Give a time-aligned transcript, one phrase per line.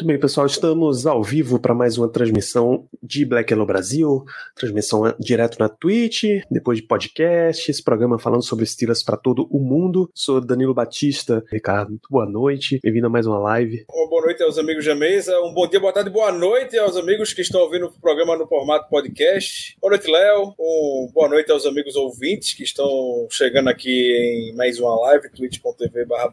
[0.00, 4.24] Muito bem, pessoal, estamos ao vivo para mais uma transmissão de Black Hello Brasil,
[4.56, 9.58] transmissão direto na Twitch, depois de podcast, esse programa falando sobre Steelers para todo o
[9.58, 10.10] mundo.
[10.14, 11.44] Sou Danilo Batista.
[11.52, 13.84] Ricardo, boa noite, bem-vindo a mais uma live.
[14.08, 17.34] Boa noite aos amigos da mesa, um bom dia, boa tarde, boa noite aos amigos
[17.34, 19.76] que estão ouvindo o programa no formato podcast.
[19.82, 20.54] Boa noite, Léo.
[20.58, 26.06] Um boa noite aos amigos ouvintes que estão chegando aqui em mais uma live, twitch.tv
[26.06, 26.30] barra.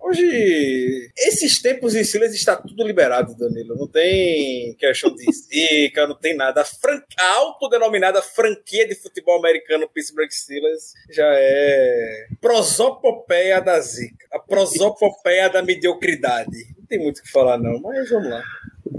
[0.00, 3.76] Hoje, esses tempos em Silas está tudo liberado, Danilo.
[3.76, 6.62] Não tem questão de zica, não tem nada.
[6.62, 14.26] A, autodenominada franquia de futebol americano Pittsburgh Steelers já é prosopopeia da zica.
[14.32, 16.74] A prosopopeia da mediocridade.
[16.78, 18.42] Não tem muito o que falar, não, mas vamos lá.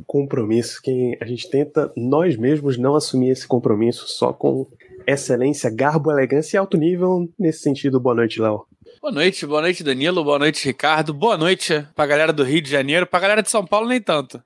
[0.06, 4.67] Compromisso que a gente tenta nós mesmos não assumir esse compromisso só com
[5.08, 7.28] excelência, garbo, elegância e alto nível.
[7.38, 8.66] Nesse sentido, boa noite, Léo.
[9.03, 12.69] Boa noite, boa noite, Danilo, boa noite, Ricardo, boa noite pra galera do Rio de
[12.69, 14.41] Janeiro, pra galera de São Paulo nem tanto.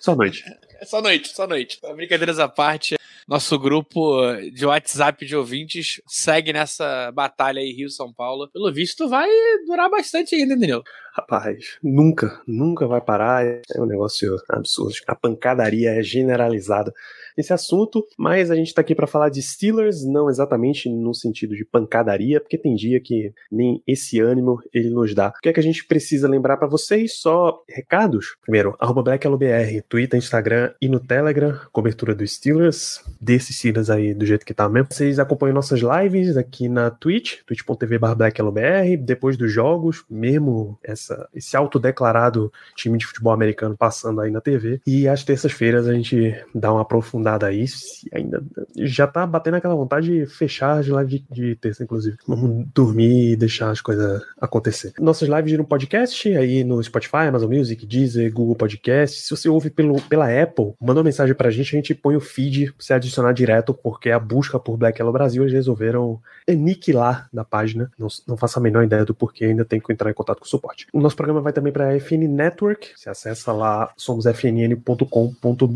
[0.00, 0.42] Só noite.
[0.84, 1.78] Só noite, só noite.
[1.94, 2.96] Brincadeiras à parte,
[3.28, 4.20] nosso grupo
[4.52, 8.50] de WhatsApp de ouvintes segue nessa batalha aí Rio-São Paulo.
[8.50, 9.28] Pelo visto vai
[9.64, 10.82] durar bastante ainda, Danilo.
[11.14, 13.44] Rapaz, nunca, nunca vai parar.
[13.46, 14.94] É um negócio absurdo.
[15.06, 16.92] A pancadaria é generalizada
[17.36, 21.56] nesse assunto, mas a gente tá aqui para falar de Steelers, não exatamente no sentido
[21.56, 25.28] de pancadaria, porque tem dia que nem esse ânimo ele nos dá.
[25.28, 27.14] O que é que a gente precisa lembrar para vocês?
[27.14, 28.36] Só recados.
[28.42, 34.26] Primeiro, arroba BlackLBR, Twitter, Instagram e no Telegram, cobertura dos Steelers, desses Steelers aí do
[34.26, 34.88] jeito que tá mesmo.
[34.90, 41.56] Vocês acompanham nossas lives aqui na Twitch, twitch.tv BlackLBR, depois dos jogos, mesmo essa, esse
[41.56, 44.80] autodeclarado time de futebol americano passando aí na TV.
[44.86, 48.42] E às terças-feiras a gente dá uma aprofundada aprofundada aí, se ainda
[48.76, 52.16] já tá batendo aquela vontade de fechar as lives de, de terça, inclusive.
[52.26, 54.92] Vamos dormir e deixar as coisas acontecer.
[54.98, 59.20] Nossas lives viram podcast aí no Spotify, Amazon Music, Deezer, Google Podcast.
[59.20, 62.20] Se você ouve pelo, pela Apple, manda uma mensagem pra gente, a gente põe o
[62.20, 67.28] feed pra você adicionar direto, porque a busca por Black Hello Brasil eles resolveram aniquilar
[67.32, 67.90] da página.
[67.98, 70.44] Não, não faço a menor ideia do porquê, ainda tem que entrar em contato com
[70.44, 70.86] o suporte.
[70.92, 72.92] O nosso programa vai também pra FN Network.
[72.96, 75.72] Você acessa lá somosfnn.com.br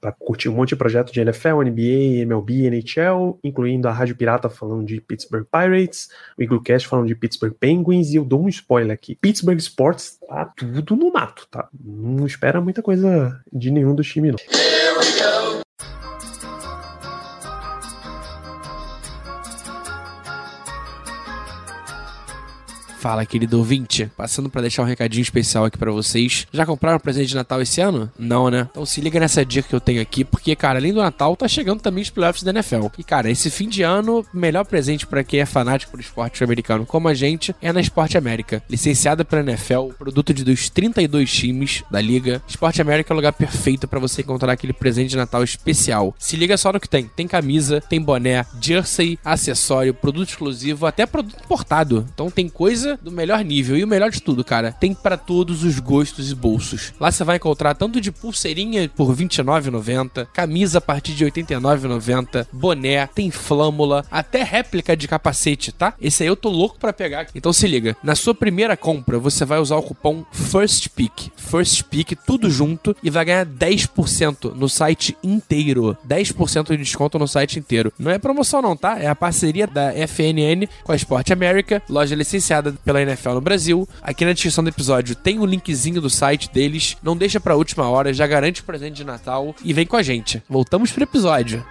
[0.00, 4.48] para curtir um monte de projeto de NFL, NBA, MLB, NHL, incluindo a Rádio Pirata
[4.48, 8.92] falando de Pittsburgh Pirates, o Iglocast falando de Pittsburgh Penguins, e eu dou um spoiler
[8.92, 9.16] aqui.
[9.16, 11.68] Pittsburgh Sports tá tudo no mato, tá?
[11.78, 15.39] Não espera muita coisa de nenhum dos times, não.
[23.00, 24.10] Fala, querido ouvinte.
[24.14, 26.46] Passando para deixar um recadinho especial aqui para vocês.
[26.52, 28.12] Já compraram presente de Natal esse ano?
[28.18, 28.68] Não, né?
[28.70, 31.48] Então se liga nessa dica que eu tenho aqui, porque, cara, além do Natal, tá
[31.48, 32.88] chegando também os playoffs da NFL.
[32.98, 36.84] E, cara, esse fim de ano, melhor presente para quem é fanático por esporte americano
[36.84, 38.62] como a gente é na Esporte América.
[38.68, 42.42] Licenciada pela NFL, produto de dos 32 times da liga.
[42.46, 46.14] Esporte América é o lugar perfeito para você encontrar aquele presente de Natal especial.
[46.18, 47.06] Se liga só no que tem.
[47.16, 52.06] Tem camisa, tem boné, jersey, acessório, produto exclusivo, até produto importado.
[52.12, 53.76] Então tem coisa do melhor nível.
[53.76, 56.92] E o melhor de tudo, cara, tem para todos os gostos e bolsos.
[56.98, 61.30] Lá você vai encontrar tanto de pulseirinha por R$ 29,90, camisa a partir de R$
[61.30, 65.94] 89,90, boné, tem flâmula, até réplica de capacete, tá?
[66.00, 67.26] Esse aí eu tô louco para pegar.
[67.34, 72.50] Então se liga, na sua primeira compra você vai usar o cupom FIRSTPICK, FIRSTPICK tudo
[72.50, 75.96] junto e vai ganhar 10% no site inteiro.
[76.06, 77.92] 10% de desconto no site inteiro.
[77.98, 78.98] Não é promoção não, tá?
[78.98, 83.88] É a parceria da FNN com a Sport America, loja licenciada pela NFL no Brasil.
[84.02, 86.96] Aqui na descrição do episódio tem o um linkzinho do site deles.
[87.02, 90.02] Não deixa pra última hora, já garante o presente de Natal e vem com a
[90.02, 90.42] gente.
[90.48, 91.64] Voltamos pro episódio.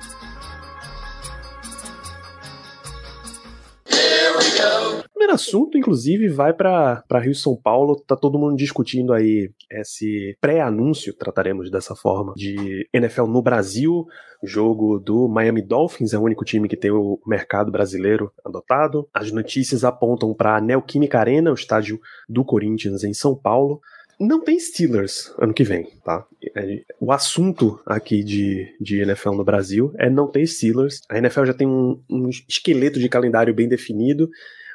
[5.29, 7.95] Primeiro assunto, inclusive, vai para Rio São Paulo.
[7.95, 14.05] Tá todo mundo discutindo aí esse pré-anúncio, trataremos dessa forma, de NFL no Brasil.
[14.41, 19.07] Jogo do Miami Dolphins, é o único time que tem o mercado brasileiro adotado.
[19.13, 23.81] As notícias apontam para a Neoquímica Arena, o estádio do Corinthians em São Paulo.
[24.19, 26.25] não tem Steelers ano que vem, tá?
[26.55, 31.01] É, o assunto aqui de, de NFL no Brasil é não ter Steelers.
[31.09, 34.29] A NFL já tem um, um esqueleto de calendário bem definido.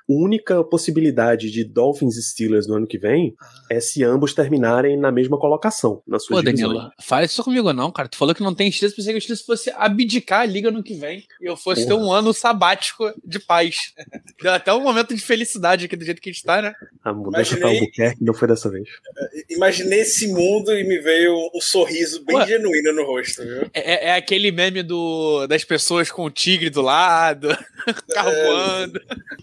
[0.09, 3.35] Única possibilidade de Dolphins e Steelers no ano que vem
[3.71, 6.73] é se ambos terminarem na mesma colocação, na sua Pô, divisões.
[6.75, 8.09] Danilo, fala isso comigo não, cara.
[8.09, 10.83] Tu falou que não tem Steelers, pensei que o Steelers fosse abdicar a liga no
[10.83, 13.77] que vem e eu fosse ter um ano sabático de paz.
[14.43, 16.75] Deu até um momento de felicidade aqui do jeito que a gente tá, né?
[17.03, 18.89] A mudança para Imaginei- Albuquerque não foi dessa vez.
[19.49, 22.47] Imaginei esse mundo e me veio um sorriso bem Ué.
[22.47, 23.71] genuíno no rosto, viu?
[23.73, 27.49] É, é aquele meme do, das pessoas com o tigre do lado,
[28.13, 28.47] carro É.
[28.47, 29.01] voando.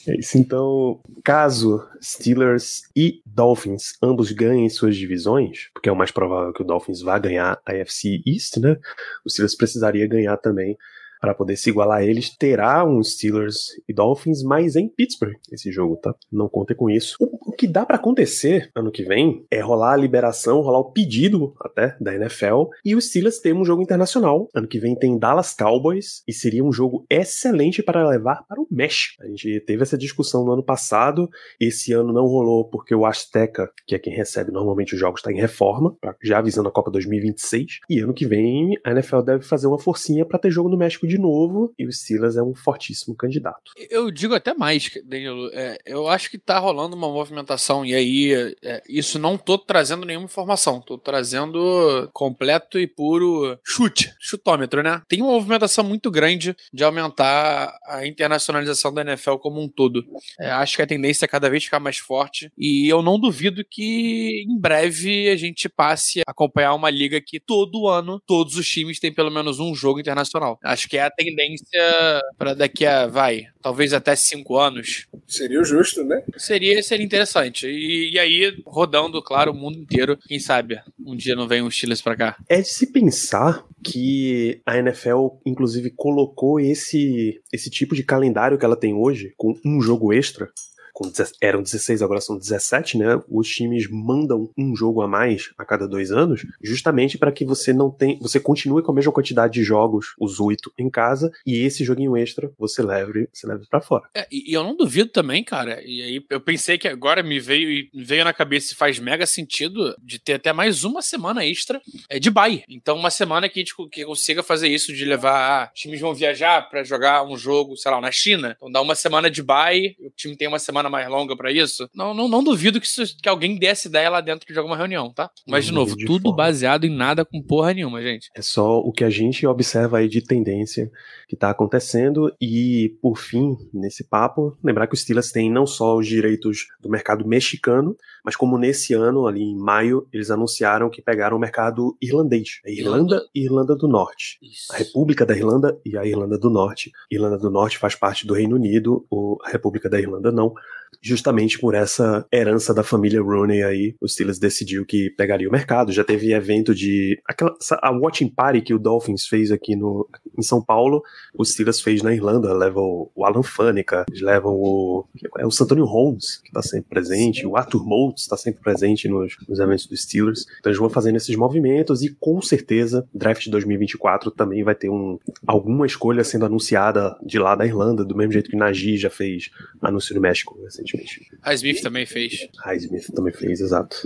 [0.08, 6.12] É isso, então, caso Steelers e Dolphins ambos ganhem suas divisões, porque é o mais
[6.12, 8.78] provável que o Dolphins vá ganhar a AFC East, né?
[9.26, 10.78] O Steelers precisaria ganhar também
[11.22, 12.36] para poder se igualar a eles.
[12.36, 16.16] Terá um Steelers e Dolphins, mas em Pittsburgh esse jogo, tá?
[16.32, 17.16] Não contem com isso.
[17.20, 20.92] O, o que dá para acontecer ano que vem é rolar a liberação, rolar o
[20.92, 24.50] pedido até da NFL e o Steelers ter um jogo internacional.
[24.54, 28.68] Ano que vem tem Dallas Cowboys e seria um jogo excelente para levar para o
[28.72, 29.22] México.
[29.24, 31.30] A gente teve essa discussão no ano passado,
[31.60, 35.32] esse ano não rolou porque o Azteca, que é quem recebe normalmente os jogos, está
[35.32, 37.80] em reforma, já avisando a Copa 2026.
[37.90, 41.08] E ano que vem a NFL deve fazer uma forcinha para ter jogo no México
[41.12, 43.72] de novo e o Steelers é um fortíssimo candidato.
[43.90, 45.50] Eu digo até mais, Danilo.
[45.54, 50.06] É, eu acho que tá rolando uma movimentação, e aí é, isso não tô trazendo
[50.06, 55.02] nenhuma informação, tô trazendo completo e puro chute, chutômetro, né?
[55.08, 60.06] Tem uma movimentação muito grande de aumentar a internacionalização da NFL como um todo.
[60.40, 63.66] É, acho que a tendência é cada vez ficar mais forte, e eu não duvido
[63.70, 68.68] que em breve a gente passe a acompanhar uma liga que todo ano todos os
[68.68, 70.58] times têm pelo menos um jogo internacional.
[70.64, 75.08] Acho que é a tendência para daqui a, vai, talvez até cinco anos.
[75.28, 76.24] Seria o justo, né?
[76.38, 77.68] Seria, seria interessante.
[77.68, 80.18] E, e aí, rodando, claro, o mundo inteiro.
[80.28, 82.38] Quem sabe um dia não vem um Steelers pra cá.
[82.48, 88.66] É de se pensar que a NFL, inclusive, colocou esse, esse tipo de calendário que
[88.66, 90.50] ela tem hoje, com um jogo extra.
[90.94, 91.12] Com,
[91.42, 93.22] eram 16, agora são 17, né?
[93.30, 97.74] Os times mandam um jogo a mais a cada dois anos, justamente para que você
[97.74, 98.18] não tenha.
[98.22, 102.18] Você continue com a mesma quantidade de jogos, os oito, em casa, e esse joguinho
[102.18, 104.04] extra você leve, você leve para fora.
[104.14, 105.82] É, e, eu não duvido também, cara.
[105.84, 109.96] E aí eu pensei que agora me veio veio na cabeça e faz mega sentido
[110.02, 112.64] de ter até mais uma semana extra é, de bye.
[112.68, 115.32] Então, uma semana que a gente que consiga fazer isso, de levar.
[115.32, 118.54] Ah, times vão viajar pra jogar um jogo, sei lá, na China.
[118.56, 121.90] Então dá uma semana de bye, o time tem uma semana mais longa pra isso.
[121.96, 124.78] Não, não, não duvido que, isso- que alguém dê essa ideia lá dentro de alguma
[124.78, 125.30] reunião, tá?
[125.48, 126.38] Mas, de novo, de tudo forma.
[126.38, 128.30] baseado em nada com porra nenhuma, gente.
[128.36, 130.90] É só o que a gente observa aí de tendência
[131.28, 132.32] que tá acontecendo.
[132.42, 136.90] E, por fim, nesse papo, lembrar que os Steelers têm não só os direitos do
[136.90, 141.98] mercado mexicano, mas como nesse ano, ali em maio, eles anunciaram que pegaram o mercado
[142.02, 142.60] irlandês.
[142.66, 144.38] A Irlanda e Irlanda do Norte.
[144.42, 144.72] Isso.
[144.74, 146.92] A República da Irlanda e a Irlanda do Norte.
[147.10, 149.06] Irlanda do Norte faz parte do Reino Unido,
[149.44, 150.54] a República da Irlanda não.
[151.02, 155.92] Justamente por essa herança da família Rooney aí, o Steelers decidiu que pegaria o mercado.
[155.92, 157.20] Já teve evento de.
[157.28, 160.08] Aquela, a Watching Party que o Dolphins fez aqui no,
[160.38, 161.02] em São Paulo,
[161.34, 162.54] o Steelers fez na Irlanda.
[162.54, 165.06] Leva o, Alan Faneca, eles levam o.
[165.40, 169.36] É o Santonio Holmes, que está sempre presente, o Arthur Moulds está sempre presente nos,
[169.48, 170.46] nos eventos dos Steelers.
[170.60, 175.18] Então eles vão fazendo esses movimentos e com certeza, draft 2024 também vai ter um,
[175.46, 179.50] alguma escolha sendo anunciada de lá da Irlanda, do mesmo jeito que Nagy já fez
[179.82, 181.32] anúncio no México recentemente.
[181.42, 182.48] A Smith também fez.
[182.64, 183.98] Highsmith também fez, exato.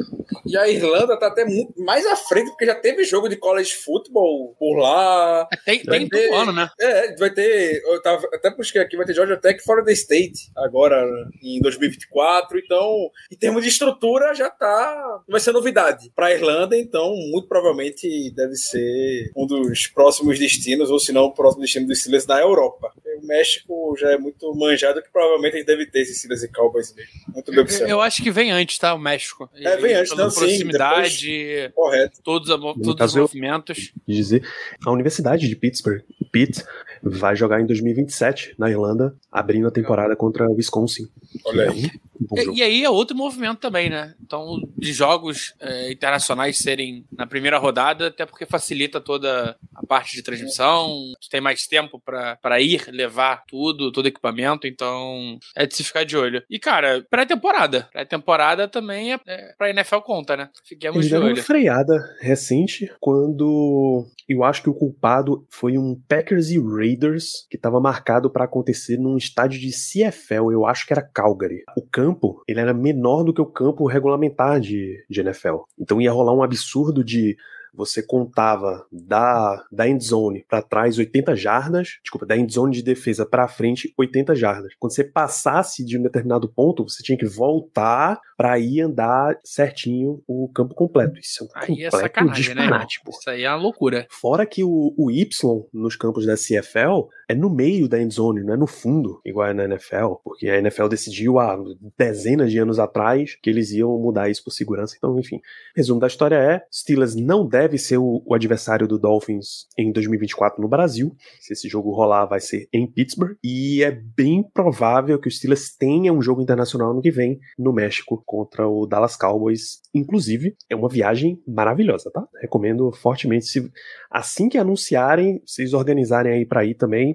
[0.45, 3.73] E a Irlanda tá até muito mais à frente, porque já teve jogo de college
[3.75, 5.47] football por lá.
[5.51, 6.69] É, Tem, tem ter- todo ano, né?
[6.79, 7.81] É, vai ter.
[7.85, 11.03] Eu tava, até busquei aqui, vai ter Georgia Tech fora da State agora
[11.41, 12.57] em 2024.
[12.59, 15.21] Então, em termos de estrutura, já tá.
[15.27, 20.99] Vai ser novidade pra Irlanda, então, muito provavelmente deve ser um dos próximos destinos, ou
[20.99, 22.91] se não, o próximo destino dos Steelers na Europa.
[23.21, 26.49] O México já é muito manjado que provavelmente a gente deve ter esses Steelers e
[26.67, 26.93] Cowboys.
[27.33, 27.91] Muito bem observado.
[27.91, 28.93] Eu acho que vem antes, tá?
[28.93, 29.49] O México.
[29.55, 32.19] É, vem antes, não, sim, proximidade, Correto.
[32.23, 33.91] todos, a- todos os caso, movimentos.
[34.07, 34.47] Dizer,
[34.85, 36.63] a Universidade de Pittsburgh, Pitt,
[37.01, 41.07] vai jogar em 2027 na Irlanda, abrindo a temporada contra o Wisconsin.
[41.45, 41.91] Olha É aí.
[42.35, 42.57] E, jogo.
[42.57, 44.13] e aí é outro movimento também, né?
[44.21, 50.15] Então, de jogos é, internacionais serem na primeira rodada, até porque facilita toda a parte
[50.15, 50.87] de transmissão,
[51.21, 55.83] tu tem mais tempo pra pra ir, levar tudo, todo equipamento, então é de se
[55.83, 56.43] ficar de olho.
[56.49, 57.89] E, cara, pré-temporada.
[57.91, 60.49] Pré-temporada também é, é pra NFL conta, né?
[60.63, 61.43] Fiquemos de deram uma olho.
[61.43, 67.79] freada recente quando eu acho que o culpado foi um Packers e Raiders que estava
[67.79, 71.63] marcado para acontecer num estádio de CFL, eu acho que era Calgary.
[71.77, 72.04] O campo,
[72.47, 75.63] ele era menor do que o campo regulamentar de, de NFL.
[75.79, 77.37] Então ia rolar um absurdo de
[77.75, 83.47] você contava da, da endzone para trás 80 jardas, desculpa, da endzone de defesa para
[83.47, 84.73] frente 80 jardas.
[84.79, 90.23] Quando você passasse de um determinado ponto, você tinha que voltar para ir andar certinho
[90.27, 91.19] o campo completo.
[91.19, 92.61] Isso é um Aí é completo sacanagem, né?
[92.61, 93.11] disparate, irmão?
[93.11, 93.19] pô.
[93.19, 94.07] Isso aí é uma loucura.
[94.09, 95.27] Fora que o, o Y
[95.73, 99.53] nos campos da CFL é no meio da endzone, não é no fundo, igual é
[99.53, 101.57] na NFL, porque a NFL decidiu há
[101.97, 104.95] dezenas de anos atrás que eles iam mudar isso por segurança.
[104.97, 105.39] Então, enfim,
[105.75, 110.61] resumo da história é: Steelers não deve ser o, o adversário do Dolphins em 2024
[110.61, 111.15] no Brasil.
[111.39, 113.35] Se esse jogo rolar, vai ser em Pittsburgh.
[113.43, 117.73] E é bem provável que o Steelers tenha um jogo internacional no que vem no
[117.73, 119.81] México contra o Dallas Cowboys.
[119.93, 122.25] Inclusive, é uma viagem maravilhosa, tá?
[122.41, 123.45] Recomendo fortemente.
[123.45, 123.71] Se,
[124.11, 127.14] assim que anunciarem, vocês organizarem aí pra ir também.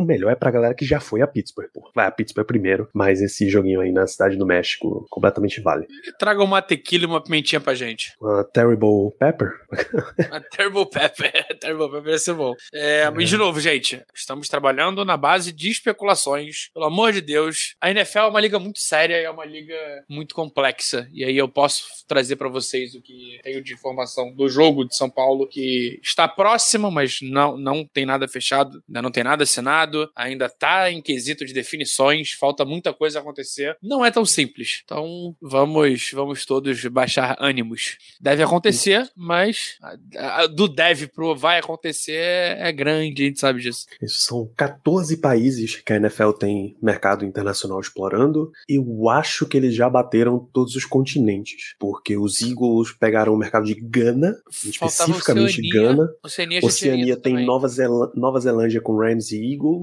[0.00, 1.90] O melhor é pra galera que já foi a Pittsburgh, pô.
[1.94, 5.86] Vai a Pittsburgh primeiro, mas esse joguinho aí na cidade do México completamente vale.
[6.18, 8.14] Traga uma tequila e uma pimentinha pra gente.
[8.18, 9.50] Uma Terrible Pepper?
[10.32, 11.30] A Turbo Pepper.
[11.60, 12.54] Turbo Pepper ia ser bom.
[12.72, 16.70] É, Mas, de novo, gente, estamos trabalhando na base de especulações.
[16.72, 17.74] Pelo amor de Deus.
[17.78, 19.76] A NFL é uma liga muito séria e é uma liga
[20.08, 21.08] muito complexa.
[21.12, 24.96] E aí eu posso trazer pra vocês o que tenho de informação do jogo de
[24.96, 29.42] São Paulo, que está próximo, mas não, não tem nada fechado, ainda não tem nada
[29.42, 33.76] assinado, ainda tá em quesito de definições, falta muita coisa acontecer.
[33.82, 34.82] Não é tão simples.
[34.84, 37.96] Então vamos, vamos todos baixar ânimos.
[38.20, 39.76] Deve acontecer, mas
[40.16, 43.86] a- a- do deve pro vai acontecer é, é grande, a gente sabe disso.
[44.02, 48.50] Isso são 14 países que a NFL tem mercado internacional explorando.
[48.68, 53.64] Eu acho que eles já bateram todos os continentes, porque os Eagles pegaram o mercado
[53.66, 54.36] de Gana,
[54.78, 56.08] Faltava especificamente Oceania, Gana.
[56.22, 57.46] Oceania, Oceania tem também.
[57.46, 57.66] Nova,
[58.14, 59.79] Nova Zelândia com Rams e Eagles.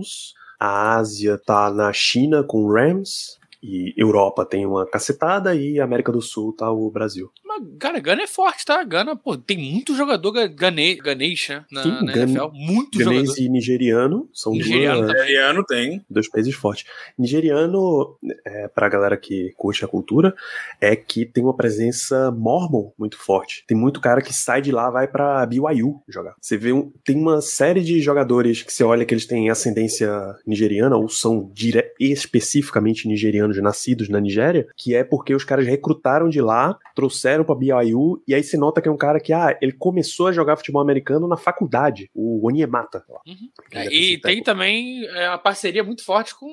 [0.60, 3.38] A Ásia tá na China com Rams.
[3.62, 7.32] E Europa tem uma cacetada e América do Sul tá o Brasil.
[7.80, 8.84] Cara, Gana é forte, tá?
[8.84, 11.66] Gana, pô, tem muito jogador ga- gane, ganês, né?
[11.72, 12.48] Na, Sim, na NFL.
[12.54, 13.22] Muito jogador.
[13.22, 15.14] Ganês e nigeriano são Nigeriano duas.
[15.14, 16.06] Nigeriano tem.
[16.10, 16.86] dois países fortes.
[17.18, 20.34] Nigeriano, é, pra galera que curte a cultura,
[20.82, 23.64] é que tem uma presença mormon muito forte.
[23.68, 26.36] Tem muito cara que sai de lá, vai pra BYU jogar.
[26.42, 30.10] Você vê, um, tem uma série de jogadores que você olha que eles têm ascendência
[30.46, 36.30] nigeriana, ou são dire especificamente nigerianos nascidos na Nigéria, que é porque os caras recrutaram
[36.30, 39.58] de lá, trouxeram pra BYU, e aí você nota que é um cara que, ah,
[39.62, 43.04] ele começou a jogar futebol americano na faculdade, o Oniemata.
[43.26, 43.90] Uhum.
[43.90, 46.48] E tem também é, uma parceria muito forte com,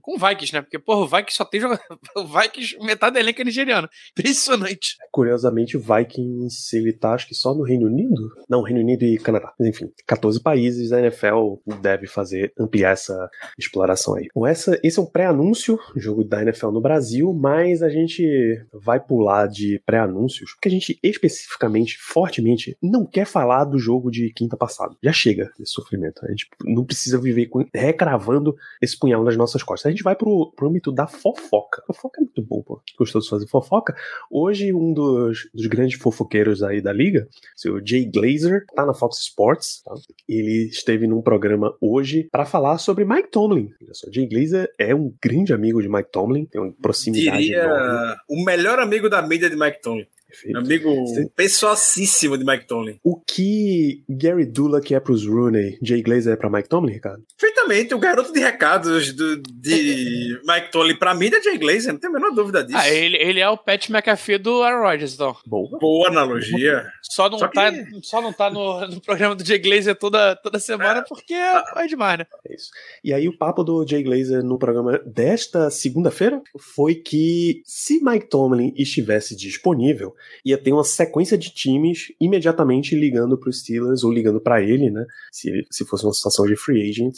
[0.00, 0.62] com o Vikings, né?
[0.62, 1.84] Porque, porra, o Vikings só tem jogador.
[2.16, 3.88] O Vikings, metade da elenco é nigeriano.
[4.12, 4.96] Impressionante.
[5.10, 8.30] Curiosamente, o Vikings, ele tá acho que só no Reino Unido?
[8.48, 9.52] Não, Reino Unido e Canadá.
[9.58, 13.28] Mas enfim, 14 países, a NFL deve fazer, ampliar essa
[13.58, 14.28] exploração aí.
[14.34, 18.24] Bom, essa, esse é um pré-anúncio, jogo da NFL no Brasil, mas a gente
[18.72, 19.80] vai pular de
[20.16, 24.96] pré-anúncios, porque a gente especificamente, fortemente, não quer falar do jogo de quinta passada.
[25.02, 26.24] Já chega desse sofrimento.
[26.24, 29.86] A gente não precisa viver com- recravando esse punhal nas nossas costas.
[29.86, 31.82] A gente vai pro, pro âmbito da fofoca.
[31.86, 32.80] Fofoca é muito bom, pô.
[32.98, 33.94] Gostoso fazer fofoca.
[34.30, 39.18] Hoje, um dos, dos grandes fofoqueiros aí da liga, seu Jay Glazer, tá na Fox
[39.18, 39.82] Sports.
[39.84, 39.94] Tá?
[40.28, 43.70] Ele esteve num programa hoje para falar sobre Mike Tomlin.
[43.82, 47.76] Olha só, Jay Glazer é um grande amigo de Mike Tomlin, tem uma proximidade enorme.
[47.76, 50.06] Diria o melhor amigo da mídia de Mike Tomlin.
[50.28, 50.58] Perfeito.
[50.58, 51.28] Amigo Sim.
[51.36, 52.98] pessoalíssimo de Mike Tomlin.
[53.04, 57.22] O que Gary Dulac é pros Rooney, Jay Glazer é pra Mike Tomlin, Ricardo?
[57.38, 62.00] Perfeitamente, o garoto de recados do- de Mike Tomlin pra mim é Jay Glazer, não
[62.00, 62.78] tem a menor dúvida disso.
[62.78, 65.36] Ah, ele, ele é o Pat McAfee do Aaron Rodgers, então.
[65.46, 65.78] Boa.
[65.78, 66.86] Boa analogia.
[67.02, 70.34] Só não Só que- tá, só não tá no, no programa do Jay Glazer toda,
[70.36, 72.26] toda semana porque é demais, né?
[72.48, 72.70] É isso.
[73.04, 78.28] E aí o papo do Jay Glazer no programa desta segunda-feira foi que se Mike
[78.28, 84.12] Tomlin estivesse disponível, ia ter uma sequência de times imediatamente ligando para os Steelers ou
[84.12, 85.04] ligando para ele, né?
[85.32, 87.16] Se, se fosse uma situação de free agent,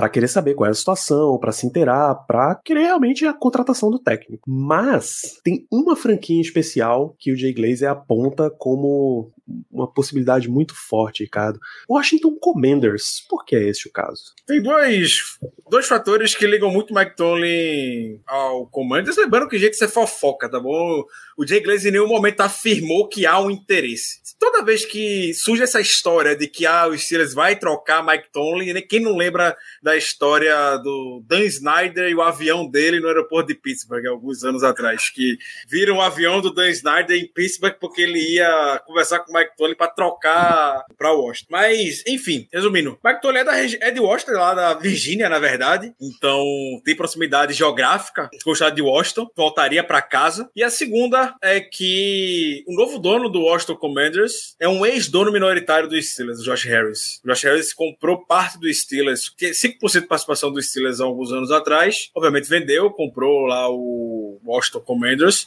[0.00, 3.90] para querer saber qual é a situação, para se inteirar, para querer realmente a contratação
[3.90, 4.42] do técnico.
[4.48, 9.30] Mas tem uma franquia especial que o Jay Glazer aponta como
[9.70, 11.60] uma possibilidade muito forte, Ricardo.
[11.88, 13.24] Washington Commanders.
[13.28, 14.34] Por que é esse o caso?
[14.46, 15.38] Tem dois,
[15.68, 19.16] dois fatores que ligam muito Mike Tomlin ao Commanders.
[19.16, 21.04] Lembrando que jeito que você fofoca, tá bom?
[21.36, 24.20] O Jay Glazer em nenhum momento afirmou que há um interesse.
[24.38, 28.72] Toda vez que surge essa história de que ah, o Steelers vai trocar Mike Tomlin,
[28.72, 28.80] né?
[28.80, 33.54] quem não lembra da história do Dan Snyder e o avião dele no aeroporto de
[33.54, 35.38] Pittsburgh, alguns anos atrás, que
[35.68, 39.56] viram o avião do Dan Snyder em Pittsburgh porque ele ia conversar com o Mike
[39.56, 41.48] Tolley pra trocar pra Washington.
[41.50, 45.92] Mas, enfim, resumindo, Mike Tolley é, da, é de Washington, lá da Virgínia, na verdade.
[46.00, 46.44] Então,
[46.84, 49.28] tem proximidade geográfica com o estado de Washington.
[49.36, 50.50] Voltaria pra casa.
[50.54, 55.88] E a segunda é que o novo dono do Washington Commanders é um ex-dono minoritário
[55.88, 57.20] do Steelers, o Josh Harris.
[57.24, 61.50] O Josh Harris comprou parte do Steelers, 5% de participação do Steelers há alguns anos
[61.50, 62.10] atrás.
[62.14, 65.46] Obviamente vendeu, comprou lá o Washington Commanders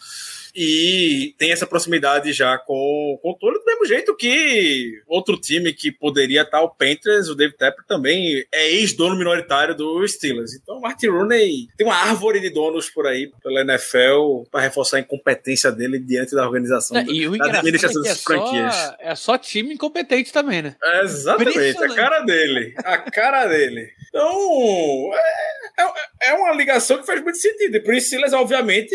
[0.55, 5.73] e tem essa proximidade já com, com o Toro, do mesmo jeito que outro time
[5.73, 10.53] que poderia estar o Panthers, o David Tepper também é ex-dono minoritário do Steelers.
[10.53, 14.97] Então o Martin Rooney tem uma árvore de donos por aí pela NFL para reforçar
[14.97, 18.75] a incompetência dele diante da organização É, e o da engraçado é, é, franquias.
[18.75, 20.75] só, é só time incompetente também, né?
[20.83, 22.73] É, exatamente, a cara dele.
[22.83, 23.91] A cara dele.
[24.09, 27.75] Então, é, é, é uma ligação que faz muito sentido.
[27.75, 28.93] E pro Steelers, obviamente,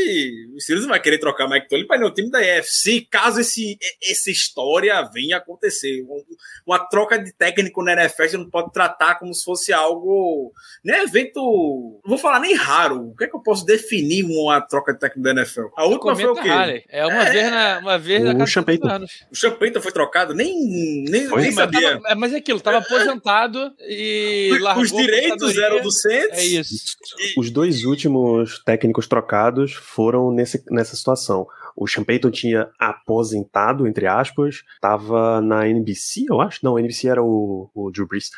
[0.54, 3.78] o Steelers não vai querer trocar Mike Tolley para no time da EFC, caso esse,
[4.02, 6.02] essa história venha a acontecer.
[6.02, 6.24] Um-
[6.66, 10.52] Uma troca de técnico na NFL, você não pode tratar como se fosse algo.
[10.84, 11.40] Nem evento.
[12.04, 13.08] Não vou falar nem raro.
[13.08, 15.66] O que é que eu posso definir uma troca de técnico da NFL?
[15.76, 16.48] A última foi o Cometa quê?
[16.48, 16.84] Halley.
[16.88, 17.30] É uma É.
[17.32, 18.94] vez, na, uma vez O a cada Sean 30 Payton.
[18.96, 19.12] anos.
[19.30, 20.34] O Champagne foi trocado?
[20.34, 20.54] Nem,
[21.08, 21.40] nem, Foi?
[21.42, 21.92] nem Sim, mas sabia.
[21.96, 26.38] tava- é, mas é aquilo, tava aposentado e largou Os direitos eram do Saints.
[26.38, 26.96] É isso.
[27.36, 31.37] Os dois últimos técnicos trocados foram nesse, nessa situação.
[31.80, 36.58] O Sean Payton tinha aposentado, entre aspas, tava na NBC, eu acho.
[36.64, 38.30] Não, a NBC era o, o Drew Brees.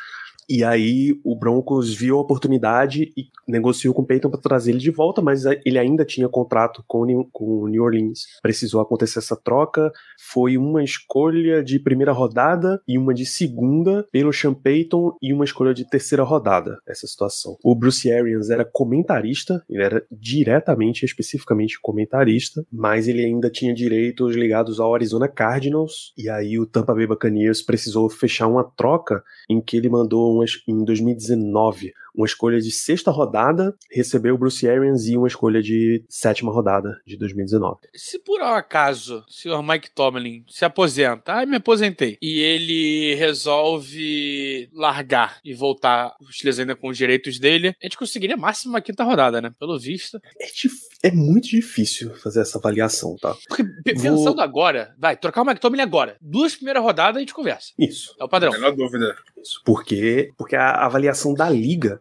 [0.53, 4.79] E aí o Broncos viu a oportunidade e negociou com o Peyton para trazer ele
[4.79, 8.25] de volta, mas ele ainda tinha contrato com o New, Orleans.
[8.41, 9.93] Precisou acontecer essa troca.
[10.19, 15.45] Foi uma escolha de primeira rodada e uma de segunda pelo Sean Payton e uma
[15.45, 17.55] escolha de terceira rodada, essa situação.
[17.63, 24.35] O Bruce Arians era comentarista, ele era diretamente, especificamente comentarista, mas ele ainda tinha direitos
[24.35, 29.61] ligados ao Arizona Cardinals, e aí o Tampa Bay Buccaneers precisou fechar uma troca em
[29.61, 35.07] que ele mandou umas, em 2019 uma escolha de sexta rodada, recebeu o Bruce Arians
[35.07, 37.77] e uma escolha de sétima rodada de 2019.
[37.95, 43.15] Se por um acaso o senhor Mike Tomlin se aposenta, ai, me aposentei, e ele
[43.15, 48.73] resolve largar e voltar os Steelers ainda com os direitos dele, a gente conseguiria máximo
[48.73, 49.51] uma quinta rodada, né?
[49.59, 50.19] Pelo visto.
[50.39, 53.35] É, é muito difícil fazer essa avaliação, tá?
[53.47, 56.17] Porque pe- Vou- pensando agora, vai, trocar o Mike Tomlin agora.
[56.21, 57.71] Duas primeiras rodadas a gente conversa.
[57.77, 58.15] Isso.
[58.19, 58.51] É o padrão.
[58.51, 59.15] Menor dúvida.
[59.41, 59.61] Isso.
[59.65, 61.99] Porque, porque a avaliação da liga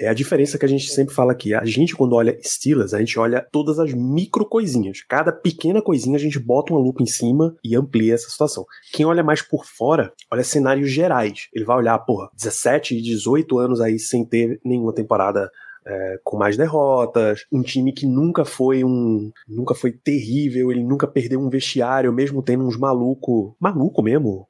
[0.00, 1.54] é a diferença que a gente sempre fala aqui.
[1.54, 5.02] A gente, quando olha Steelers, a gente olha todas as micro coisinhas.
[5.08, 8.64] Cada pequena coisinha a gente bota uma lupa em cima e amplia essa situação.
[8.92, 11.48] Quem olha mais por fora, olha cenários gerais.
[11.52, 15.50] Ele vai olhar, porra, 17 e 18 anos aí sem ter nenhuma temporada
[15.88, 19.32] é, com mais derrotas, um time que nunca foi um.
[19.48, 23.56] nunca foi terrível, ele nunca perdeu um vestiário, mesmo tendo uns maluco.
[23.58, 24.46] Maluco mesmo.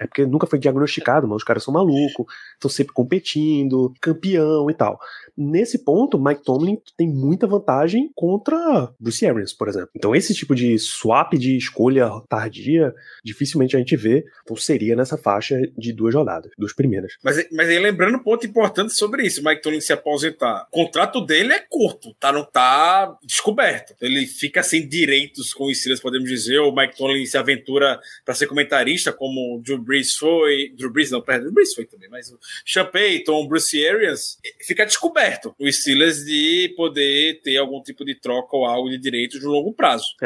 [0.00, 4.74] É porque nunca foi diagnosticado, mas os caras são malucos, estão sempre competindo, campeão e
[4.74, 4.98] tal.
[5.36, 9.90] Nesse ponto, Mike Tomlin tem muita vantagem contra Bruce Arians, por exemplo.
[9.96, 12.94] Então, esse tipo de swap de escolha tardia,
[13.24, 14.24] dificilmente a gente vê.
[14.42, 17.14] Então, seria nessa faixa de duas rodadas, duas primeiras.
[17.22, 20.66] Mas, mas aí lembrando um ponto importante sobre isso, Mike Tomlin se aposentar.
[20.74, 22.32] Contrato dele é curto, tá?
[22.32, 23.94] Não tá descoberto.
[24.00, 26.58] Ele fica sem direitos com os Steelers, podemos dizer.
[26.58, 30.72] O Mike Tomlin se aventura para ser comentarista, como o Drew Brees foi.
[30.76, 34.84] Drew Brees não, perdão, Drew Brees foi também, mas o Sean Payton, Bruce Arians, fica
[34.84, 39.50] descoberto o Steelers de poder ter algum tipo de troca ou algo de direitos no
[39.50, 40.16] longo prazo.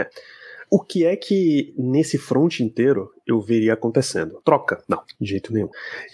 [0.71, 4.41] O que é que nesse front inteiro eu veria acontecendo?
[4.45, 4.83] Troca?
[4.89, 5.69] Não, de jeito nenhum.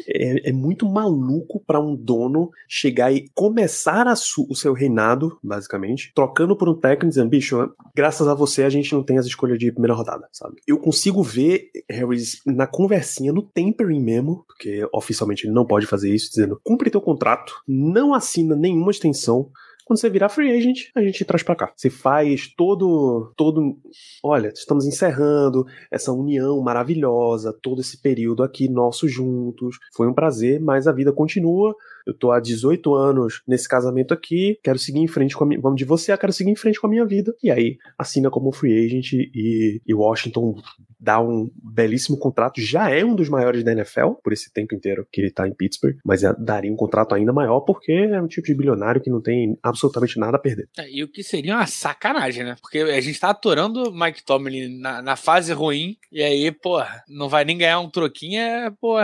[0.06, 6.56] É, é muito maluco para um dono chegar e começar o seu reinado, basicamente, trocando
[6.56, 9.70] por um técnico dizendo, bicho, graças a você a gente não tem as escolhas de
[9.72, 10.56] primeira rodada, sabe?
[10.66, 16.12] Eu consigo ver Harris na conversinha, no tempering mesmo, porque oficialmente ele não pode fazer
[16.12, 19.50] isso, dizendo, cumpre teu contrato, não assina nenhuma extensão,
[19.84, 21.72] quando você virar free agent, a gente traz pra cá.
[21.76, 23.32] Você faz todo.
[23.36, 23.76] todo.
[24.22, 29.78] Olha, estamos encerrando essa união maravilhosa, todo esse período aqui nosso juntos.
[29.94, 31.74] Foi um prazer, mas a vida continua.
[32.06, 35.60] Eu tô há 18 anos nesse casamento aqui, quero seguir em frente com a minha.
[35.60, 37.34] Vamos de você, eu quero seguir em frente com a minha vida.
[37.42, 40.56] E aí, assina como free agent e, e Washington
[41.04, 42.60] dá um belíssimo contrato.
[42.60, 45.54] Já é um dos maiores da NFL por esse tempo inteiro que ele tá em
[45.54, 49.10] Pittsburgh, mas é- daria um contrato ainda maior porque é um tipo de bilionário que
[49.10, 50.68] não tem absolutamente nada a perder.
[50.78, 52.56] É, e o que seria uma sacanagem, né?
[52.60, 56.82] Porque a gente tá aturando o Mike Tomlin na, na fase ruim, e aí, pô,
[57.08, 58.96] não vai nem ganhar um troquinho, é, pô,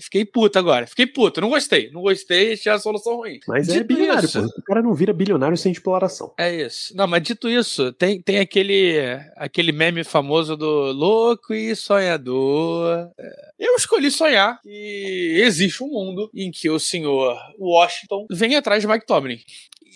[0.00, 0.86] fiquei puto agora.
[0.86, 1.90] Fiquei puto, não gostei.
[1.90, 3.38] Não gostei, achei a solução ruim.
[3.48, 4.46] Mas é Dito bilionário, isso- pô.
[4.58, 6.32] O cara não vira bilionário sem exploração.
[6.38, 6.94] É isso.
[6.96, 8.96] Não, mas dito isso, tem, tem aquele,
[9.36, 13.10] aquele meme famoso do louco e sonhador.
[13.18, 18.82] É, Eu escolhi sonhar que existe um mundo em que o senhor Washington vem atrás
[18.82, 19.38] de Mike Tomlin.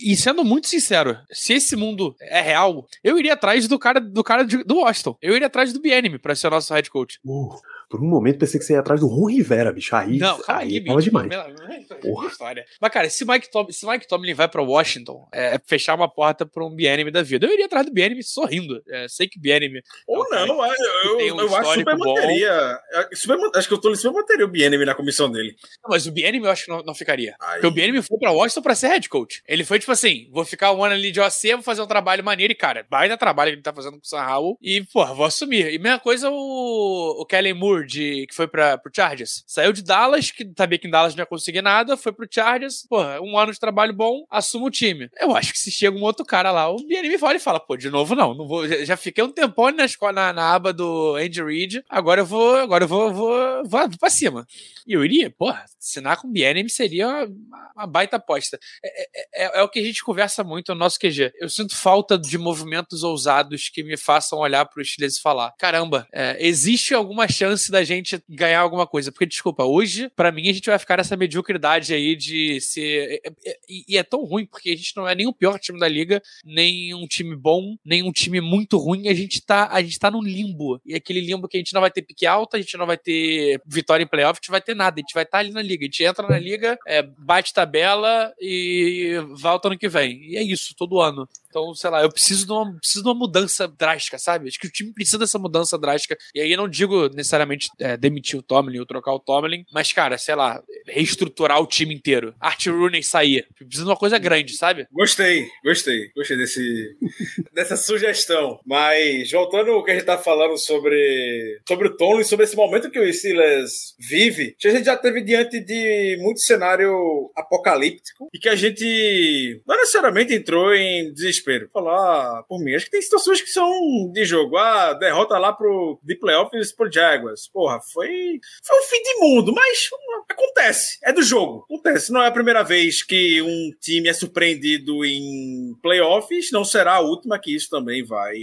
[0.03, 4.23] E sendo muito sincero, se esse mundo é real, eu iria atrás do cara do
[4.25, 5.17] cara de- do Washington.
[5.23, 7.19] Eu iria atrás do BNM pra ser o nosso head coach.
[7.25, 7.51] Uh,
[7.88, 9.95] por um momento pensei que você ia atrás do Ron Rivera, bicho.
[9.95, 11.01] Aí, Não, aí aí, bicho.
[11.01, 11.29] demais.
[11.29, 11.53] Pela-
[12.01, 12.29] Porra.
[12.29, 12.65] história.
[12.81, 16.45] Mas, cara, se Mike, Tom, se Mike Tomlin vai pra Washington, é fechar uma porta
[16.47, 17.47] pra um BNM da vida.
[17.47, 18.83] Eu iria atrás do BNM sorrindo.
[18.88, 19.81] É, sei que BNM.
[20.07, 22.15] Ou É não, é, eu, um eu acho que super bom.
[22.15, 22.79] manteria.
[22.95, 25.55] é, super acho que eu tô super manteria o BNM na comissão dele.
[25.83, 27.37] Não, mas o BNM eu acho que não, não ficaria.
[27.41, 27.53] Aí.
[27.61, 29.43] Porque o BNM foi pra Washington pra ser head coach.
[29.47, 32.24] Ele foi tipo assim: vou ficar um ano ali de OC, vou fazer um trabalho
[32.24, 32.52] maneiro.
[32.52, 34.59] E, cara, baita trabalho que ele tá fazendo com o Sam Howell.
[34.61, 35.72] E, porra, vou assumir.
[35.72, 39.44] E mesma coisa o, o Kellen Moore, de, que foi pra, pro Chargers.
[39.46, 42.87] Saiu de Dallas, que sabia que em Dallas não ia conseguir nada, foi pro Chargers.
[42.88, 45.09] Porra, um ano de trabalho bom, assume o time.
[45.20, 47.76] Eu acho que se chega um outro cara lá, o BNM olha e fala: pô,
[47.76, 48.35] de novo não.
[48.35, 51.85] não vou, já, já fiquei um tempão na, escola, na, na aba do Andy Reid.
[51.88, 54.46] Agora eu vou, agora eu vou, vou, vou, vou pra cima.
[54.87, 57.28] E eu iria, porra, assinar com o BNM seria uma,
[57.76, 58.59] uma baita aposta.
[58.85, 61.33] É, é- é- é o que a gente conversa muito no nosso QG.
[61.38, 66.07] Eu sinto falta de movimentos ousados que me façam olhar pro Steelers e falar: caramba,
[66.12, 69.11] é, existe alguma chance da gente ganhar alguma coisa?
[69.11, 73.21] Porque, desculpa, hoje, pra mim, a gente vai ficar nessa mediocridade aí de ser.
[73.25, 75.79] é- é- e, é tão ruim, porque a gente não é nem o pior time
[75.79, 79.09] da liga, nem um time bom, nem um time muito ruim.
[79.09, 80.81] A gente tá, a gente tá num limbo.
[80.85, 82.97] E aquele limbo que a gente não vai ter pique alta, a gente não vai
[82.97, 84.97] ter vitória em playoff, a gente vai ter nada.
[84.99, 85.85] A gente vai estar ali na liga.
[85.85, 89.16] A gente entra na liga, é, bate tabela e
[89.62, 90.22] volta ano que vem.
[90.25, 91.29] E é isso, todo ano.
[91.53, 94.49] Então, sei lá, eu preciso de uma, preciso de uma mudança drástica, sabe?
[94.49, 96.17] Acho que o time precisa dessa mudança drástica.
[96.35, 99.93] E aí eu não digo necessariamente é, demitir o Tomlin ou trocar o Tomlin, mas,
[99.93, 102.35] cara, sei lá, reestruturar o time inteiro.
[102.41, 103.47] Art Rooney sair.
[103.55, 104.87] Precisa de uma coisa grande, sabe?
[104.91, 106.97] Gostei, gostei, gostei desse,
[107.53, 108.59] dessa sugestão.
[108.65, 112.91] Mas voltando ao que a gente tá falando sobre, sobre o Tony, sobre esse momento
[112.91, 118.38] que o Steelers vive, que a gente já teve diante de muito cenário apocalíptico e
[118.38, 121.41] que a gente não necessariamente entrou em desespero.
[121.72, 123.70] Falar por mim, acho que tem situações que são
[124.12, 124.57] de jogo.
[124.57, 127.48] Ah, derrota lá pro de playoffs pro Jaguars.
[127.48, 129.88] Porra, foi foi um fim de mundo, mas
[130.28, 131.64] acontece, é do jogo.
[131.64, 136.94] Acontece, não é a primeira vez que um time é surpreendido em playoffs, não será
[136.94, 138.35] a última que isso também vai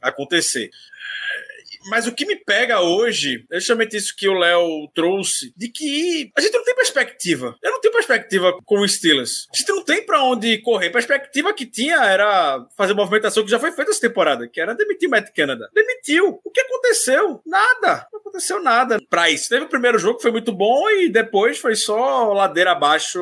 [0.00, 0.70] acontecer.
[1.88, 6.30] Mas o que me pega hoje é justamente isso que o Léo trouxe, de que
[6.36, 7.56] a gente não tem perspectiva.
[7.62, 9.46] Eu não tenho perspectiva com os Steelers.
[9.52, 10.88] A gente não tem pra onde correr.
[10.88, 14.60] A perspectiva que tinha era fazer a movimentação que já foi feita essa temporada, que
[14.60, 15.70] era demitir o Matt Canada.
[15.74, 16.40] Demitiu.
[16.44, 17.40] O que aconteceu?
[17.46, 18.06] Nada.
[18.12, 19.48] Não aconteceu nada pra isso.
[19.48, 23.20] Teve o primeiro jogo que foi muito bom e depois foi só ladeira abaixo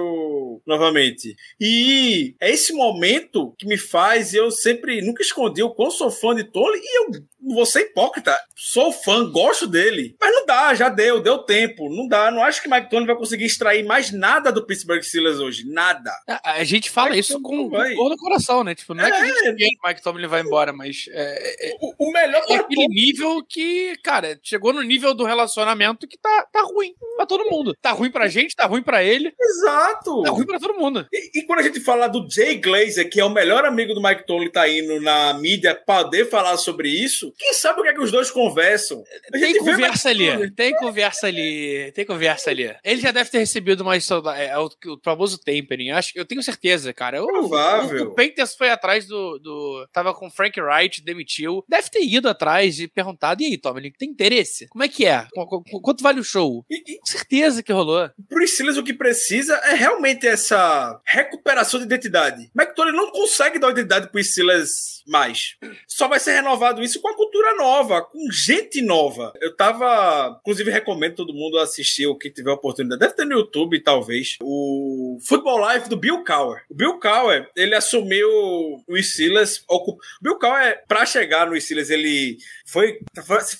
[0.66, 1.34] novamente.
[1.60, 6.34] E é esse momento que me faz, eu sempre, nunca escondi o quão sou fã
[6.34, 8.36] de Tony e eu vou ser hipócrita.
[8.60, 10.16] Sou fã, gosto dele.
[10.20, 11.88] Mas não dá, já deu, deu tempo.
[11.88, 12.28] Não dá.
[12.30, 15.62] Não acho que Mike Tony vai conseguir extrair mais nada do Pittsburgh Steelers hoje.
[15.64, 16.10] Nada.
[16.28, 18.74] A, a gente fala Mike isso com, dor no coração, né?
[18.74, 19.52] Tipo, não é, que a gente É.
[19.54, 22.88] quer que o Mike Tomlin vai embora, mas é, é- O, o melhor é aquele
[22.88, 27.76] nível que, cara, chegou no nível do relacionamento que tá, tá ruim pra todo mundo.
[27.80, 30.22] Tá ruim pra gente, tá ruim pra ele, Exato.
[30.22, 31.06] tá ruim pra todo mundo.
[31.12, 34.02] E, e quando a gente fala do Jay Glazer, que é o melhor amigo do
[34.02, 37.88] Mike Tomlin, tá indo na mídia pra poder falar sobre isso, quem sabe o que
[37.90, 39.02] é que os dois conversam?
[39.32, 42.74] Tem conversa ali, tem conversa ali, tem conversa ali.
[42.84, 46.42] Ele já deve ter recebido uma é, é o, o famoso tempering, acho eu tenho
[46.42, 47.22] certeza, cara.
[47.22, 48.06] O, Provável.
[48.06, 49.88] O, o Panthers foi atrás do, do.
[49.92, 51.64] Tava com o Frank Wright, demitiu.
[51.68, 54.66] Deve ter ido atrás e perguntado: e aí, Tomlin, tem interesse?
[54.68, 55.26] Como é que é?
[55.34, 56.64] Qu- qu- Quanto vale o show?
[56.70, 58.08] E, e Com certeza que rolou.
[58.28, 62.50] pro Steelers o que precisa é realmente essa recuperação de identidade.
[62.74, 65.56] Tomlin não consegue dar identidade pro Steelers mais.
[65.86, 69.32] Só vai ser renovado isso com a cultura nova, com gente nova.
[69.40, 73.00] Eu tava, inclusive recomendo todo mundo assistir o que tiver oportunidade.
[73.00, 74.36] Deve ter no YouTube, talvez.
[74.42, 76.62] O Football Life do Bill Cowher.
[76.68, 79.62] O Bill Cowher, ele assumiu o Steelers.
[79.68, 82.98] ocup- Bill Cowher, pra chegar no Steelers, ele foi,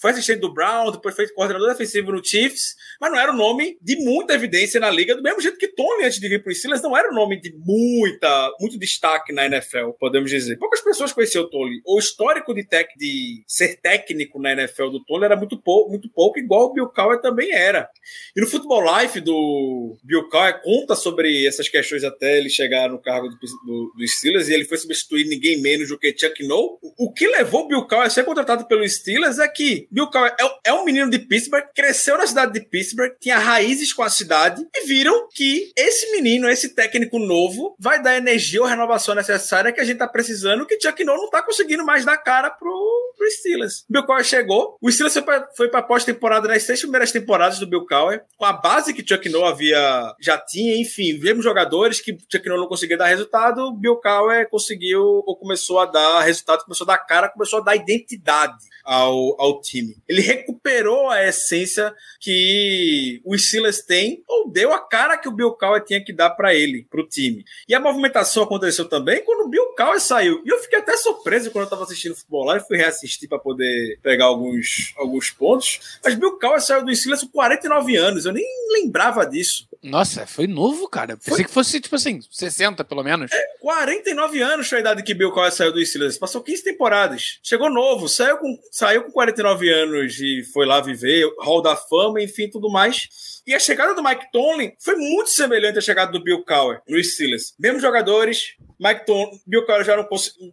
[0.00, 3.78] foi assistente do Brown, depois foi coordenador defensivo no Chiefs, mas não era um nome
[3.80, 6.82] de muita evidência na liga, do mesmo jeito que Tony, antes de vir pro Steelers,
[6.82, 10.56] não era um nome de muita, muito destaque na NFL, podemos dizer.
[10.58, 11.80] Poucas pessoas conheciam o Tony.
[11.86, 16.08] O histórico de, tec, de ser técnico na NFL do Tony era muito pouco, muito
[16.10, 17.88] pouco, igual o Bill Cowher também era.
[18.36, 23.00] E no Football Life do Bill Cowher conta sobre essas questões até ele chegar no
[23.00, 26.78] cargo do, do, do Steelers e ele foi substituir ninguém menos do que Chuck Noll.
[26.82, 30.10] O, o que levou o Bill Cowher a ser contratado pelo Steelers é que Bill
[30.10, 34.02] Cowher é, é um menino de Pittsburgh, cresceu na cidade de Pittsburgh, tinha raízes com
[34.02, 39.14] a cidade e viram que esse menino, esse técnico novo, vai dar energia ou renovação
[39.14, 42.50] necessária que a gente tá precisando, que Chuck Noll não tá conseguindo mais dar cara
[42.50, 43.84] pro, pro Steelers.
[43.88, 44.47] Bill Cowher chegou,
[44.80, 45.18] o Steelers
[45.56, 49.28] foi pra pós-temporada nas seis primeiras temporadas do Bill Cowher, com a base que Chuck
[49.28, 53.96] Noll havia, já tinha, enfim, vemos jogadores que Chuck Noll não conseguia dar resultado, Bill
[53.96, 58.56] Cowher conseguiu ou começou a dar resultado, começou a dar cara, começou a dar identidade
[58.88, 59.98] ao, ao time.
[60.08, 65.52] Ele recuperou a essência que o Steelers tem, ou deu a cara que o Bill
[65.52, 67.44] Cowher tinha que dar para ele, para o time.
[67.68, 70.42] E a movimentação aconteceu também quando o Bill Cowher saiu.
[70.42, 73.38] E eu fiquei até surpreso quando eu estava assistindo futebol lá, e fui reassistir para
[73.38, 75.98] poder pegar alguns, alguns pontos.
[76.02, 79.67] Mas Bill Cowher saiu do Steelers com 49 anos, eu nem lembrava disso.
[79.82, 81.16] Nossa, foi novo, cara.
[81.16, 81.44] Pensei foi...
[81.44, 83.30] que fosse, tipo assim, 60 pelo menos.
[83.32, 86.18] É, 49 anos foi a idade que Bill Cowher saiu do Steelers.
[86.18, 87.38] Passou 15 temporadas.
[87.42, 92.20] Chegou novo, saiu com saiu com 49 anos e foi lá viver, Hall da Fama,
[92.20, 93.37] enfim, tudo mais.
[93.48, 97.02] E a chegada do Mike Tomlin foi muito semelhante à chegada do Bill Cowher no
[97.02, 97.54] Steelers.
[97.58, 100.06] Mesmos jogadores, Mike Tomlin, Bill Cowher já não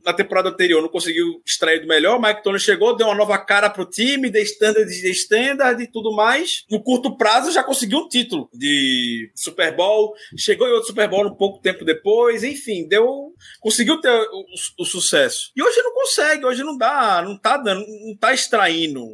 [0.06, 2.22] na temporada anterior não conseguiu extrair do melhor.
[2.22, 6.16] Mike Tomlin chegou, deu uma nova cara pro time, de standard, de standard e tudo
[6.16, 6.64] mais.
[6.72, 11.28] No curto prazo já conseguiu um título de Super Bowl, chegou em outro Super Bowl
[11.28, 14.46] um pouco tempo depois, enfim, deu, conseguiu ter o,
[14.80, 15.52] o sucesso.
[15.54, 19.06] E hoje não consegue, hoje não dá, não tá dando, não tá extraindo.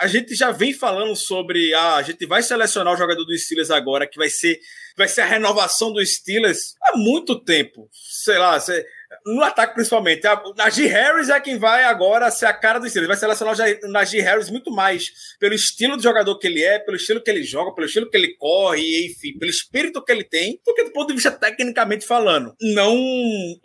[0.00, 4.06] A gente já vem falando sobre, ah, a gente vai selecionar jogador do Steelers agora,
[4.06, 4.58] que vai ser,
[4.96, 7.88] vai ser a renovação do Steelers há muito tempo.
[7.92, 8.58] Sei lá,
[9.26, 10.26] no ataque principalmente.
[10.26, 13.08] A Najee Harris é quem vai agora ser a cara do Steelers.
[13.08, 16.96] Vai selecionar o Najee Harris muito mais pelo estilo de jogador que ele é, pelo
[16.96, 20.58] estilo que ele joga, pelo estilo que ele corre, enfim, pelo espírito que ele tem,
[20.64, 22.54] do que do ponto de vista tecnicamente falando.
[22.60, 22.94] Não,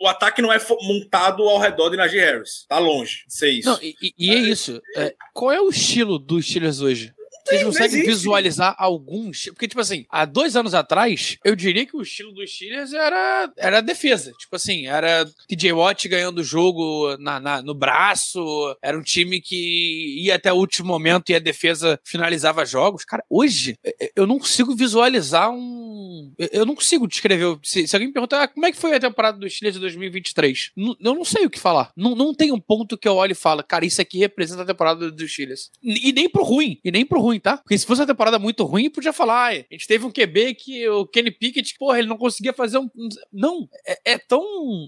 [0.00, 2.66] o ataque não é montado ao redor de Najee Harris.
[2.68, 3.68] Tá longe de ser isso.
[3.68, 4.80] Não, e, e, é isso.
[4.96, 7.12] É, qual é o estilo dos Steelers hoje?
[7.48, 9.46] Vocês conseguem visualizar alguns.
[9.46, 13.52] Porque, tipo assim, há dois anos atrás, eu diria que o estilo dos Steelers era,
[13.56, 14.32] era defesa.
[14.38, 18.76] Tipo assim, era TJ Watt ganhando o jogo na, na, no braço.
[18.82, 23.04] Era um time que ia até o último momento e a defesa finalizava jogos.
[23.04, 23.78] Cara, hoje,
[24.14, 26.32] eu não consigo visualizar um.
[26.52, 27.58] Eu não consigo descrever.
[27.62, 29.80] Se, se alguém me perguntar ah, como é que foi a temporada dos Steelers de
[29.80, 31.90] 2023, eu não sei o que falar.
[31.96, 34.66] Não, não tem um ponto que eu olho e falo, cara, isso aqui representa a
[34.66, 35.70] temporada dos Steelers.
[35.82, 36.78] E nem pro ruim.
[36.84, 37.56] E nem pro ruim ruim, tá?
[37.56, 40.54] Porque se fosse uma temporada muito ruim, podia falar, ah, a gente teve um QB
[40.54, 42.88] que o Kenny Pickett, porra, ele não conseguia fazer um.
[43.32, 44.42] Não, é, é tão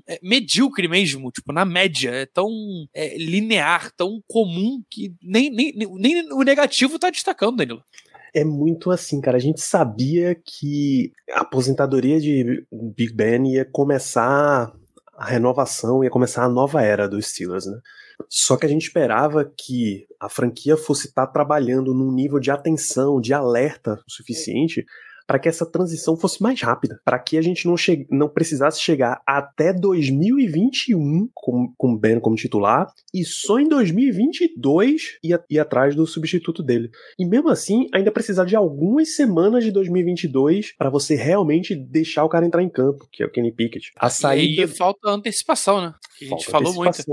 [0.06, 2.50] é, medíocre mesmo, tipo, na média, é tão
[2.92, 7.82] é, linear, tão comum que nem, nem, nem o negativo tá destacando, Danilo.
[8.32, 9.36] É muito assim, cara.
[9.36, 12.64] A gente sabia que a aposentadoria de
[12.96, 14.72] Big Ben ia começar
[15.16, 17.78] a renovação, ia começar a nova era dos Steelers, né?
[18.28, 22.50] Só que a gente esperava que a franquia fosse estar tá trabalhando num nível de
[22.50, 24.84] atenção, de alerta o suficiente
[25.30, 27.76] para que essa transição fosse mais rápida, para que a gente não,
[28.10, 35.40] não precisasse chegar até 2021 com, com Ben como titular e só em 2022 ir,
[35.48, 36.90] ir atrás do substituto dele.
[37.16, 42.28] E mesmo assim, ainda precisar de algumas semanas de 2022 para você realmente deixar o
[42.28, 43.92] cara entrar em campo, que é o Kenny Pickett.
[43.94, 44.62] A saída...
[44.62, 45.94] E aí falta antecipação, né?
[46.18, 47.04] Que a gente falou muito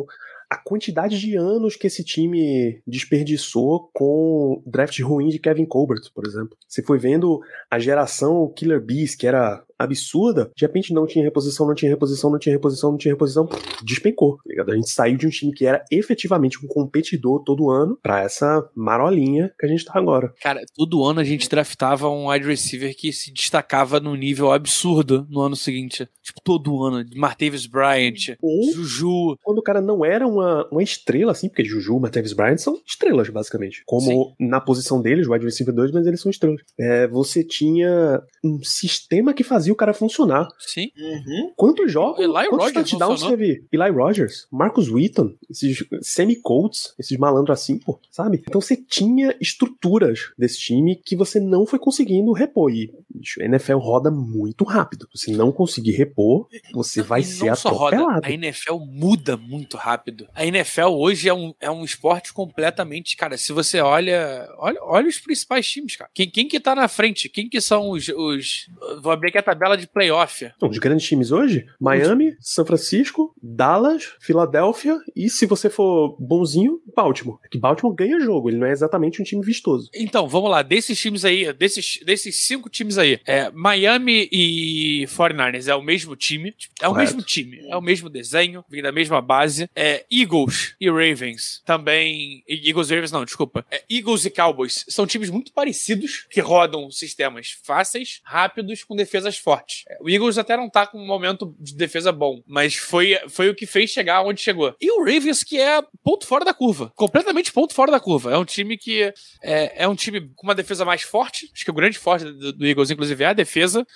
[0.50, 6.26] a quantidade de anos que esse time desperdiçou com draft ruim de Kevin Colbert, por
[6.26, 6.58] exemplo.
[6.68, 11.68] Você foi vendo a geração Killer Bees, que era absurda, de repente não tinha reposição,
[11.68, 13.50] não tinha reposição, não tinha reposição, não tinha reposição,
[13.84, 14.72] despencou, tá ligado?
[14.72, 18.68] A gente saiu de um time que era efetivamente um competidor todo ano para essa
[18.76, 20.34] marolinha que a gente tá agora.
[20.42, 25.28] Cara, todo ano a gente draftava um wide receiver que se destacava num nível absurdo
[25.30, 26.08] no ano seguinte.
[26.22, 27.06] Tipo, todo ano.
[27.16, 29.38] Martavis Bryant, Ou, Juju.
[29.44, 33.30] Quando o cara não era uma, uma estrela, assim, porque Juju, Martavis Bryant são estrelas,
[33.30, 33.84] basicamente.
[33.86, 34.34] Como Sim.
[34.40, 36.62] na posição deles, wide receiver 2, mas eles são estrelas.
[36.80, 40.48] É, você tinha um sistema que fazia fazia o cara funcionar.
[40.58, 40.92] Sim.
[40.98, 41.52] Uhum.
[41.56, 43.66] Quantos jogos, Eli quantos Rogers touchdowns teve?
[43.72, 48.44] Eli Rogers, Marcus Wheaton, esses semi-colts, esses malandros assim, pô, sabe?
[48.48, 52.72] Então você tinha estruturas desse time que você não foi conseguindo repor.
[52.72, 55.08] E bicho, a NFL roda muito rápido.
[55.14, 58.16] Se não conseguir repor, você vai ser atropelado.
[58.16, 60.28] Roda, a NFL muda muito rápido.
[60.34, 65.08] A NFL hoje é um, é um esporte completamente, cara, se você olha, olha, olha
[65.08, 66.10] os principais times, cara.
[66.14, 67.30] Quem, quem que tá na frente?
[67.30, 68.70] Quem que são os, os
[69.02, 70.46] vou abrir aqui a tabela de playoff.
[70.56, 71.66] Então, os grandes times hoje?
[71.80, 77.40] Miami, São Francisco, Dallas, Filadélfia e, se você for bonzinho, Baltimore.
[77.44, 79.90] É que Baltimore ganha jogo, ele não é exatamente um time vistoso.
[79.94, 83.20] Então, vamos lá, desses times aí, desses, desses cinco times aí, aí.
[83.26, 86.54] É, Miami e 49ers é o mesmo time.
[86.82, 87.16] É o Correto.
[87.16, 87.60] mesmo time.
[87.68, 89.70] É o mesmo desenho, vem da mesma base.
[89.76, 92.44] É, Eagles e Ravens também.
[92.48, 93.66] Eagles e Ravens, não, desculpa.
[93.72, 99.38] É, Eagles e Cowboys são times muito parecidos que rodam sistemas fáceis, rápidos, com defesas
[99.48, 99.86] fortes.
[99.90, 103.50] É, o Eagles até não tá com um momento de defesa bom, mas foi, foi
[103.50, 104.76] o que fez chegar onde chegou.
[104.82, 106.92] E o Ravens, que é ponto fora da curva.
[106.98, 108.34] Completamente ponto fora da curva.
[108.34, 111.50] É um time que é, é um time com uma defesa mais forte.
[111.54, 113.88] Acho que o grande forte do, do Eagles, inclusive, é a defesa.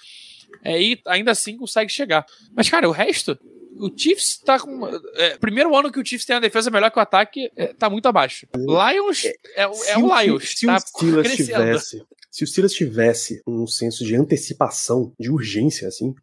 [0.64, 2.26] É, e ainda assim consegue chegar.
[2.56, 3.38] Mas, cara, o resto.
[3.78, 4.88] O Chiefs tá com.
[5.16, 7.90] É, primeiro ano que o Chiefs tem a defesa melhor que o ataque, é, tá
[7.90, 8.46] muito abaixo.
[8.56, 10.50] Lions é, o- é Se o Lions.
[10.56, 11.60] Se tá o Steelers crescendo.
[11.60, 16.15] tivesse, se o Steelers tivesse um senso de antecipação, de urgência, assim,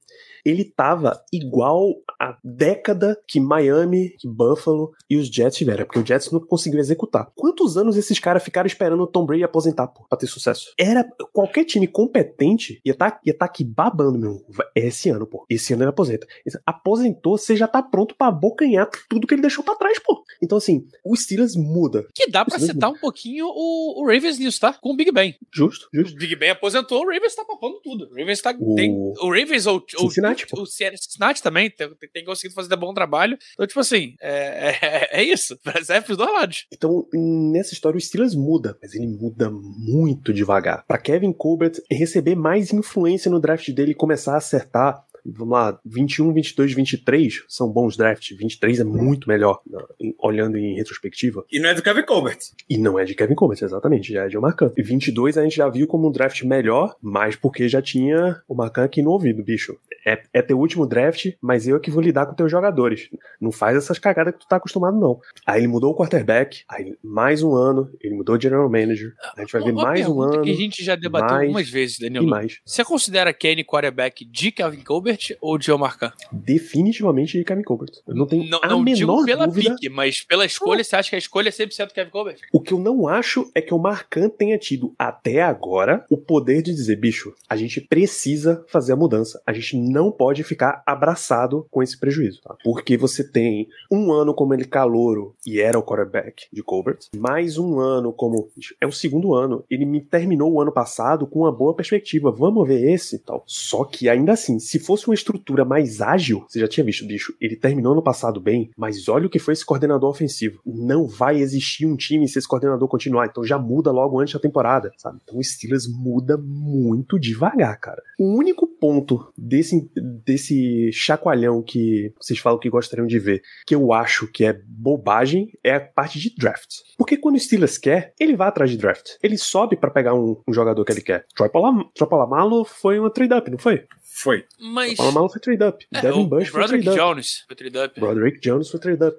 [0.44, 6.06] ele tava igual a década que Miami, que Buffalo e os Jets tiveram, porque o
[6.06, 7.30] Jets não conseguiu executar.
[7.34, 10.72] Quantos anos esses caras ficaram esperando o Tom Brady aposentar, pô, pra ter sucesso?
[10.78, 14.44] Era qualquer time competente ia tá, ia tá aqui babando, meu.
[14.76, 15.44] É esse ano, pô.
[15.48, 16.26] Esse ano ele aposenta.
[16.66, 20.22] Aposentou, você já tá pronto pra abocanhar tudo que ele deixou pra trás, pô.
[20.42, 22.06] Então, assim, o Steelers muda.
[22.14, 22.66] Que dá mesmo.
[22.66, 24.72] citar um pouquinho o, o Ravens nisso, tá?
[24.74, 25.34] Com o Big Ben.
[25.52, 26.16] Justo, O justo.
[26.18, 28.06] Big Ben aposentou, o Ravens tá papando tudo.
[28.10, 28.54] O Ravens tá.
[28.58, 30.62] O- Tem, o Ravens ou, ou Cincinnati, pô.
[30.62, 33.38] o Cincinnati também tem, tem, conseguido fazer bom trabalho.
[33.52, 35.58] Então, tipo assim, é, é, é isso.
[35.84, 36.66] Serve pros dois lados.
[36.72, 40.84] Então, nessa história, o Steelers muda, mas ele muda muito devagar.
[40.86, 45.04] Pra Kevin Colbert receber mais influência no draft dele e começar a acertar.
[45.24, 48.36] Vamos lá, 21, 22, 23 são bons drafts.
[48.36, 51.44] 23 é muito melhor, né, em- olhando em retrospectiva.
[51.50, 52.38] E não é do Kevin Colbert.
[52.68, 54.72] E não é de Kevin Colbert, exatamente, já é de o Marcan.
[54.76, 58.54] E 22 a gente já viu como um draft melhor, mas porque já tinha o
[58.54, 59.76] Marcan aqui no ouvido, bicho.
[60.06, 63.08] É, é teu último draft, mas eu é que vou lidar com teus jogadores.
[63.40, 65.18] Não faz essas cagadas que tu tá acostumado, não.
[65.46, 69.12] Aí ele mudou o quarterback, aí mais um ano, ele mudou o general manager.
[69.36, 71.68] A gente vai ver Uma mais um ano que a gente já debateu mais algumas
[71.68, 72.26] vezes, e Danilo.
[72.26, 72.60] mais.
[72.64, 75.07] Você considera Kenny quarterback de Kevin Colbert
[75.40, 76.12] ou de Joe Marcan?
[76.32, 77.92] Definitivamente de Kevin Colbert.
[78.06, 79.74] Eu não tenho Não, a não menor digo pela dúvida.
[79.74, 82.38] pique, mas pela escolha, você acha que a escolha é 100% Kevin Colbert?
[82.52, 86.62] O que eu não acho é que o Marcan tenha tido até agora o poder
[86.62, 89.40] de dizer, bicho, a gente precisa fazer a mudança.
[89.46, 92.56] A gente não pode ficar abraçado com esse prejuízo, tá?
[92.64, 97.58] Porque você tem um ano como ele calouro e era o quarterback de Colbert, mais
[97.58, 99.64] um ano como bicho, é o segundo ano.
[99.70, 102.30] Ele me terminou o ano passado com uma boa perspectiva.
[102.30, 103.42] Vamos ver esse e tal.
[103.46, 107.34] Só que ainda assim, se fosse uma estrutura mais ágil, você já tinha visto, bicho,
[107.40, 110.60] ele terminou no passado bem, mas olha o que foi esse coordenador ofensivo.
[110.66, 114.40] Não vai existir um time se esse coordenador continuar, então já muda logo antes da
[114.40, 115.18] temporada, sabe?
[115.22, 118.02] Então o Steelers muda muito devagar, cara.
[118.18, 119.88] O único ponto desse,
[120.24, 125.52] desse chacoalhão que vocês falam que gostariam de ver, que eu acho que é bobagem,
[125.62, 126.78] é a parte de draft.
[126.96, 129.10] Porque quando o Steelers quer, ele vai atrás de draft.
[129.22, 131.24] Ele sobe pra pegar um, um jogador que ele quer.
[131.34, 133.84] Troy Polamalu foi uma trade-up, não foi?
[134.10, 134.44] Foi.
[134.58, 134.94] Mas.
[134.94, 135.86] Troy Polamalu foi trade-up.
[135.92, 137.14] É, Devin o Bush foi Broderick trade-up.
[137.14, 138.00] Jones foi trade up.
[138.00, 139.16] Broderick Jones foi trade-up.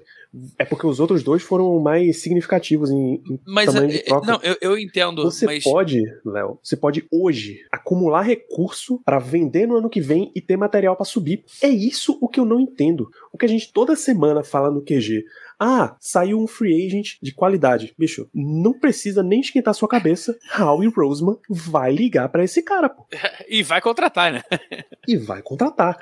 [0.58, 4.28] É porque os outros dois foram mais significativos em, em Mas tamanho de é, troca.
[4.28, 5.24] não, eu, eu entendo.
[5.24, 10.32] Você mas pode, Léo, você pode hoje acumular recurso pra vender no ano que vem
[10.36, 11.44] e ter material pra subir.
[11.62, 13.10] É isso o que eu não entendo.
[13.34, 15.24] O que a gente toda semana fala no QG.
[15.60, 17.94] Ah, saiu um free agent de qualidade.
[17.98, 20.38] Bicho, não precisa nem esquentar sua cabeça.
[20.58, 23.06] Howie Roseman vai ligar pra esse cara, pô.
[23.50, 24.44] E vai contratar, né?
[25.08, 25.98] E vai contratar.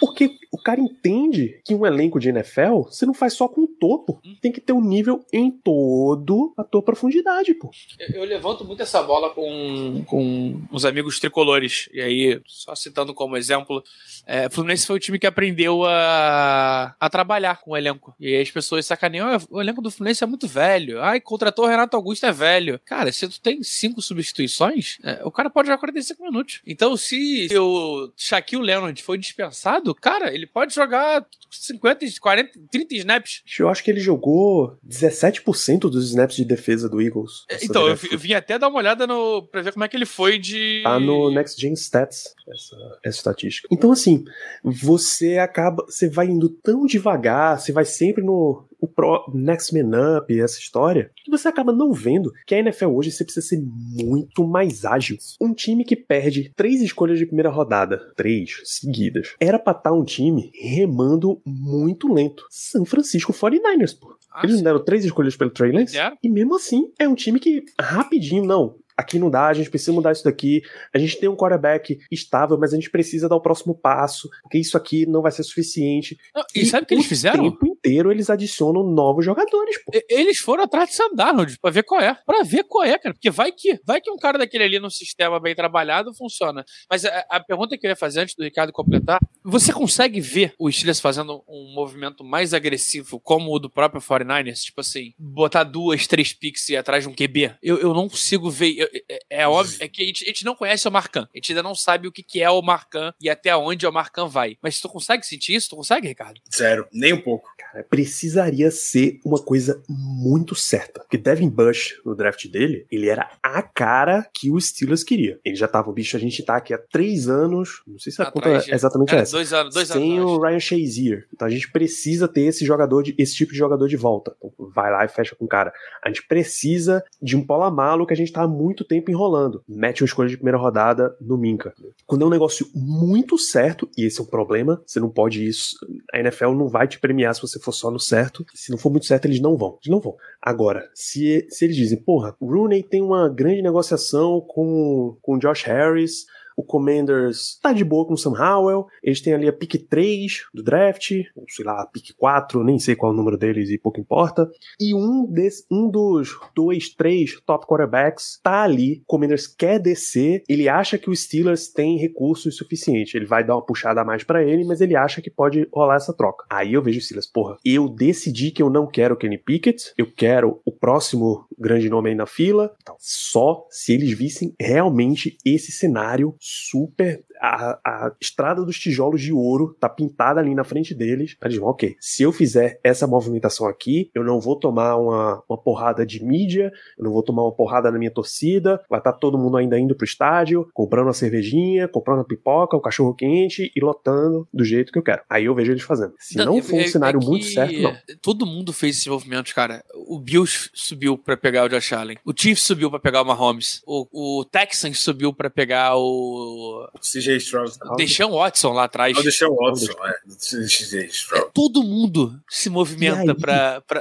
[0.00, 3.66] Porque o cara entende que um elenco de NFL você não faz só com o
[3.68, 4.20] topo.
[4.40, 7.70] Tem que ter um nível em todo a tua profundidade, pô.
[7.98, 11.88] Eu, eu levanto muito essa bola com, com os amigos tricolores.
[11.92, 13.82] E aí, só citando como exemplo,
[14.26, 18.14] é, o Fluminense foi o time que aprendeu a, a trabalhar com o elenco.
[18.18, 21.00] E aí as pessoas sacaneiam, "Ah, o elenco do Fluminense é muito velho.
[21.02, 22.80] Ai, contratou o Renato Augusto, é velho.
[22.84, 26.60] Cara, se tu tem cinco substituições, é, o cara pode jogar 45 minutos.
[26.66, 33.42] Então, se o Shaquille Leonard foi dispensado, cara, ele pode jogar 50, 40, 30 snaps.
[33.58, 37.44] Eu acho que ele jogou 17% dos snaps de defesa do Eagles.
[37.48, 39.96] Essa Então, eu, eu vim até dar uma olhada no, pra ver como é que
[39.96, 40.82] ele foi de.
[40.82, 43.68] Tá no Next Gen Stats, essa, essa estatística.
[43.70, 44.24] Então, assim,
[44.64, 45.84] você acaba.
[45.86, 50.58] Você vai indo tão devagar, você vai sempre no o pro, Next Man Up, essa
[50.58, 54.84] história, que você acaba não vendo que a NFL hoje você precisa ser muito mais
[54.84, 55.16] ágil.
[55.40, 60.04] Um time que perde três escolhas de primeira rodada, três seguidas, era pra estar um
[60.04, 62.44] time remando muito lento.
[62.50, 64.16] São Francisco 49ers, pô.
[64.32, 65.92] Ah, Eles deram três escolhas pelo Trey Lance?
[65.94, 66.16] Deram.
[66.22, 68.76] E mesmo assim, é um time que rapidinho, não.
[68.96, 70.60] Aqui não dá, a gente precisa mudar isso daqui.
[70.94, 74.58] A gente tem um quarterback estável, mas a gente precisa dar o próximo passo, porque
[74.58, 76.18] isso aqui não vai ser suficiente.
[76.34, 77.50] Não, e sabe o que eles fizeram?
[77.50, 79.92] tempo inteiro eles adicionam novos jogadores, pô.
[80.08, 82.14] Eles foram atrás de Sam Darnold pra ver qual é.
[82.26, 83.14] Pra ver qual é, cara.
[83.14, 86.64] Porque vai que, vai que um cara daquele ali no sistema bem trabalhado funciona.
[86.88, 90.54] Mas a, a pergunta que eu ia fazer antes do Ricardo completar: você consegue ver
[90.58, 94.60] o Steelers fazendo um movimento mais agressivo, como o do próprio 49ers?
[94.62, 97.54] Tipo assim, botar duas, três picks e atrás de um QB?
[97.62, 98.74] Eu, eu não consigo ver.
[98.76, 101.22] eu- é, é óbvio, é que a gente, a gente não conhece o Marcan.
[101.34, 103.92] A gente ainda não sabe o que, que é o Marcan e até onde o
[103.92, 104.56] Marcan vai.
[104.62, 105.70] Mas tu consegue sentir isso?
[105.70, 106.40] Tu consegue, Ricardo?
[106.54, 107.48] Zero, nem um pouco.
[107.58, 111.00] Cara, precisaria ser uma coisa muito certa.
[111.00, 115.38] Porque Devin Bush, no draft dele, ele era a cara que o Steelers queria.
[115.44, 118.26] Ele já tava, bicho, a gente tá aqui há três anos, não sei se a
[118.28, 119.32] Atrás conta de- é exatamente Cara, essa.
[119.32, 120.30] dois anos, dois sem anos.
[120.32, 121.26] eu o Ryan Shazier.
[121.32, 124.34] Então a gente precisa ter esse jogador, de, esse tipo de jogador de volta.
[124.38, 125.72] Então vai lá e fecha com o cara.
[126.02, 129.62] A gente precisa de um Polamalo que a gente tá há muito tempo enrolando.
[129.68, 131.72] Mete uma escolha de primeira rodada no Minca.
[132.06, 135.76] Quando é um negócio muito certo, e esse é um problema, você não pode isso.
[136.12, 138.44] A NFL não vai te premiar se você for só no certo.
[138.54, 139.78] Se não for muito certo, eles não vão.
[139.82, 140.16] Eles não vão.
[140.40, 146.26] Agora, se, se eles dizem, porra, Rooney tem uma grande negociação com, com Josh Harris,
[146.60, 148.86] o Commanders tá de boa com o Sam Howell.
[149.02, 152.78] Eles têm ali a pick 3 do draft, ou sei lá, a pick 4, nem
[152.78, 154.50] sei qual é o número deles e pouco importa.
[154.78, 159.00] E um, desse, um dos dois, três top quarterbacks tá ali.
[159.02, 160.42] O Commanders quer descer.
[160.46, 163.14] Ele acha que o Steelers tem recursos suficientes.
[163.14, 165.96] Ele vai dar uma puxada a mais pra ele, mas ele acha que pode rolar
[165.96, 166.44] essa troca.
[166.50, 169.94] Aí eu vejo o Steelers, porra, eu decidi que eu não quero o Kenny Pickett,
[169.96, 172.74] eu quero o próximo grande nome aí na fila.
[172.82, 177.18] Então, só se eles vissem realmente esse cenário super.
[177.40, 181.36] A, a estrada dos tijolos de ouro tá pintada ali na frente deles.
[181.42, 185.58] Eles vão, ok, se eu fizer essa movimentação aqui, eu não vou tomar uma, uma
[185.58, 189.38] porrada de mídia, eu não vou tomar uma porrada na minha torcida, vai estar todo
[189.38, 193.80] mundo ainda indo pro estádio, comprando uma cervejinha, comprando a pipoca, o cachorro quente e
[193.80, 195.22] lotando do jeito que eu quero.
[195.28, 196.14] Aí eu vejo eles fazendo.
[196.18, 197.96] Se não for um é- cenário é muito certo, não.
[198.20, 199.82] Todo mundo fez esses movimentos, cara.
[199.94, 202.18] O Bills subiu pra pegar o Josh Allen.
[202.24, 203.82] O Chiefs subiu pra pegar o Mahomes.
[203.86, 207.72] O, o Texans subiu pra pegar o CJ Stroud.
[207.90, 209.14] o Deshaun Watson lá atrás.
[209.16, 211.38] Não, deixa o Watson, é.
[211.38, 213.34] É, todo mundo se movimenta E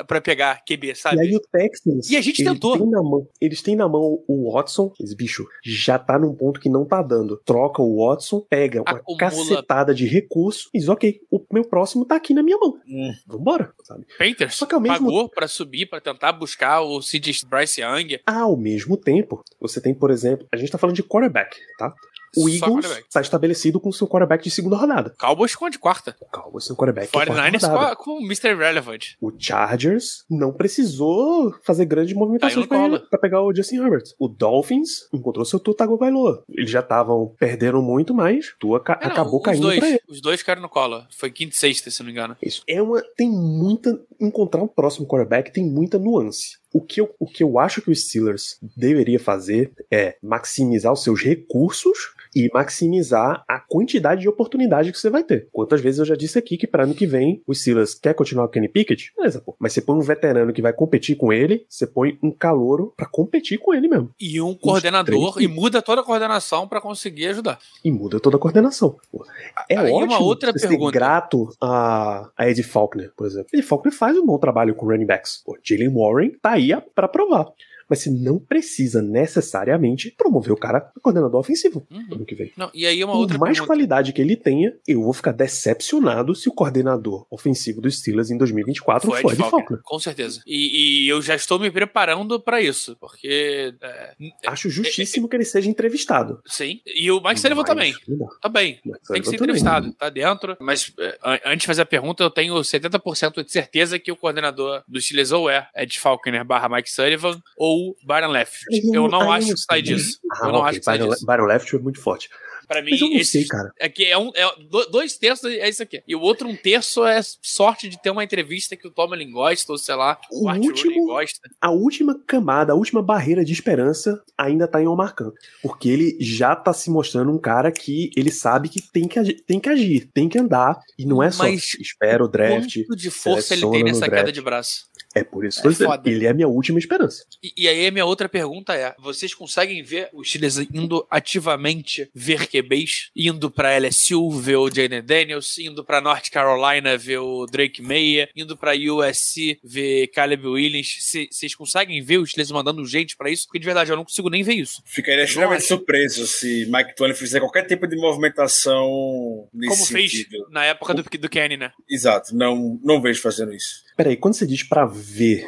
[0.06, 1.20] pra pegar QB, E sabe?
[1.22, 2.10] aí o Texans.
[2.10, 2.78] E a gente eles tentou.
[2.78, 6.60] têm na mão- eles têm na mão o Watson, esse bicho já tá num ponto
[6.60, 7.38] que não tá dando.
[7.46, 9.18] Troca o Watson, pega uma Acumula.
[9.18, 12.78] cacetada de recurso e diz: ok, o meu próximo tá aqui na minha mão.
[12.88, 13.14] Hum.
[13.28, 14.06] Vambora, sabe?
[14.18, 18.20] Panthers Só que ao mesmo- pagou pra subir, pra tentar buscar o CJ Bryce Young.
[18.26, 21.94] Ao mesmo tempo, você tem, por exemplo, a gente tá falando de quarterback, tá?
[22.38, 25.14] O Eagles está estabelecido com seu quarterback de segunda rodada.
[25.18, 26.16] Cowboys com a de quarta.
[26.20, 28.56] O Cowboys tem um quarterback de quarta 49ers com, com o Mr.
[28.56, 29.06] Relevant.
[29.22, 33.00] O Chargers não precisou fazer grandes movimentações colo.
[33.10, 34.04] pra pegar o Justin Herbert.
[34.20, 36.44] O Dolphins encontrou seu Tua Tagovailoa.
[36.50, 39.90] Eles já estavam perdendo muito, mas Tua ca- É, não, acabou os caindo dois, pra
[39.90, 40.02] ele.
[40.08, 41.04] Os dois caíram no colo.
[41.18, 42.38] Foi quinta e sexta, se não me engano.
[42.42, 46.58] Isso é uma tem muita encontrar um próximo quarterback tem muita nuance.
[46.72, 51.02] O que, eu, o que eu acho que o Steelers deveria fazer é maximizar os
[51.04, 55.48] seus recursos e maximizar a quantidade de oportunidade que você vai ter.
[55.52, 58.44] Quantas vezes eu já disse aqui que para ano que vem o Steelers quer continuar
[58.46, 59.12] com o Kenny Pickett?
[59.16, 59.56] Beleza, pô.
[59.60, 63.06] Mas você põe um veterano que vai competir com ele, você põe um calouro pra
[63.08, 64.12] competir com ele mesmo.
[64.20, 65.50] E um coordenador, três.
[65.50, 67.60] e muda toda a coordenação pra conseguir ajudar.
[67.84, 68.98] E muda toda a coordenação.
[69.12, 69.26] Pô.
[69.70, 70.92] É Aí ótimo uma outra você pergunta.
[70.92, 73.48] grato a, a Ed Faulkner, por exemplo.
[73.54, 75.42] Ed Faulkner faz um bom trabalho com running backs.
[75.46, 77.48] Pô, Jalen Warren tá aí a- pra provar.
[77.90, 82.06] Mas você não precisa necessariamente promover o cara a coordenador ofensivo Uhum.
[82.12, 82.52] ano que vem.
[82.56, 83.68] Não, e aí uma Por outra mais pergunta.
[83.68, 88.38] qualidade que ele tenha, eu vou ficar decepcionado se o coordenador ofensivo dos Steelers em
[88.38, 89.80] 2024 Foi for Ed Faulkner, Faulkner.
[89.84, 90.42] com certeza.
[90.46, 94.14] E, e eu já estou me preparando pra isso, porque é,
[94.48, 96.42] Acho justíssimo que ele seja entrevistado.
[96.46, 96.82] sim.
[96.86, 97.94] E o Mike Sullivan também.
[98.08, 98.26] dá.
[98.42, 99.34] Tá Tem que ser também.
[99.36, 100.58] entrevistado, tá dentro.
[100.60, 104.16] Mas é, an- antes de fazer a pergunta, eu tenho 70% de certeza que o
[104.16, 108.88] coordenador do Steelers ou é Ed Faulkner barra Mike Sullivan ou Byron Leftwich.
[108.94, 110.20] Eu não acho que sai disso.
[110.34, 110.70] Ah, eu não ok.
[110.70, 111.26] acho que sai disso.
[111.26, 112.30] Byron Leftwich é muito forte.
[112.68, 113.72] Pra mim, Mas eu não esse- sei, cara.
[113.80, 114.32] É que é um.
[114.36, 116.04] É, do- dois terços é isso aqui.
[116.08, 119.72] E o outro um terço é sorte de ter uma entrevista que o Tomlin gosta,
[119.72, 121.50] ou sei lá, o, O Art último- gosta.
[121.60, 125.32] a última camada, a última barreira de esperança ainda tá em Omar Khan.
[125.64, 129.42] Porque ele já tá se mostrando um cara que ele sabe que tem que, agi-
[129.48, 130.80] tem que agir, tem que andar.
[130.96, 132.76] E não é só Mas espera o draft.
[132.86, 134.86] Quanto de força ele tem nessa queda de braço?
[135.16, 136.10] É por isso É que dizendo, foda.
[136.10, 137.26] ele é a minha última esperança.
[137.44, 142.10] E, e aí a minha outra pergunta é: vocês conseguem ver os Steelers indo ativamente
[142.14, 143.10] ver QBs?
[143.16, 148.30] Indo pra LSU ver o Jaden Daniels, indo pra North Carolina ver o Drake Meyer,
[148.36, 150.98] indo pra USC ver Caleb Williams.
[151.00, 153.46] Se- Vocês conseguem ver os Steelers mandando gente pra isso?
[153.48, 154.82] Porque de verdade eu não consigo nem ver isso.
[154.86, 160.48] Ficaria extremamente surpreso se Mike Twain fizer qualquer tipo de movimentação nesse Como fez sentido.
[160.52, 161.72] na época do, do Kenny, né?
[161.90, 163.84] Exato, não, não vejo fazendo isso.
[164.00, 165.46] Peraí, quando você diz pra ver,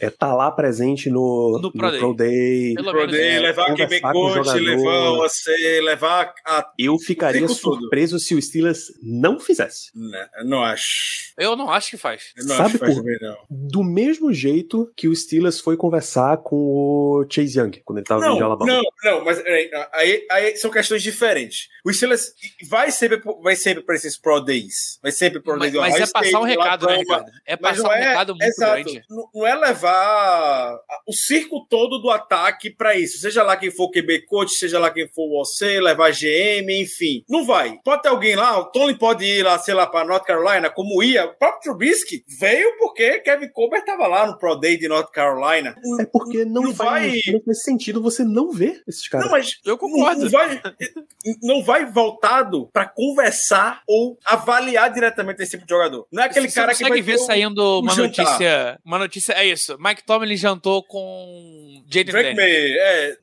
[0.00, 1.98] é tá lá presente no, No Pro Day.
[2.00, 2.74] Pro Day.
[2.74, 4.60] Pelo Pro Day, levar o coach, jogador.
[4.60, 5.46] levar o AC,
[5.82, 6.70] levar a.
[6.78, 9.90] Eu ficaria surpreso se o Steelers não fizesse.
[9.94, 11.32] Não, não acho.
[11.38, 12.32] Eu não acho que faz.
[12.36, 13.36] Eu não Sabe acho que faz por- também, não.
[13.50, 18.20] Do mesmo jeito que o Steelers foi conversar com o Chase Young, quando ele tava
[18.22, 18.72] vindo de Não, Alabama.
[18.72, 21.68] não, não, mas peraí, aí, aí são questões diferentes.
[21.84, 22.32] O Steelers
[22.68, 24.98] vai sempre, vai sempre para esses Pro Days.
[25.02, 25.72] Vai sempre Pro Mas, Days.
[25.74, 26.96] do mas Ohio é passar State, um recado, né.
[26.96, 27.30] Ricardo?
[27.46, 28.72] É Mas passar não um é- recado muito Exato.
[28.82, 29.02] grande.
[29.08, 29.85] Não não é levar
[31.06, 33.18] o circo todo do ataque pra isso.
[33.18, 36.70] Seja lá quem for o QB coach, seja lá quem for o OC, levar GM,
[36.80, 37.22] enfim.
[37.28, 37.78] Não vai.
[37.84, 41.02] Pode ter alguém lá, o Tony pode ir lá, sei lá, pra North Carolina, como
[41.02, 41.24] ia.
[41.26, 45.74] O próprio Trubisky veio porque Kevin Colbert tava lá no Pro Day de North Carolina.
[46.00, 49.26] É porque não, Não vai- não faz sentido você não ver esses caras.
[49.26, 50.22] Não, mas Eu não, concordo.
[50.22, 50.62] não vai,
[51.42, 56.06] não vai voltado pra conversar ou avaliar diretamente esse tipo de jogador.
[56.12, 58.24] Não é aquele Você cara que consegue vai ver ter um- saindo uma jantar.
[58.24, 58.80] notícia.
[58.84, 59.32] Uma notícia.
[59.32, 59.75] É isso.
[59.78, 62.34] Mike Tomlin jantou com Jaden Drake.
[62.34, 63.16] May, é,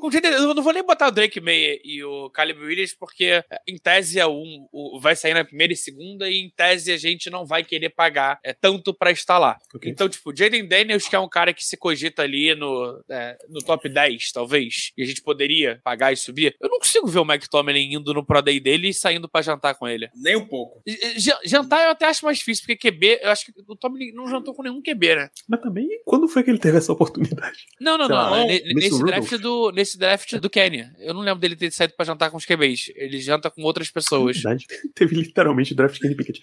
[0.00, 2.94] Com o Jaden- Eu não vou nem botar o Drake May e o Caleb Williams,
[2.94, 6.90] porque em tese é um, o, vai sair na primeira e segunda, e em tese
[6.92, 9.58] a gente não vai querer pagar é, tanto pra estar lá.
[9.74, 9.90] Ok.
[9.90, 13.60] Então, tipo, Jaden Daniels, que é um cara que se cogita ali no, é, no
[13.60, 16.56] top 10, talvez, e a gente poderia pagar e subir.
[16.60, 19.42] Eu não consigo ver o Mike Tomlin indo no Pro Day dele e saindo pra
[19.42, 20.08] jantar com ele.
[20.16, 20.82] nem um pouco.
[21.16, 24.28] J- Jantar eu até acho mais difícil, porque QB, eu acho que o Tomlin não
[24.28, 25.30] jantou com nenhum QB, né?
[25.48, 27.66] Mas também, quando foi que ele teve essa oportunidade?
[27.80, 28.30] Não, não, Sei não.
[28.30, 28.74] lá, é ne- Mr.
[28.74, 29.10] nesse, Rudolph.
[29.10, 30.86] draft do, nesse draft do Kenny.
[30.98, 32.92] Eu não lembro dele ter saído pra jantar com os QBs.
[32.96, 34.36] Ele janta com outras pessoas.
[34.36, 34.66] Verdade.
[34.94, 36.40] Teve literalmente o draft de Kenny Pickett.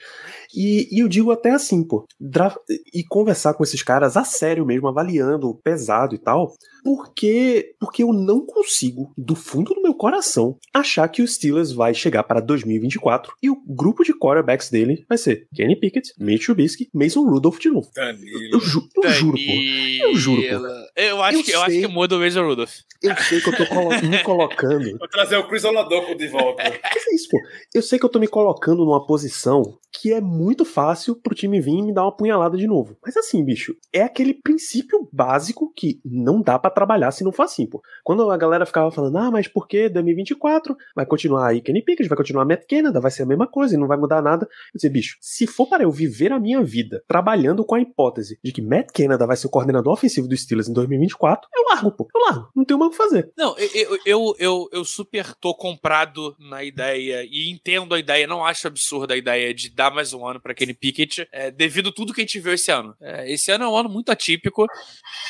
[0.55, 2.55] E, e eu digo até assim, pô, dra-
[2.93, 8.13] e conversar com esses caras a sério mesmo, avaliando pesado e tal, porque, porque eu
[8.13, 13.33] não consigo, do fundo do meu coração, achar que o Steelers vai chegar para 2024
[13.43, 17.69] e o grupo de quarterbacks dele vai ser Kenny Pickett, Mitch Trubisky, Mason Rudolph de
[17.69, 17.89] novo.
[17.93, 18.39] Danilo.
[18.53, 19.51] Eu, ju eu juro, pô.
[20.07, 20.47] Eu juro, pô.
[20.95, 22.73] Eu acho, Eu que, eu acho que muda o Mason Rudolph.
[23.03, 26.63] Eu sei que eu tô colo- me colocando Vou trazer o Chris Oladoco de volta.
[26.63, 27.37] Mas é isso, pô.
[27.73, 29.63] Eu sei que eu tô me colocando numa posição
[29.99, 32.95] que é muito fácil pro time vir e me dar uma punhalada de novo.
[33.03, 37.43] Mas assim, bicho, é aquele princípio básico que não dá pra trabalhar se não for
[37.43, 37.81] assim, pô.
[38.03, 42.07] Quando a galera ficava falando, ah, mas por que 2024 vai continuar aí Kenny Pickett,
[42.09, 44.45] vai continuar Matt Canada, vai ser a mesma coisa e não vai mudar nada.
[44.45, 48.37] Eu disse, bicho, se for para eu viver a minha vida trabalhando com a hipótese
[48.43, 51.91] de que Matt Canada vai ser o coordenador ofensivo do Steelers em 2024, eu largo,
[51.91, 52.07] pô.
[52.13, 52.49] Eu largo.
[52.55, 53.26] Não tenho mais o que fazer.
[53.37, 58.45] Não, eu, eu, eu, eu, super tô comprado na ideia e entendo a ideia, não
[58.45, 61.91] acho absurda a ideia de dar mais um ano pra Kenny Pickett, é, devido a
[61.91, 62.95] tudo que a gente viu esse ano.
[63.01, 64.65] É, esse ano é um ano muito atípico.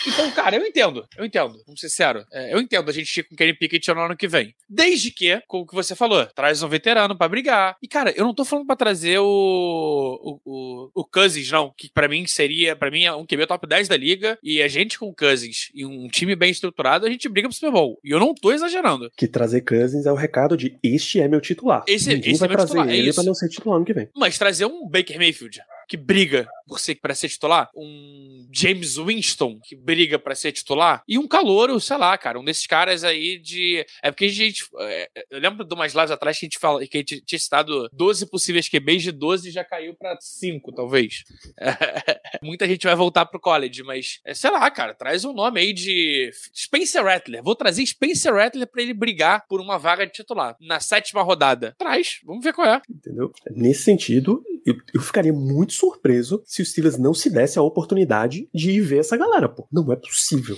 [0.05, 2.25] Então, cara, eu entendo, eu entendo, vamos ser sincero.
[2.31, 4.53] É, eu entendo a gente ir com Kenny Pickett no ano que vem.
[4.69, 7.77] Desde que, como que você falou, traz um veterano pra brigar.
[7.81, 11.89] E, cara, eu não tô falando pra trazer o, o, o, o Cousins, não, que
[11.91, 14.99] pra mim seria, pra mim é um QB top 10 da liga, e a gente
[14.99, 17.86] com o Cousins e um time bem estruturado, a gente briga pro Super Bowl.
[18.03, 19.09] E eu não tô exagerando.
[19.15, 21.83] Que trazer Cousins é o recado de este é meu titular.
[21.87, 23.15] Esse- Ninguém esse vai é meu trazer titular, é ele isso.
[23.15, 24.09] pra não ser titular ano que vem.
[24.15, 29.59] Mas trazer um Baker Mayfield que briga por ser, pra ser titular, um James Winston
[29.63, 33.39] que briga pra ser titular, e um calouro, sei lá, cara, um desses caras aí
[33.39, 33.85] de.
[34.03, 34.65] É porque a gente.
[34.79, 37.39] é, eu lembro de umas lives atrás que a gente, fala, que a gente tinha
[37.39, 41.23] citado 12 possíveis QBs, de 12 já caiu pra 5, talvez.
[42.43, 45.73] Muita gente vai voltar pro college, mas é, sei lá, cara, traz um nome aí
[45.73, 47.41] de Spencer Rattler.
[47.43, 51.75] Vou trazer Spencer Rattler pra ele brigar por uma vaga de titular na sétima rodada.
[51.77, 52.81] Traz, vamos ver qual é.
[52.89, 53.31] Entendeu?
[53.51, 58.47] Nesse sentido, eu, eu ficaria muito surpreso se o Steelers não se desse a oportunidade
[58.53, 59.67] de ir ver essa galera, pô.
[59.71, 60.55] Não é possível.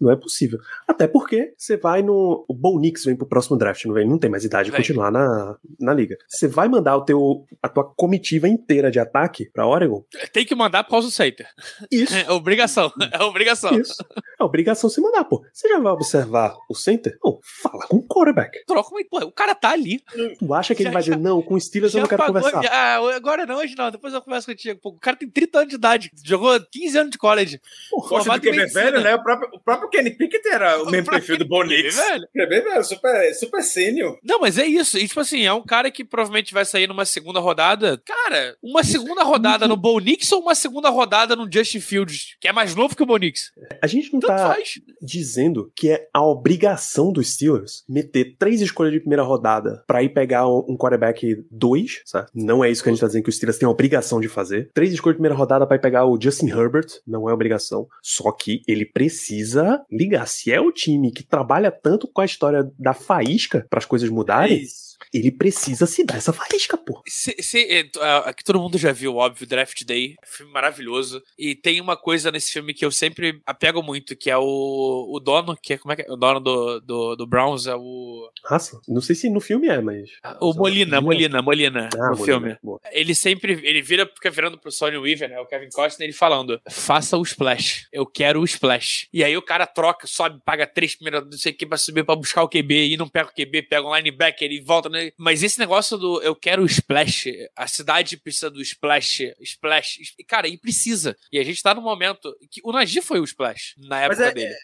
[0.00, 0.58] Não é possível.
[0.86, 2.44] Até porque você vai no.
[2.48, 4.06] O Bo Nix vem pro próximo draft, não vem?
[4.08, 6.16] Não tem mais idade de continuar na, na liga.
[6.28, 10.04] Você vai mandar o teu, a tua comitiva inteira de ataque pra Oregon?
[10.32, 11.46] Tem que mandar por causa do Sater.
[11.90, 12.14] Isso.
[12.26, 12.90] É obrigação.
[13.12, 13.78] É obrigação.
[13.78, 13.94] Isso.
[14.40, 15.44] É obrigação se mandar, pô.
[15.52, 17.16] Você já vai observar o center?
[17.22, 18.64] Não, fala com o quarterback.
[18.66, 19.04] Troca uma.
[19.08, 20.00] Pô, o cara tá ali.
[20.38, 22.22] Tu acha que ele Já- vai dizer, não, com o Steelers eu Já não quero
[22.22, 22.62] pagou- conversar?
[22.62, 23.00] já- ah,
[23.42, 23.90] agora não, não.
[23.90, 24.80] Depois eu converso contigo.
[24.80, 26.10] Pô, o cara tem 30 anos de idade.
[26.24, 27.60] Jogou 15 anos de college.
[27.90, 28.84] Do em QB medicina.
[28.84, 29.14] velho, né?
[29.14, 31.96] O próprio, o próprio Kenny Pickett era o, mesmo perfil do Bonix.
[31.96, 32.26] velho.
[32.32, 34.18] QB velho, super, super sênior.
[34.22, 34.98] Não, mas é isso.
[34.98, 38.00] E, tipo assim, é um cara que provavelmente vai sair numa segunda rodada.
[38.04, 42.48] Cara, uma segunda rodada no Bo Nix ou uma segunda rodada no Justin Fields, que
[42.48, 43.52] é mais novo que o Bo Nix?
[43.82, 44.80] A gente não Tanto tá faz.
[45.00, 50.10] dizendo que é a obrigação dos Steelers meter três escolhas de primeira rodada pra ir
[50.10, 52.28] pegar um um quarterback 2, sabe?
[52.34, 54.28] Não é isso que a gente tá dizendo que os Steelers têm a obrigação de
[54.28, 54.70] fazer.
[54.72, 57.88] Três escolhas de primeira rodada ir pegar o Justin Herbert, não é obrigação.
[58.00, 60.28] Só que ele precisa ligar.
[60.28, 64.08] Se é o time que trabalha tanto com a história da faísca para as coisas
[64.08, 64.85] É mudarem, isso.
[65.12, 67.02] Ele precisa se dar essa faísca, pô.
[67.06, 70.14] Se, se, é, ah, aqui todo mundo já viu, óbvio, Draft Day.
[70.24, 71.22] Filme maravilhoso.
[71.38, 75.20] E tem uma coisa nesse filme que eu sempre apego muito, que é o, o
[75.20, 76.12] dono, que é, como é que é?
[76.12, 78.30] O dono do, do, do Browns é o.
[78.44, 78.80] Raça.
[78.88, 80.10] Não sei se no filme é, mas.
[80.40, 82.56] O Molina, Molina, Molina, Ah, no Molina, filme.
[82.62, 82.80] boa.
[82.92, 86.60] Ele sempre, ele vira, fica virando pro Sony Weaver, né, o Kevin Costner, ele falando,
[86.70, 89.08] faça o splash, eu quero o splash.
[89.12, 92.04] E aí o cara troca, sobe, paga três primeiras, não sei o que, pra subir
[92.04, 95.10] pra buscar o QB, e não pega o QB, pega um linebacker e volta, né?
[95.16, 100.24] Mas esse negócio do eu quero o splash, a cidade precisa do splash, splash, e,
[100.24, 101.16] cara, e precisa.
[101.32, 104.32] E a gente tá num momento que o Najee foi o splash, na época é-
[104.32, 104.54] dele.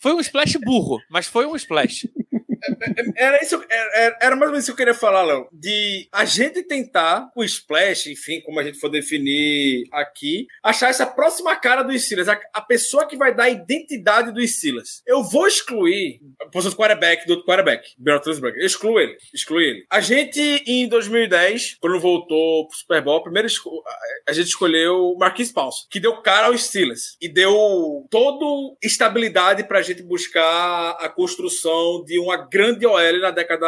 [0.00, 2.08] Foi um splash burro, mas foi um splash.
[3.16, 5.48] Era isso, era, era mais ou menos isso que eu queria falar, Léo.
[5.52, 11.06] De a gente tentar, o Splash, enfim, como a gente for definir aqui, achar essa
[11.06, 15.02] próxima cara do Steelers, a, a pessoa que vai dar a identidade do Steelers.
[15.06, 18.60] Eu vou excluir a posição do quarterback, do quarterback, Roethlisberger.
[18.60, 19.84] Eu excluo ele, excluo ele.
[19.90, 23.48] A gente, em 2010, quando voltou pro Super Bowl, primeiro
[24.28, 29.82] a- gente escolheu Marquis Paulson, que deu cara aos Steelers e deu toda estabilidade pra
[29.82, 33.66] gente buscar a construção de uma grande OL na década,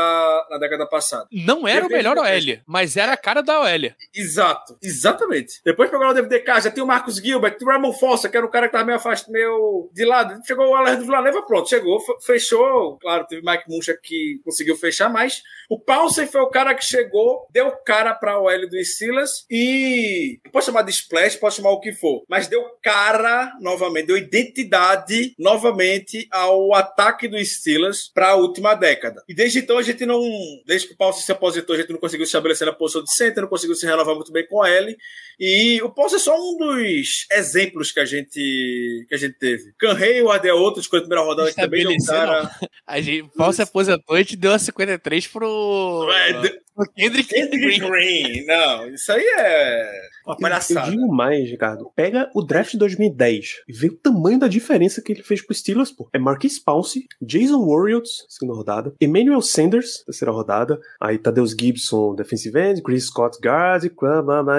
[0.49, 1.27] na década passada.
[1.33, 3.91] Não era o melhor OL, mas era a cara da OL.
[4.15, 5.61] Exato, exatamente.
[5.65, 8.51] Depois pegou o DVDK, já tem o Marcos Gilbert, o Ramon Fossa, que era o
[8.51, 10.41] cara que tava meio afastado, meio de lado.
[10.47, 12.97] Chegou o Alejandro Villaneva, pronto, chegou, fe- fechou.
[12.99, 17.47] Claro, teve Mike Muncha que conseguiu fechar, mas o Paulsen foi o cara que chegou,
[17.51, 21.93] deu cara pra OL do Steelers e pode chamar de splash, pode chamar o que
[21.93, 28.75] for, mas deu cara novamente, deu identidade novamente ao ataque do Steelers para a última
[28.77, 29.23] década.
[29.29, 30.21] E desde então a gente não,
[30.67, 33.13] desde que o Paulsen se aposentou, a gente não conseguiu se estabelecer na posição de
[33.13, 34.97] center, não conseguiu se renovar muito bem com ele.
[35.39, 39.73] E o Paulsen é só um dos exemplos que a gente que a gente teve.
[39.79, 42.51] Can Hayward é outro, de primeira rodada que também Estabelecer, cara.
[42.87, 47.79] A gente, o Paulo se aposentou e te deu a 53 pro, É, Kendrick Kendrick
[47.79, 47.91] Green.
[47.91, 48.47] Green.
[48.47, 49.91] Não, isso aí é
[50.27, 50.91] uma Eu palhaçada.
[50.91, 51.91] digo mais, Ricardo.
[51.95, 55.55] Pega o draft de 2010 e vê o tamanho da diferença que ele fez pro
[55.55, 56.09] Steelers, pô.
[56.13, 62.59] É Marquis Pouncey, Jason Warriors, segunda rodada, Emmanuel Sanders, terceira rodada, aí Tadeus Gibson, defensive
[62.59, 63.85] end, Chris Scott, guard,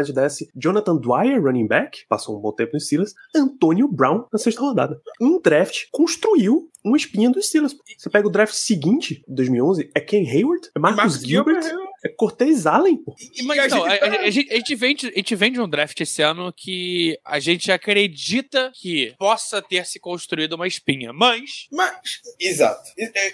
[0.05, 4.39] de desce, Jonathan Dwyer, running back, passou um bom tempo no Steelers, Antônio Brown na
[4.39, 4.99] sexta rodada.
[5.19, 7.73] Um draft construiu uma espinha do Steelers.
[7.73, 7.83] pô.
[7.97, 12.13] Você pega o draft seguinte, 2011, é Ken Hayward, é Marcus, Marcus Gilbert, Gilbert, é
[12.15, 13.15] Cortez Allen, pô.
[13.35, 15.35] E Mas a então, a, gente tá- a- a gente, a gente vende, a gente
[15.35, 20.67] vende um draft esse ano que a gente acredita que possa ter se construído uma
[20.67, 21.11] espinha.
[21.13, 21.97] Mas Mas,
[22.39, 22.89] exato.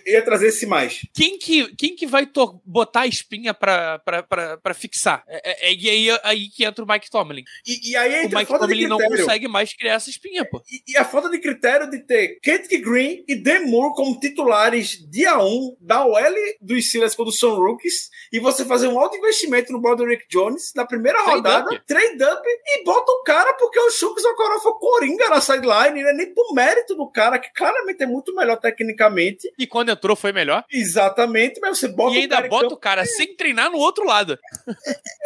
[0.06, 1.02] Eu ia trazer esse mais.
[1.14, 2.28] quem que, quem que vai
[2.66, 5.24] botar a espinha pra, pra, pra, pra fixar?
[5.28, 7.44] É, é- é- e aí, aí que entra o Mike Tomlin.
[7.66, 10.62] E, e aí O Mike Tomlin não consegue mais criar essa espinha, pô.
[10.72, 15.38] E, e a falta de critério de ter Kendrick Green e Moore como titulares dia
[15.38, 19.80] 1 da OL dos Steelers quando são rookies e você fazer um alto investimento no
[19.82, 21.82] Broderick Jones na primeira Trade rodada, up.
[21.86, 26.10] trade up e bota o cara porque o Chucks Okoro foi coringa na sideline, não
[26.10, 29.52] é nem por mérito do cara, que claramente é muito melhor tecnicamente.
[29.58, 30.64] E quando entrou foi melhor.
[30.72, 34.06] Exatamente, mas você bota e o ainda bota campo- o cara sem treinar no outro
[34.06, 34.38] lado.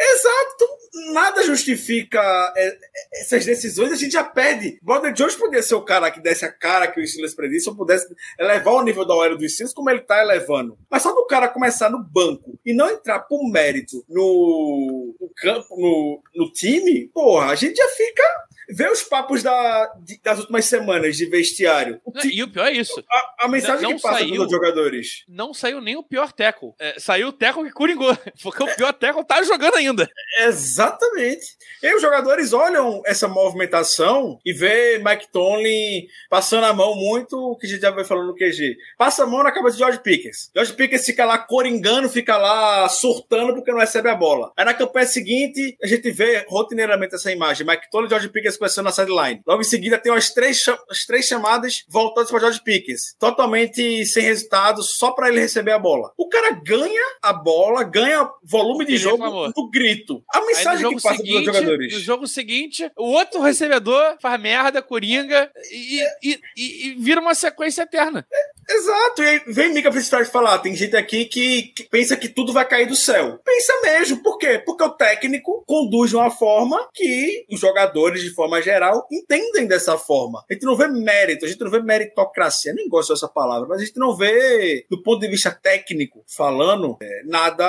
[0.00, 0.78] Exato.
[1.12, 2.20] Nada justifica
[2.56, 2.76] é,
[3.20, 3.92] essas decisões.
[3.92, 4.78] A gente já pede.
[4.82, 7.76] Brother Jones podia ser o cara que desse a cara que o Steelers predisse, ou
[7.76, 8.06] pudesse
[8.38, 10.76] elevar o nível da OL do Steelers como ele tá elevando.
[10.90, 15.76] Mas só do cara começar no banco e não entrar por mérito no, no campo,
[15.76, 18.22] no, no time, porra, a gente já fica.
[18.70, 19.90] Vê os papos da,
[20.22, 22.02] das últimas semanas de vestiário.
[22.04, 23.02] O E o pior é isso.
[23.10, 24.30] a, a mensagem Não- não que passa saiu.
[24.32, 25.24] pelos jogadores.
[25.26, 26.74] Não saiu nem o pior teco.
[26.78, 28.14] É, saiu o teco que coringou.
[28.42, 30.06] Porque o pior teco tá jogando ainda.
[30.38, 31.46] Exatamente.
[31.82, 37.56] E os jogadores olham essa movimentação e vê Mike Tomlin passando a mão muito, o
[37.56, 38.76] que a gente já vai falando no QG.
[38.98, 40.50] Passa a mão na cabeça de George Pickens.
[40.54, 44.52] George Pickens fica lá coringando, fica lá surtando porque não recebe a bola.
[44.56, 47.66] Aí na campanha seguinte, a gente vê rotineiramente essa imagem.
[47.66, 49.40] Mike Tomlin e George Pickens começando na sideline.
[49.46, 53.14] Logo em seguida tem umas três, as três chamadas voltadas para George Pickens.
[53.18, 56.12] Totalmente sem resultado, só para ele receber a bola.
[56.16, 59.52] O cara ganha a bola, ganha volume de Ele jogo reclamou.
[59.56, 60.22] no grito.
[60.32, 61.92] A mensagem que passa seguinte, jogadores.
[61.94, 67.34] no jogo seguinte, o outro recebedor faz merda, coringa e, e- e- e vira uma
[67.34, 68.26] sequência eterna.
[68.70, 72.52] Exato, e aí vem Mika Fitzpatrick falar, tem gente aqui que, que pensa que tudo
[72.52, 73.38] vai cair do céu.
[73.44, 74.62] Pensa mesmo, por quê?
[74.64, 79.96] Porque o técnico conduz de uma forma que os jogadores, de forma geral, entendem dessa
[79.96, 80.44] forma.
[80.48, 83.80] A gente não vê mérito, a gente não vê meritocracia, nem gosto dessa palavra, mas
[83.80, 87.66] a gente não vê, do ponto de vista técnico, falando, é, nada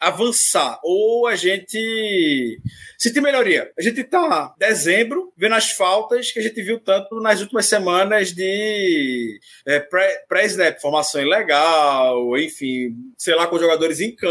[0.00, 0.80] avançar.
[0.82, 2.60] Ou a gente
[2.98, 3.70] sentir melhoria.
[3.78, 8.32] A gente tá dezembro, vendo as faltas que a gente viu tanto nas últimas semanas
[8.34, 14.29] de é, press pré- pré-snap, formação ilegal, enfim, sei lá, com jogadores em campo,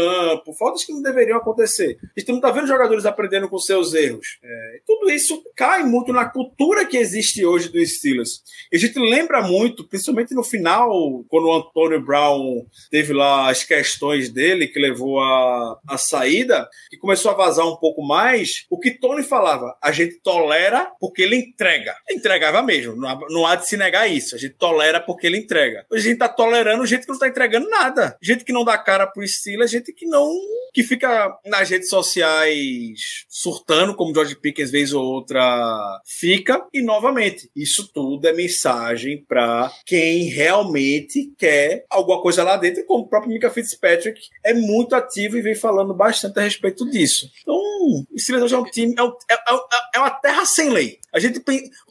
[0.58, 1.98] faltas que não deveriam acontecer.
[2.16, 4.38] A gente não tá vendo jogadores aprendendo com seus erros.
[4.42, 8.42] É, tudo isso cai muito na cultura que existe hoje do Steelers.
[8.72, 10.90] E a gente lembra muito, principalmente no final,
[11.28, 16.96] quando o Antônio Brown teve lá as questões dele, que levou a, a saída, que
[16.96, 21.36] começou a vazar um pouco mais, o que Tony falava, a gente tolera porque ele
[21.36, 21.94] entrega.
[22.10, 24.34] Entregava mesmo, não há, de se negar isso.
[24.34, 25.84] A gente tolera porque ele entrega.
[25.92, 28.16] A gente tá tolerando gente que não tá entregando nada.
[28.22, 30.30] Gente que não dá cara pro Steelers, gente que não.
[30.72, 36.64] que fica nas redes sociais surtando, como George Pickens vez ou outra fica.
[36.72, 43.04] E novamente, isso tudo é mensagem para quem realmente quer alguma coisa lá dentro, como
[43.04, 47.28] o próprio Mika Fitzpatrick é muito ativo e vem falando bastante a respeito disso.
[47.42, 50.98] Então, o Steelers é um time, é, é- é- é uma terra sem lei.
[51.12, 51.40] A gente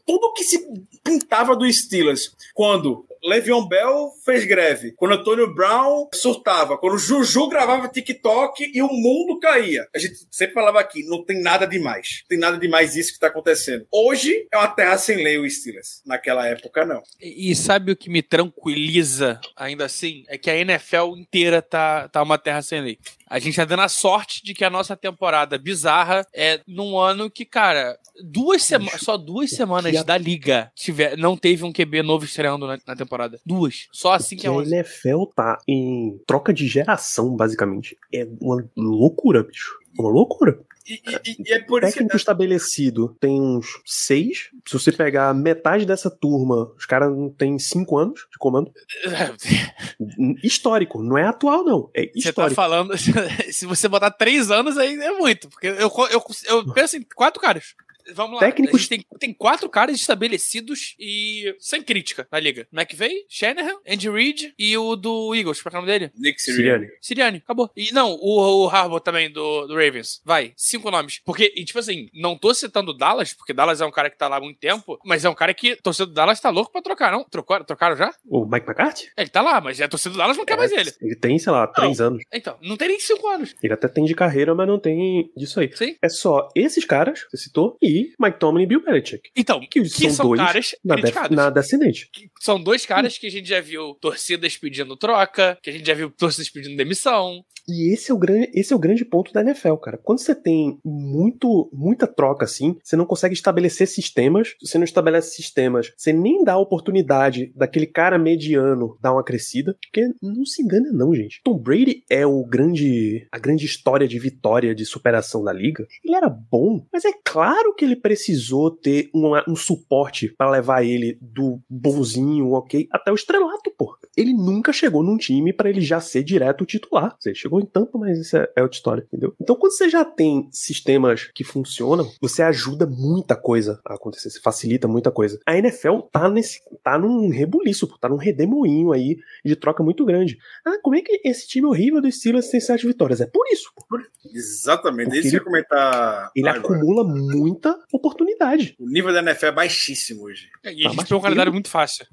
[0.05, 0.65] tudo que se
[1.03, 7.88] pintava do Steelers quando Le'Veon Bell fez greve, quando Antônio Brown surtava, quando Juju gravava
[7.89, 9.87] TikTok e o mundo caía.
[9.95, 12.23] A gente sempre falava aqui, não tem nada demais.
[12.27, 13.85] Tem nada demais isso que está acontecendo.
[13.91, 16.01] Hoje é uma terra sem lei o Steelers.
[16.05, 17.01] Naquela época, não.
[17.19, 20.23] E, e sabe o que me tranquiliza, ainda assim?
[20.27, 22.99] É que a NFL inteira tá, tá uma terra sem lei.
[23.29, 27.29] A gente tá dando a sorte de que a nossa temporada bizarra é num ano
[27.29, 32.01] que, cara, duas semanas, só duas semanas a- da liga tiver, não teve um QB
[32.03, 33.39] novo estreando na, na temporada.
[33.45, 33.87] Duas.
[33.91, 34.73] Só assim que é a 11.
[34.75, 37.95] NFL tá em troca de geração, basicamente.
[38.13, 39.77] É uma loucura, bicho.
[39.97, 40.59] Uma loucura.
[40.87, 44.49] E, e- e é por isso que Técnico estabelecido tem uns seis.
[44.65, 48.71] Se você pegar metade dessa turma, os caras não têm cinco anos de comando.
[50.43, 51.89] Histórico, não é atual, não.
[51.93, 52.55] É Você tá histórico.
[52.55, 52.93] falando.
[53.51, 55.49] Se você botar três anos aí é muito.
[55.49, 57.75] Porque eu, eu, eu penso em quatro caras.
[58.13, 58.39] Vamos lá.
[58.39, 62.67] Técnicos- A gente tem, tem quatro caras estabelecidos e sem crítica na liga.
[62.71, 65.61] McVeigh, Shanahan, Andy Reid e o do Eagles.
[65.61, 66.11] Qual é o nome dele?
[66.15, 66.87] Nick Sirianni.
[67.01, 67.37] Sirianni.
[67.37, 67.69] Acabou.
[67.75, 70.21] E não, o, o Harbaugh também do, do Ravens.
[70.25, 71.19] Vai, cinco nomes.
[71.25, 74.17] Porque, e, tipo assim, não tô citando o Dallas, porque Dallas é um cara que
[74.17, 76.49] tá lá há muito tempo, mas é um cara que a torcida do Dallas tá
[76.49, 77.23] louco pra trocar, não?
[77.23, 78.13] Trocou, trocaram já?
[78.27, 79.09] O Mike McCarthy?
[79.17, 80.91] Ele tá lá, mas a torcida do Dallas não quer mais ele.
[81.01, 82.23] Ele tem, sei lá, três anos.
[82.33, 83.55] Então, não tem nem cinco anos.
[83.61, 85.69] Ele até tem de carreira, mas não tem disso aí.
[85.75, 85.95] Sim.
[86.01, 89.29] É só esses caras, você citou, e Mike Tomlin e Bill Belichick.
[89.35, 91.35] Então, Que que são, são, dois caras na, criticados.
[91.35, 92.09] na descendente.
[92.11, 95.85] Que São dois caras que a gente já viu torcidas pedindo troca, que a gente
[95.85, 97.43] já viu torcidas pedindo demissão.
[97.69, 99.97] E esse é, o grande, esse é o grande ponto da NFL, cara.
[99.97, 104.55] Quando você tem muito, muita troca assim, você não consegue estabelecer sistemas.
[104.61, 109.77] Você não estabelece sistemas, você nem dá a oportunidade daquele cara mediano dar uma crescida.
[109.81, 111.41] Porque não se engana, não, gente.
[111.43, 113.27] Tom Brady é o grande.
[113.31, 115.85] a grande história de vitória, de superação da liga.
[116.03, 120.83] Ele era bom, mas é claro que ele precisou ter uma- um suporte pra levar
[120.83, 123.95] ele do bonzinho, ok, até o estrelato, pô.
[124.17, 127.15] Ele nunca chegou num time pra ele já ser direto titular.
[127.17, 129.33] Você chegou em Tampa, mas isso é, é outra história, entendeu?
[129.39, 134.39] Então, quando você já tem sistemas que funcionam, você ajuda muita coisa a acontecer, você
[134.41, 135.39] facilita muita coisa.
[135.45, 140.03] A NFL tá nesse, tá num rebuliço, pô, tá num redemoinho aí de troca muito
[140.05, 140.37] grande.
[140.65, 143.21] Ah, como é que esse time horrível do Steelers tem sete vitórias?
[143.21, 143.97] É por isso, pô.
[144.33, 146.31] Exatamente, Porque é isso eu ia ele- comentar.
[146.35, 146.75] Ele agora.
[146.75, 148.75] acumula muita oportunidade.
[148.79, 150.47] O nível da NFL é baixíssimo hoje.
[150.63, 152.05] E a Tá gente mais tem um calendário muito fácil.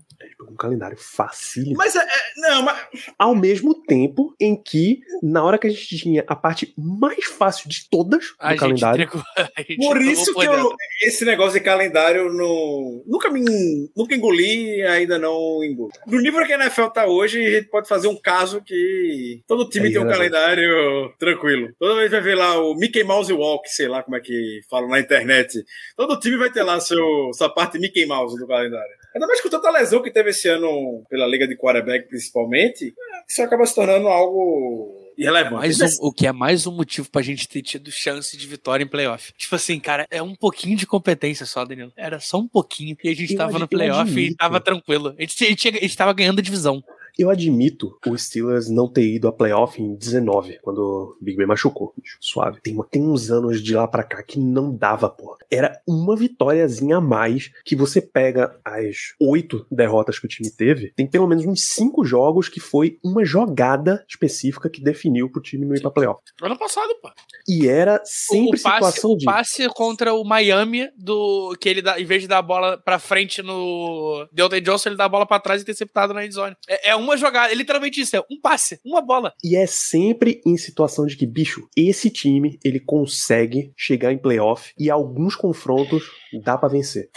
[0.50, 1.76] Um calendário facílimo.
[1.76, 2.76] Mas é, é- não, mas
[3.18, 7.68] Ao mesmo tempo em que, na hora que a gente tinha a parte mais fácil
[7.68, 9.22] de todas A do gente calendário, entregou.
[9.56, 13.42] A gente por isso que eu, esse negócio de calendário no, nunca me
[13.96, 15.92] nunca engoli e ainda não engoli.
[16.06, 19.68] No nível que a NFL tá hoje, a gente pode fazer um caso que todo
[19.68, 20.12] time Aí, tem um né?
[20.12, 21.68] calendário tranquilo.
[21.78, 24.88] Toda vez vai ver lá o Mickey Mouse Walk, sei lá como é que falam
[24.88, 25.45] na internet.
[25.96, 28.90] Todo time vai ter lá seu, sua parte Mickey Mouse do calendário.
[29.14, 32.92] Ainda mais com tanta lesão que teve esse ano pela liga de quarterback, principalmente,
[33.28, 35.54] isso acaba se tornando algo irrelevante.
[35.54, 38.84] Mais um- o que é mais um motivo pra gente ter tido chance de vitória
[38.84, 39.32] em playoff.
[39.38, 41.92] Tipo assim, cara, é um pouquinho de competência só, Danilo.
[41.96, 42.94] Era só um pouquinho.
[43.02, 45.14] E a gente Eu tava no playoff e tava tranquilo.
[45.18, 46.84] A gente, a, gente, a gente tava ganhando a divisão.
[47.18, 51.46] Eu admito o Steelers não ter ido a playoff em 19, quando o Big Ben
[51.46, 51.92] machucou.
[52.00, 52.60] bicho, Suave.
[52.60, 55.38] Tem, tem uns anos de lá pra cá que não dava, porra.
[55.50, 60.92] Era uma vitóriazinha a mais que você pega as oito derrotas que o time teve.
[60.96, 65.64] Tem pelo menos uns cinco jogos que foi uma jogada específica que definiu pro time
[65.64, 66.20] não ir pra playoff.
[66.42, 67.10] Ano passado, pô.
[67.48, 69.24] E era O, sempre o passe, situação o de.
[69.24, 72.98] passe contra o Miami, do que ele dá, em vez de dar a bola pra
[72.98, 76.56] frente no Deontay Johnson, ele dá a bola pra trás interceptado na endzone.
[76.68, 79.32] É, é uma uma jogada, é literalmente isso, é um passe, uma bola.
[79.42, 84.72] E é sempre em situação de que, bicho, esse time, ele consegue chegar em playoff
[84.78, 86.04] e alguns confrontos
[86.42, 87.08] dá pra vencer.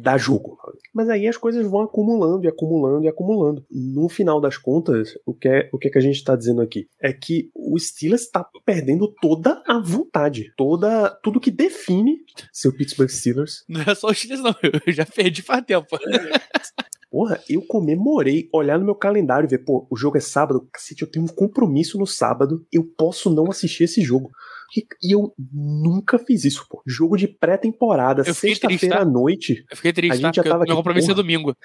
[0.00, 0.58] Dá jogo.
[0.94, 3.64] Mas aí as coisas vão acumulando e acumulando e acumulando.
[3.70, 6.60] No final das contas, o que é, o que, é que a gente tá dizendo
[6.60, 6.86] aqui?
[7.00, 12.18] É que o Steelers tá perdendo toda a vontade, toda tudo que define
[12.52, 13.64] seu Pittsburgh Steelers.
[13.68, 14.54] Não é só o Steelers, não.
[14.86, 15.96] Eu já perdi faz tempo.
[17.10, 21.02] Porra, eu comemorei olhar no meu calendário e ver, pô, o jogo é sábado, cacete,
[21.02, 24.30] eu tenho um compromisso no sábado, eu posso não assistir esse jogo.
[24.76, 26.82] E, e eu nunca fiz isso, pô.
[26.86, 29.02] Jogo de pré-temporada, sexta-feira tá?
[29.02, 29.64] à noite.
[29.70, 30.26] Eu fiquei triste, A tá?
[30.28, 31.56] gente já Porque tava meu compromisso é domingo.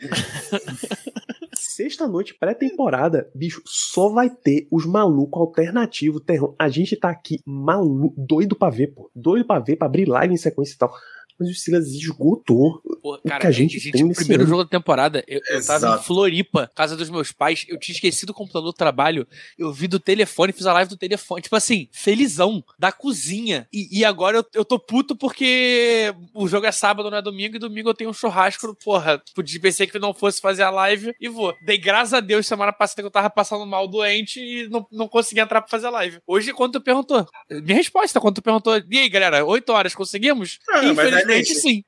[1.56, 6.54] Sexta-noite, pré-temporada, bicho, só vai ter os malucos alternativos, terror.
[6.58, 9.10] A gente tá aqui maluco, doido pra ver, pô.
[9.14, 10.92] Doido pra ver, pra abrir live em sequência e tal.
[11.38, 12.80] Mas o Silas esgotou.
[13.02, 14.50] Pô, que cara, a gente tem o nesse primeiro ano.
[14.50, 16.02] jogo da temporada, eu, eu tava em.
[16.02, 19.26] Floripa, casa dos meus pais, eu tinha esquecido o computador do trabalho,
[19.58, 23.68] eu vi do telefone, fiz a live do telefone, tipo assim, felizão, da cozinha.
[23.72, 27.56] E, e agora eu, eu tô puto porque o jogo é sábado, não é domingo,
[27.56, 31.14] e domingo eu tenho um churrasco, porra, podia pensei que não fosse fazer a live
[31.18, 31.54] e vou.
[31.62, 35.08] Dei graças a Deus semana passada que eu tava passando mal doente e não, não
[35.08, 36.18] consegui entrar pra fazer a live.
[36.26, 40.58] Hoje, quando tu perguntou, minha resposta, quando tu perguntou, e aí galera, 8 horas, conseguimos?
[40.68, 41.84] Ah, mas Infelizmente aí- sim.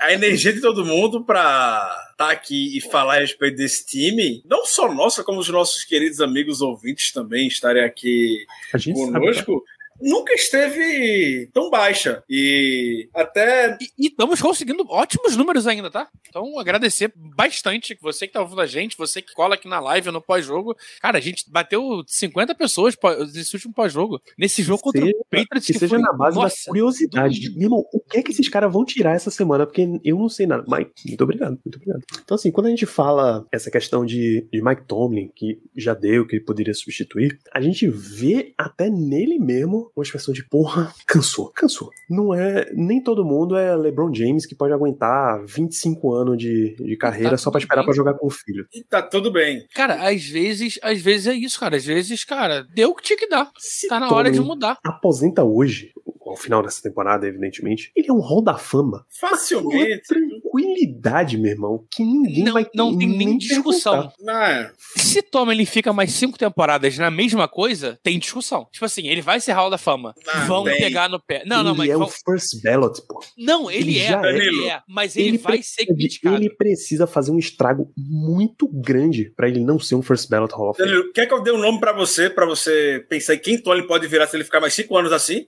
[0.00, 4.64] a energia de todo mundo pra estar aqui e falar a respeito desse time, não
[4.64, 9.64] só nossa, como os nossos queridos amigos ouvintes também estarem aqui A gente sabe, conosco,
[10.04, 12.22] nunca esteve tão baixa.
[12.28, 16.08] E até E e estamos conseguindo ótimos números ainda, tá?
[16.28, 20.10] Então, agradecer bastante você que tá ouvindo a gente, você que cola aqui na live
[20.10, 20.76] no pós-jogo.
[21.00, 24.20] Cara, a gente bateu 50 pessoas pó- nesse último pós-jogo.
[24.38, 25.66] Nesse jogo contra seja- o Patriots.
[25.66, 27.40] que seja foi- na base nossa, da curiosidade.
[27.40, 29.64] de, Meu irmão, o que é que esses caras vão tirar essa semana?
[29.66, 30.64] Porque eu não sei nada.
[30.68, 32.02] Mas, muito obrigado, muito obrigado.
[32.22, 36.26] Então, assim, quando a gente fala essa questão de, de Mike Tomlin, que já deu,
[36.26, 41.50] que ele poderia substituir, a gente vê até nele mesmo uma expressão de porra, cansou,
[41.54, 41.90] cansou.
[42.10, 42.70] Não é.
[42.74, 47.36] Nem todo mundo é LeBron James que pode aguentar 25 anos de, de carreira Tá
[47.38, 48.66] só pra tudo esperar pra jogar com o filho.
[48.74, 49.66] e tá tudo bem.
[49.74, 51.76] Cara, às vezes, às vezes é isso, cara.
[51.76, 53.50] Às vezes, cara, deu o que tinha que dar.
[53.58, 54.78] Se Tá na hora de mudar.
[54.84, 55.92] Aposenta hoje,
[56.34, 59.04] ao final dessa temporada, evidentemente, ele é um hall da fama.
[59.08, 60.02] Facilmente.
[60.08, 64.12] tranquilidade, meu irmão, que ninguém Não, vai não tem nem discussão.
[64.20, 64.70] Não, é.
[64.96, 68.66] Se Tom ele fica mais cinco temporadas na mesma coisa, tem discussão.
[68.72, 70.14] Tipo assim, ele vai ser Hall da Fama.
[70.28, 70.78] Ah, vão tem.
[70.78, 71.42] pegar no pé.
[71.46, 73.20] Não, não, ele mas é vão- o first ballot, pô.
[73.38, 74.36] Não, ele, Ele é, é.
[74.36, 76.36] ele é, mas ele, vai ser criticado.
[76.36, 80.70] ele precisa fazer um estrago muito grande pra ele não ser um first ballot Hall
[80.70, 80.90] of Fame.
[80.90, 83.86] Danilo, quer que eu dê um nome pra você, pra você pensar em quem Tony
[83.86, 85.46] pode virar se ele ficar mais cinco anos assim?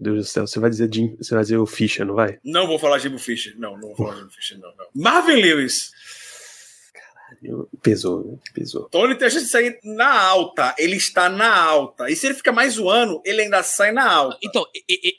[0.00, 2.38] Deus do céu, você vai dizer Jim, você vai dizer o Fischer, não vai?
[2.44, 3.54] Não vou falar Jimbo Fisher.
[3.58, 4.86] Não, não vou falar Jimbo Fisher, não, não.
[4.94, 5.90] Marvin Lewis.
[7.82, 8.88] Pesou, pesou.
[8.90, 10.74] Tony tem a chance de sair na alta.
[10.78, 12.10] Ele está na alta.
[12.10, 14.38] E se ele fica mais um ano, ele ainda sai na alta.
[14.42, 14.66] Então,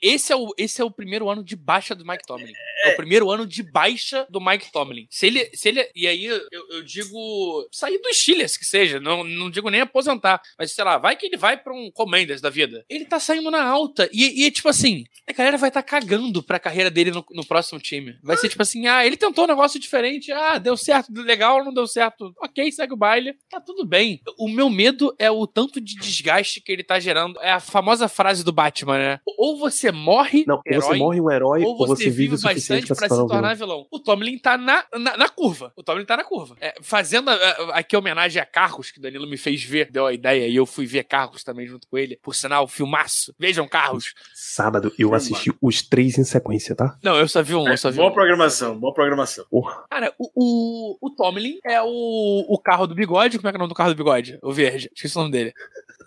[0.01, 2.51] esse é, o, esse é o primeiro ano de baixa do Mike Tomlin.
[2.84, 5.07] É, o primeiro ano de baixa do Mike Tomlin.
[5.10, 5.49] Se ele.
[5.53, 6.41] Se ele e aí eu,
[6.72, 7.68] eu digo.
[7.72, 8.99] Sair dos Steelers, que seja.
[8.99, 10.41] Não, não digo nem aposentar.
[10.57, 12.86] Mas sei lá, vai que ele vai pra um Commanders da vida.
[12.89, 14.10] Ele tá saindo na alta.
[14.12, 17.45] E, e tipo assim, a galera vai estar tá cagando pra carreira dele no, no
[17.45, 18.18] próximo time.
[18.24, 20.32] Vai ser tipo assim: ah, ele tentou um negócio diferente.
[20.32, 21.99] Ah, deu certo, legal, não deu certo.
[22.41, 23.34] Ok, segue o baile.
[23.50, 24.22] Tá tudo bem.
[24.38, 27.39] O meu medo é o tanto de desgaste que ele tá gerando.
[27.41, 29.20] É a famosa frase do Batman, né?
[29.38, 30.43] Ou você morre.
[30.47, 33.08] Não, ou você herói, morre um herói, ou você, vive o suficiente bastante pra pra
[33.10, 33.78] se tornar tornar vilão.
[33.78, 33.88] vilão.
[33.91, 35.72] O Tomlin tá na, na, na curva.
[35.76, 36.56] O Tomlin tá na curva.
[36.62, 39.89] É, fazendo a- a- aqui a homenagem a Carros, que o Danilo me fez ver,
[39.91, 42.18] deu a ideia, e eu fui ver Carros também junto com ele.
[42.22, 43.34] Por sinal, filmaço.
[43.39, 44.14] Vejam Carros.
[44.34, 46.97] Sábado eu assisti os três em sequência, tá?
[47.04, 48.14] Não, eu só vi um, eu só vi Boa um.
[48.14, 49.45] programação, boa programação.
[49.50, 49.84] Porra.
[49.89, 53.38] Cara, o, o, o Tomlin é o, o carro do bigode.
[53.38, 54.40] Como é que é o nome do carro do bigode?
[54.42, 54.90] O verde.
[54.94, 55.54] Esqueci o nome dele.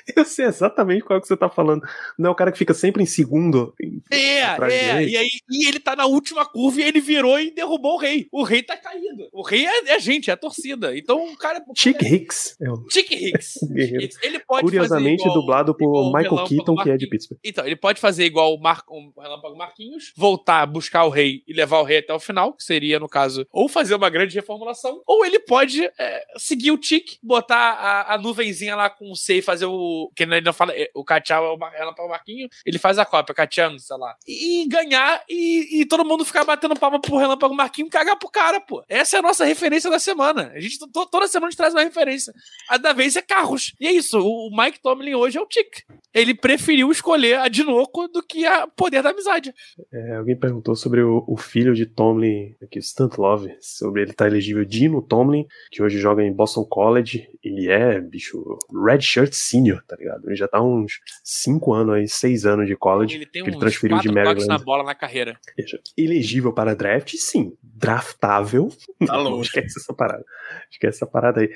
[0.16, 1.82] Eu sei exatamente qual é que você tá falando.
[2.18, 3.74] Não é o cara que fica sempre em segundo.
[4.12, 5.04] É, é.
[5.04, 8.28] E aí e ele tá na última curva e ele virou e derrubou o rei.
[8.32, 9.28] O rei tá caído.
[9.34, 10.96] O rei é, é a gente, é a torcida.
[10.98, 11.64] Então o cara.
[11.76, 12.58] Chick é- Hicks.
[12.62, 13.56] É o Chick Hicks.
[14.22, 17.08] Ele pode Curiosamente igual, dublado por Michael Keaton, que é de.
[17.08, 17.40] Pittsburgh.
[17.44, 18.84] Então, ele pode fazer igual o, Mar...
[18.88, 22.64] o Relâmpago Marquinhos, voltar, buscar o rei e levar o rei até o final, que
[22.64, 27.18] seria, no caso, ou fazer uma grande reformulação, ou ele pode é, seguir o tique,
[27.22, 29.72] botar a, a nuvenzinha lá com o C e fazer o,
[30.04, 30.12] o.
[30.16, 30.74] Que ele não fala.
[30.94, 34.16] O Cachau é o Mar- relâmpago Marquinho, ele faz a cópia, Cachang, sei lá.
[34.28, 38.60] E ganhar e, e todo mundo ficar batendo palma pro relâmpago Marquinho cagar pro cara,
[38.62, 38.84] pô.
[38.88, 40.52] Essa é a nossa referência da semana.
[40.56, 42.34] A gente to- toda semana a gente traz uma referência.
[42.70, 43.74] A da vez é carros.
[43.80, 44.20] E é isso.
[44.20, 45.80] O o Mike Tomlin hoje é o Tic.
[46.14, 49.54] Ele preferiu escolher a Dinoco do que a poder da amizade.
[49.92, 54.28] É, alguém perguntou sobre o, o filho de Tomlin, aqui, Stunt Love, sobre ele estar
[54.28, 54.64] elegível.
[54.64, 57.28] Dino Tomlin, que hoje joga em Boston College.
[57.44, 60.28] Ele é, bicho, redshirt senior, tá ligado?
[60.28, 63.16] Ele já tá uns 5 anos aí, 6 anos de college.
[63.16, 64.48] Ele tem que ele transferiu de Maryland.
[64.48, 65.40] na bola na carreira.
[65.58, 67.56] Veja, Elegível para draft, sim.
[67.62, 68.70] Draftável.
[69.06, 69.48] Tá não, longe.
[69.50, 70.26] esquece essa parada.
[70.72, 71.50] Esquece essa parada aí.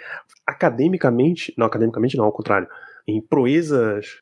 [0.46, 2.68] Academicamente, não, academicamente não, ao contrário.
[3.10, 4.20] Em proezas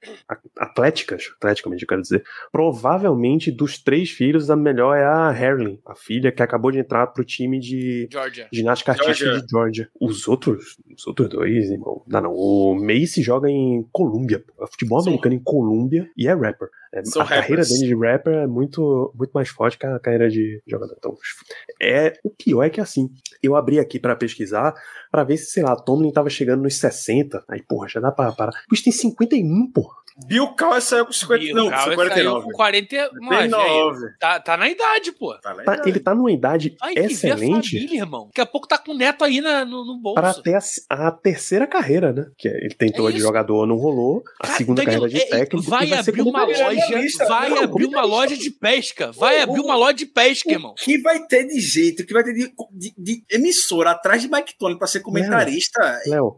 [0.58, 5.96] atléticas, atleticamente eu quero dizer, provavelmente dos três filhos, a melhor é a Harley, a
[5.96, 8.48] filha que acabou de entrar pro time de Georgia.
[8.52, 9.46] ginástica artística Georgia.
[9.46, 9.90] de Georgia.
[10.00, 12.34] Os outros, os outros dois, irmão, não, não.
[12.34, 16.70] O Mace joga em Colômbia, é futebol americano em Colômbia e é rapper.
[16.94, 17.70] É, São a carreira rappers.
[17.70, 20.96] dele de rapper é muito, muito mais forte que a carreira de jogador.
[20.98, 21.16] Então,
[21.82, 23.10] é, o pior é que assim,
[23.44, 24.74] eu abri aqui pra pesquisar
[25.12, 27.44] pra ver se, sei lá, Tomlin tava chegando nos 60.
[27.50, 28.52] Aí, porra, já dá pra parar.
[28.70, 29.96] Bicho, tem 51, porra.
[30.26, 32.46] Bill Cowher saiu com 50, Bill não, saiu 49.
[32.46, 33.10] com 40.
[33.22, 34.00] Mas, velho, 49.
[34.20, 35.38] tá, tá na idade, pô.
[35.40, 38.26] Tá lá, Tá- ele tá numa idade Vai viver a excelente família, irmão.
[38.28, 40.16] Daqui a pouco tá com o neto aí na- no, no bolso.
[40.16, 42.26] para ter a, a terceira carreira, né?
[42.38, 44.24] Que é- ele tentou É de jogador, não rolou.
[44.42, 45.70] A Cara, segunda Danilo, carreira de é- técnico.
[45.70, 46.64] Vai vai abrir uma loja.
[47.28, 49.12] Vai Não, abrir uma loja de pesca.
[49.12, 50.72] Vai abrir uma loja de pesca, irmão.
[50.72, 54.22] O que vai ter de jeito, o que vai ter de, de- de emissora atrás
[54.22, 56.02] de Mike Tony pra ser comentarista?
[56.08, 56.36] Léo,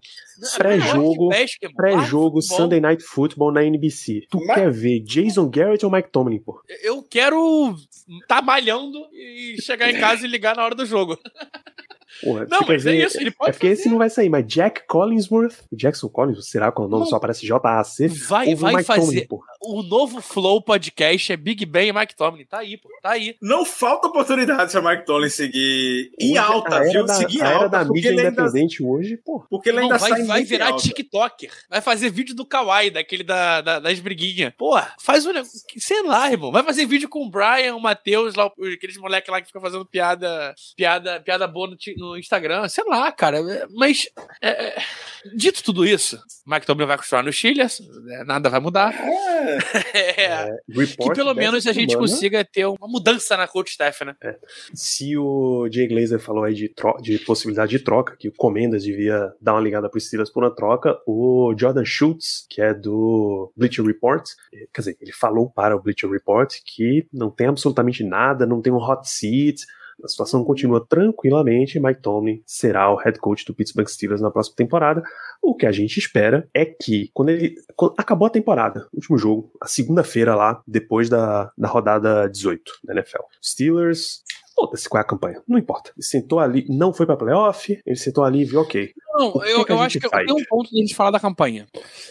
[0.57, 1.73] Pré-jogo- irmão.
[1.75, 2.57] pré-jogo futebol.
[2.57, 4.25] Sunday Night Football na NBC.
[4.29, 6.61] Tu Mas- quer ver Jason Garrett ou Mike Tomlin, pô?
[6.83, 7.75] Eu quero
[8.27, 11.17] tá malhando e chegar em casa e ligar na hora do jogo.
[12.23, 13.81] Porra, Não, quer mas é ver- isso, ele pode É porque fazer.
[13.81, 17.05] esse não vai sair, mas Jack Collinsworth, Jackson Collinsworth, será que o nome Não.
[17.09, 18.07] só aparece J-A-C?
[18.07, 19.01] Vai, vai Mike fazer.
[19.05, 19.43] Tomlin, pô.
[19.61, 22.45] O novo Flow Podcast é Big Ben e Mike Tomlin.
[22.45, 22.89] Tá aí, pô.
[23.01, 23.35] Tá aí.
[23.41, 27.05] Não falta oportunidade pra Mike Tony seguir em Hoje, alta, a era viu?
[27.05, 29.45] Da, seguir a era alta, da porque mídia ele ainda, independente hoje, pô.
[29.49, 30.81] porque ele Não, ainda vai, sai vai em virar alta.
[30.83, 31.51] TikToker.
[31.69, 34.53] Vai fazer vídeo do Kawaii, daquele da, da- das briguinhas.
[34.57, 35.59] Pô, faz um negócio.
[35.77, 36.51] Sei lá, irmão.
[36.51, 39.85] Vai fazer vídeo com o Brian, o Matheus, lá, aqueles moleques lá que ficam fazendo
[39.85, 42.67] piada, piada, piada boa no, ti- no Instagram.
[42.67, 43.39] Sei lá, cara.
[43.75, 44.09] Mas,
[44.41, 44.83] é, é,
[45.35, 48.93] dito tudo isso, Mike Tomlin vai continuar no Chile, é, nada vai mudar.
[49.93, 53.71] É, que Report pelo dessa menos a gente semana, consiga ter uma mudança na coach
[53.71, 54.15] staff, né?
[54.73, 59.31] Se o Jay Glazer falou aí de, de possibilidade de troca, que o Comendas devia
[59.41, 63.85] dar uma ligada pro Steelers por uma troca, o Jordan Schultz, que é do Bleacher
[63.85, 68.45] Report, eh, quer dizer, ele falou para o Bleacher Report que não tem absolutamente nada,
[68.45, 69.65] não tem um hot seat,
[70.03, 71.79] a situação continua tranquilamente.
[71.79, 75.03] Mike Tomlin será o head coach do Pittsburgh Steelers na próxima temporada.
[75.41, 77.55] O que a gente espera é que, quando ele.
[77.75, 82.93] quando acabou a temporada, último jogo, a segunda-feira lá, depois da, da rodada 18 da
[82.93, 83.23] NFL.
[83.43, 84.23] Steelers.
[84.55, 85.91] Foda-se qual é a campanha, não importa.
[85.95, 88.91] Ele sentou ali, não foi pra playoff, ele sentou ali e viu, ok.
[89.19, 90.25] Não, que eu, que a eu acho que faz?
[90.25, 91.67] tem um ponto de a gente falar da campanha.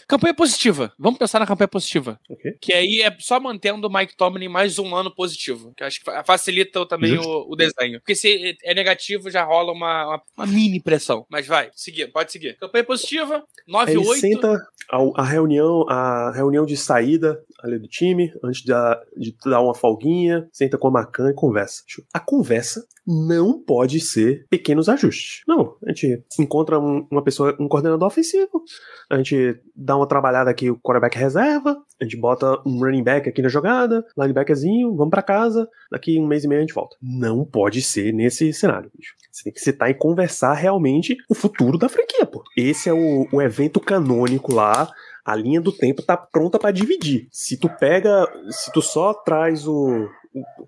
[0.07, 0.91] Campanha positiva.
[0.97, 2.19] Vamos pensar na campanha positiva.
[2.29, 2.53] ok?
[2.61, 5.73] Que aí é só mantendo o Mike Tomlin mais um ano positivo.
[5.75, 7.99] Que eu acho que fa- facilita também o, o desenho.
[7.99, 11.25] Porque se é negativo, já rola uma, uma, uma mini pressão.
[11.29, 12.57] Mas vai, seguir, pode seguir.
[12.57, 13.43] Campanha positiva,
[13.75, 14.15] Aí ele 9-8.
[14.19, 19.61] senta a, a reunião, a reunião de saída ali do time, antes da- de dar
[19.61, 21.83] uma folguinha, senta com a Macan e conversa.
[22.13, 25.41] A conversa não pode ser pequenos ajustes.
[25.47, 28.63] Não, a gente encontra um- uma pessoa, um coordenador ofensivo,
[29.09, 33.27] a gente dá uma trabalhada aqui, o quarterback reserva, a gente bota um running back
[33.29, 36.95] aqui na jogada, linebackerzinho, vamos pra casa, daqui um mês e meio a gente volta.
[37.01, 39.13] Não pode ser nesse cenário, bicho.
[39.31, 42.43] Você tem que sentar e conversar realmente o futuro da franquia, pô.
[42.57, 44.89] Esse é o, o evento canônico lá.
[45.23, 47.27] A linha do tempo tá pronta pra dividir.
[47.31, 50.07] Se tu pega, se tu só traz o-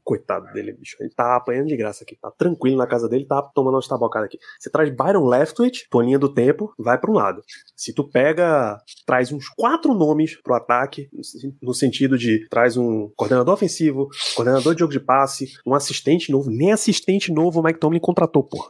[0.03, 3.41] coitado dele, bicho, ele tá apanhando de graça aqui, tá tranquilo na casa dele, tá
[3.41, 4.37] tomando umas tabocadas aqui.
[4.59, 7.41] Você traz Byron Leftwich, tua linha do tempo vai pra um lado.
[7.75, 11.09] Se tu pega, traz uns quatro nomes pro ataque,
[11.61, 16.49] no sentido de traz um coordenador ofensivo, coordenador de jogo de passe, um assistente novo,
[16.49, 18.69] nem assistente novo o Mike Tomlin contratou, porra.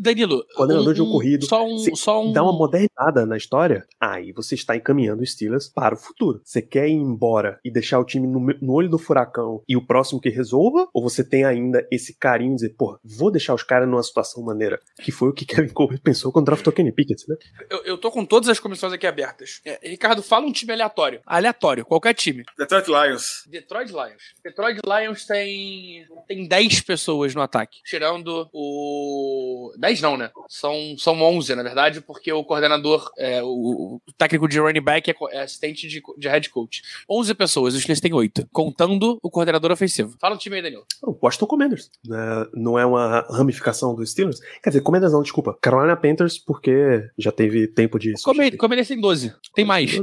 [0.00, 1.46] Danilo, Coordenador de jogo corrido.
[1.46, 1.78] Só um.
[1.94, 5.98] Só um Dá uma modernizada na história, aí você está encaminhando o Steelers para o
[5.98, 6.40] futuro.
[6.44, 9.86] Você quer ir embora e deixar o time no, no olho do furacão e o
[9.86, 10.88] próximo QB resolva?
[10.92, 14.42] Ou você tem ainda esse carinho de dizer, pô, vou deixar os caras numa situação
[14.42, 14.80] maneira?
[15.02, 17.36] Que foi o que Kevin Colbert pensou quando draftou Kenny Pickett, né?
[17.70, 19.60] Eu, eu tô com todas as comissões aqui abertas.
[19.64, 21.20] É, Ricardo, fala um time aleatório.
[21.26, 22.44] Aleatório, qualquer time.
[22.58, 23.44] Detroit Lions.
[23.46, 24.34] Detroit Lions.
[24.44, 30.30] Detroit Lions tem tem 10 pessoas no ataque, tirando o 10 não, né?
[30.48, 35.10] São são 11 na verdade, porque o coordenador, é, o, o técnico de running back
[35.10, 36.82] é, é assistente de, de head coach.
[37.08, 40.16] 11 pessoas, os Steelers têm 8, contando o coordenador ofensivo.
[40.22, 40.84] Fala um time aí, Danilo.
[41.02, 41.90] O Washington Commanders.
[42.06, 42.16] né?
[42.54, 44.38] Não é uma ramificação dos Steelers?
[44.62, 45.58] Quer dizer, Commanders não, desculpa.
[45.60, 46.72] Carolina Panthers, porque
[47.18, 48.14] já teve tempo de.
[48.56, 49.34] Commanders tem 12.
[49.52, 49.98] Tem mais.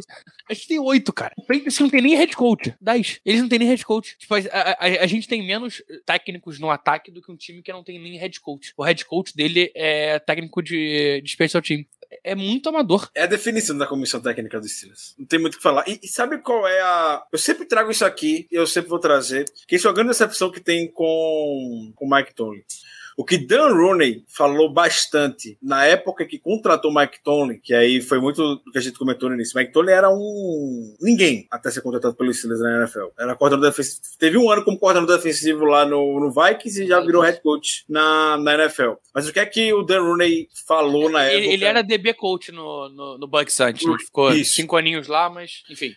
[0.49, 1.33] A gente tem 8, cara.
[1.37, 2.75] O Patriots não tem nem head coach.
[2.81, 3.21] 10.
[3.25, 4.17] Eles não tem nem head coach.
[4.17, 7.61] Tipo, a, a- a- a gente tem menos técnicos no ataque do que um time
[7.61, 8.73] que não tem nem head coach.
[8.75, 11.85] O head coach dele é técnico de, de special team.
[12.23, 13.09] É muito amador.
[13.13, 15.15] É a definição da comissão técnica dos Steelers.
[15.17, 15.87] Não tem muito o que falar.
[15.87, 17.23] E, e sabe qual é a.
[17.31, 20.51] Eu sempre trago isso aqui, eu sempre vou trazer, que isso é a grande decepção
[20.51, 22.63] que tem com o Mike Tomlin.
[23.19, 28.17] O que Dan Rooney falou bastante na época que contratou Mike Tomlin, que aí foi
[28.17, 29.59] muito do que a gente comentou no início.
[29.59, 33.07] Mike Tomlin era um ninguém até ser contratado pelos Steelers na NFL.
[33.19, 33.99] Era coordenador defensivo.
[34.17, 37.83] Teve um ano como coordenador defensivo lá no, no Vikings e já virou head coach
[37.89, 38.93] na, na NFL.
[39.13, 41.43] Mas o que é que o Dan Rooney falou na época?
[41.43, 43.85] Ele, ele era DB coach no, no, no Bucks antes.
[43.85, 43.97] né?
[43.99, 44.53] Ficou Isso.
[44.53, 45.93] cinco aninhos lá, mas enfim.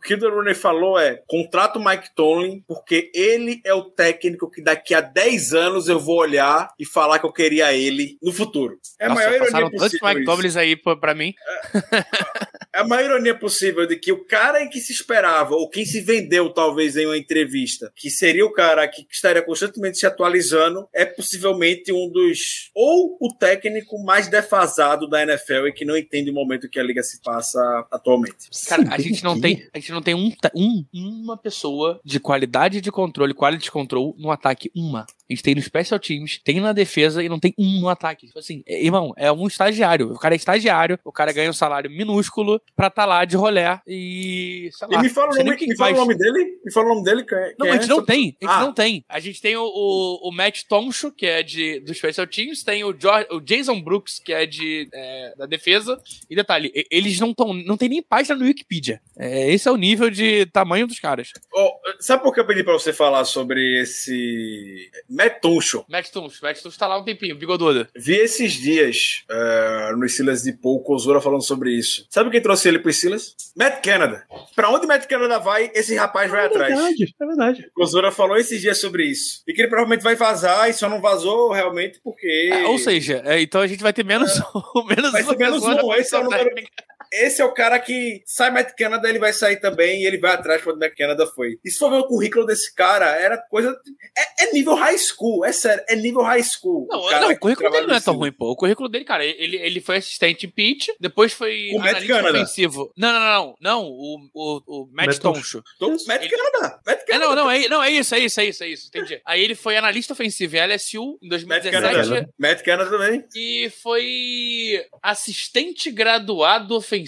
[0.00, 4.50] O que o Rooney falou é: contrato o Mike Tomlin, porque ele é o técnico
[4.50, 8.32] que daqui a 10 anos eu vou olhar e falar que eu queria ele no
[8.32, 8.78] futuro.
[8.98, 10.08] É a Nossa, maior passaram ironia tantos possível.
[10.08, 10.30] Mike isso.
[10.30, 11.34] Tomlins aí pra, pra mim.
[11.74, 15.84] É a maior ironia possível de que o cara em que se esperava, ou quem
[15.84, 20.86] se vendeu talvez em uma entrevista, que seria o cara que estaria constantemente se atualizando,
[20.94, 22.70] é possivelmente um dos.
[22.74, 26.82] ou o técnico mais defasado da NFL e que não entende o momento que a
[26.82, 27.60] liga se passa
[27.90, 28.48] atualmente.
[28.68, 32.80] Cara, a gente não tem, a gente não tem um, um- uma pessoa de qualidade
[32.80, 35.06] de controle, quality control no ataque, uma.
[35.30, 38.26] A gente tem no special teams, tem na defesa e não tem um no ataque.
[38.26, 40.12] Tipo assim, é- irmão, é um estagiário.
[40.12, 43.80] O cara é estagiário, o cara ganha um salário minúsculo pra tá lá de rolé
[43.86, 44.98] e, sei lá.
[44.98, 46.58] E me fala, o nome, que me fala o nome dele?
[46.64, 47.24] Me fala o nome dele?
[47.24, 47.80] quem é- Não, quem a é?
[47.80, 48.36] gente não tem.
[48.40, 48.60] A gente Ah.
[48.60, 49.04] não tem.
[49.08, 52.82] A gente tem o, o, o Matt Tomcho, que é de, do Special Teams, tem
[52.82, 56.00] o, Jor- o Jason Brooks, que é de é, da defesa.
[56.28, 57.52] E detalhe, eles não estão.
[57.54, 59.00] Não tem nem página no Wikipedia.
[59.16, 61.30] É, esse é o nível de tamanho dos caras.
[61.54, 61.70] Oh,
[62.00, 64.90] sabe por que eu pedi pra você falar sobre esse
[65.20, 65.84] Matt Tuncho?
[65.86, 67.86] Matt Tomcho, Matt Tomcho tá lá um tempinho, bigodudo.
[67.94, 72.06] Vi esses dias uh, no Silas de Paul Kozura falando sobre isso.
[72.08, 73.34] Sabe quem trouxe ele pro Silas?
[73.54, 74.24] Matt Canada.
[74.56, 76.74] Pra onde Matt Canada vai, esse rapaz vai É atrás.
[76.74, 77.70] verdade, é verdade.
[77.74, 79.42] Kozura falou esses dias sobre isso.
[79.46, 82.48] E que ele provavelmente vai vazar e só não vazou realmente porque.
[82.50, 84.32] É, ou seja, é, então a gente vai ter menos,
[84.88, 86.50] menos Vai uma menos um, esse é o número-.
[87.12, 90.32] Esse é o cara que sai Matt Canada, ele vai sair também e ele vai
[90.32, 91.58] atrás quando Matt Canada foi.
[91.64, 93.76] E se for ver o currículo desse cara, era coisa.
[94.16, 96.86] É, é nível high school, é sério, é nível high school.
[96.88, 98.50] Não, cara não, o currículo dele não é tão ruim, pô.
[98.52, 102.14] O currículo dele, cara, ele, ele foi assistente em pitch, depois foi O Matt analista
[102.14, 102.38] Canada.
[102.38, 102.92] ofensivo.
[102.96, 103.84] Não, não, não, não.
[103.86, 105.62] O, o, o Matt, Matt Toncho.
[106.06, 106.80] Matt Canada.
[106.86, 107.26] Matt É, Canada.
[107.34, 108.88] não, não, é, não, é isso, é isso, é isso, é isso.
[108.88, 109.20] Entendi.
[109.24, 112.30] Aí ele foi analista ofensivo em LSU em Matt 2017 Canada.
[112.38, 113.24] Matt Canada também.
[113.34, 116.99] e foi assistente graduado ofensivo,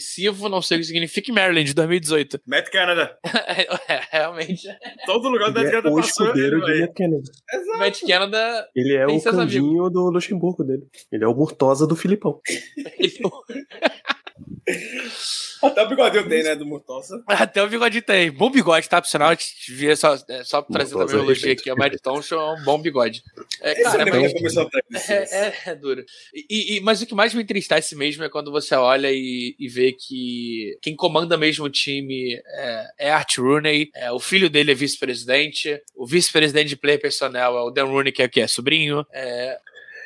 [0.49, 2.41] não sei o que significa, em Maryland, em 2018.
[2.47, 3.17] Matt Canada.
[3.89, 4.67] É, realmente.
[5.05, 6.27] Todo lugar onde Ele Matt é Canada o passou.
[6.27, 6.81] escudeiro ele de.
[6.81, 7.23] Matt Canada.
[7.53, 7.79] Exato.
[7.79, 8.69] Matt Canada.
[8.75, 10.83] Ele é o seus candinho do Luxemburgo dele.
[11.11, 12.41] Ele é o Murtosa do Filipão.
[12.99, 13.19] ele-
[15.63, 16.57] Até o bigodinho tem, né?
[16.57, 17.23] Do Murtosa.
[17.27, 18.31] Até o bigode tem.
[18.31, 19.01] Bom bigode, tá?
[19.01, 21.71] Por sinal, a gente devia só, é, só trazer também o elogio respeito, aqui.
[21.73, 23.23] O Matt Toncho é um bom bigode.
[23.61, 24.71] É, Esse cara, é técnica.
[25.09, 26.05] É, é, é duro.
[26.35, 29.69] E, e- mas o que mais me entristece mesmo é quando você olha e, e
[29.69, 34.73] vê que quem comanda mesmo o time é, é Art Rooney, é, o filho dele
[34.73, 38.47] é vice-presidente, o vice-presidente de player personnel é o Dan Rooney, que é, que é
[38.49, 39.07] sobrinho.
[39.13, 39.59] É,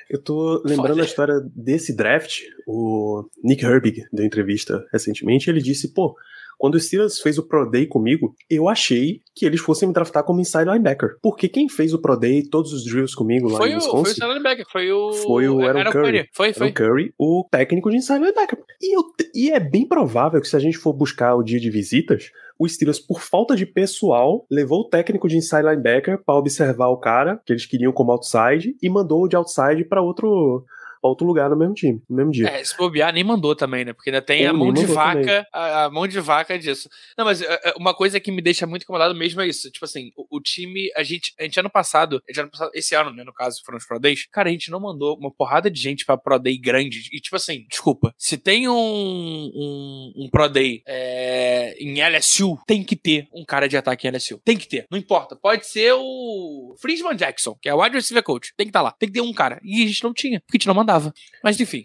[0.09, 1.03] Eu tô lembrando Foda.
[1.03, 2.43] a história desse draft.
[2.67, 5.51] O Nick Herbig deu entrevista recentemente.
[5.51, 6.15] Ele disse: pô,
[6.59, 10.25] quando o Steelers fez o Pro Day comigo, eu achei que eles fossem me draftar
[10.25, 11.19] como inside linebacker.
[11.21, 13.91] Porque quem fez o Pro Day, todos os drills comigo lá foi, em o, foi
[13.91, 15.13] o Wisconsin, Stanley Becker, foi o.
[15.13, 16.29] Foi o Aaron era Curry.
[16.33, 16.69] Foi, era foi.
[16.69, 18.59] o Curry, o técnico de inside linebacker.
[18.81, 19.03] E, eu,
[19.35, 22.69] e é bem provável que se a gente for buscar o dia de visitas, o
[22.69, 27.41] Steelers, por falta de pessoal, levou o técnico de inside linebacker para observar o cara
[27.45, 30.65] que eles queriam como outside e mandou o de outside para outro
[31.01, 32.49] pra outro lugar no mesmo time, no mesmo dia.
[32.49, 33.93] É, se bobear, nem mandou também, né?
[33.93, 36.89] Porque ainda tem a mão de vaca, a, a mão de vaca disso.
[37.17, 39.71] Não, mas é, é, uma coisa que me deixa muito incomodado mesmo é isso.
[39.71, 40.91] Tipo assim, o, o time.
[40.97, 43.63] A gente, a gente ano passado, a gente, ano passado, esse ano, né, no caso,
[43.65, 46.39] foram os Pro Days, cara, a gente não mandou uma porrada de gente pra Pro
[46.39, 47.09] Day grande.
[47.13, 52.83] E tipo assim, desculpa, se tem um, um, um Pro Day é, em LSU, tem
[52.83, 54.41] que ter um cara de ataque em LSU.
[54.45, 54.87] Tem que ter.
[54.91, 55.37] Não importa.
[55.37, 58.53] Pode ser o Friesman Jackson, que é o wide receiver coach.
[58.57, 58.93] Tem que estar tá lá.
[58.93, 59.61] Tem que ter um cara.
[59.63, 60.96] E a gente não tinha, porque a gente não mandava.
[61.43, 61.85] Mas enfim.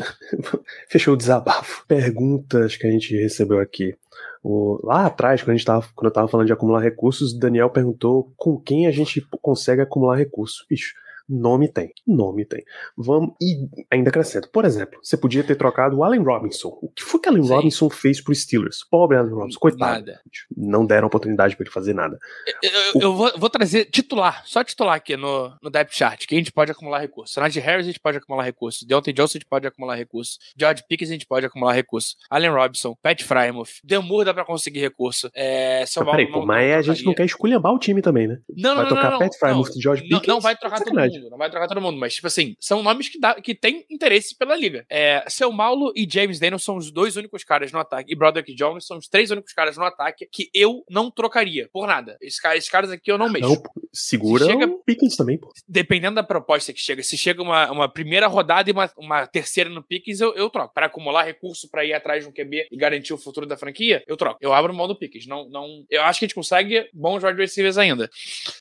[0.88, 1.84] Fechou o desabafo.
[1.86, 3.94] Perguntas que a gente recebeu aqui.
[4.42, 7.70] O, lá atrás, quando, a gente tava, quando eu tava falando de acumular recursos, Daniel
[7.70, 10.64] perguntou com quem a gente consegue acumular recursos.
[10.68, 10.94] Bicho,
[11.32, 11.90] Nome tem.
[12.06, 12.62] Nome tem.
[12.94, 13.34] Vamos.
[13.40, 14.48] E ainda crescendo.
[14.48, 16.78] Por exemplo, você podia ter trocado o Allen Robinson.
[16.82, 17.48] O que foi que Allen Sim.
[17.48, 18.84] Robinson fez pro Steelers?
[18.90, 20.06] Pobre Allen Robinson, coitado.
[20.06, 20.20] Nada.
[20.54, 22.18] Não deram oportunidade para ele fazer nada.
[22.62, 23.02] Eu, eu, o...
[23.02, 26.52] eu vou, vou, trazer titular, só titular aqui no, no depth chart, que a gente
[26.52, 27.34] pode acumular recursos.
[27.36, 28.86] Najee Harris a gente pode acumular recursos.
[28.86, 30.38] Deontay Johnson a gente pode acumular recursos.
[30.54, 32.16] George Pickens a gente pode acumular recursos.
[32.28, 35.30] Allen Robinson, Pat Frymouth, Demur dá pra conseguir recurso.
[35.34, 38.38] É, seu peraí, pô, mas não a gente não quer esculhambar o time também, né?
[38.54, 40.26] Não, vai não, tocar não, Pat Frymouth e George Pickens.
[40.26, 41.21] Não, vai trocar todo mundo.
[41.30, 44.36] Não vai trocar todo mundo mas, tipo assim, são nomes que, dá, que têm interesse
[44.36, 44.84] pela liga.
[44.90, 48.54] É, Seu Paulo e James Daniel são os dois únicos caras no ataque, e Broderick
[48.54, 52.16] Jones são os três únicos caras no ataque que eu não trocaria por nada.
[52.20, 53.48] Esses, esses caras aqui eu não mexo.
[53.48, 53.62] Não,
[53.92, 55.52] segura chega, o Pickens também, pô.
[55.68, 59.70] Dependendo da proposta que chega, se chega uma, uma primeira rodada e uma, uma terceira
[59.70, 60.74] no Pickens, eu, eu troco.
[60.74, 64.02] Para acumular recurso para ir atrás de um QB e garantir o futuro da franquia,
[64.06, 64.38] eu troco.
[64.40, 65.26] Eu abro mão do Pickens.
[65.26, 68.10] Não, não, eu acho que a gente consegue bons wide receivers ainda.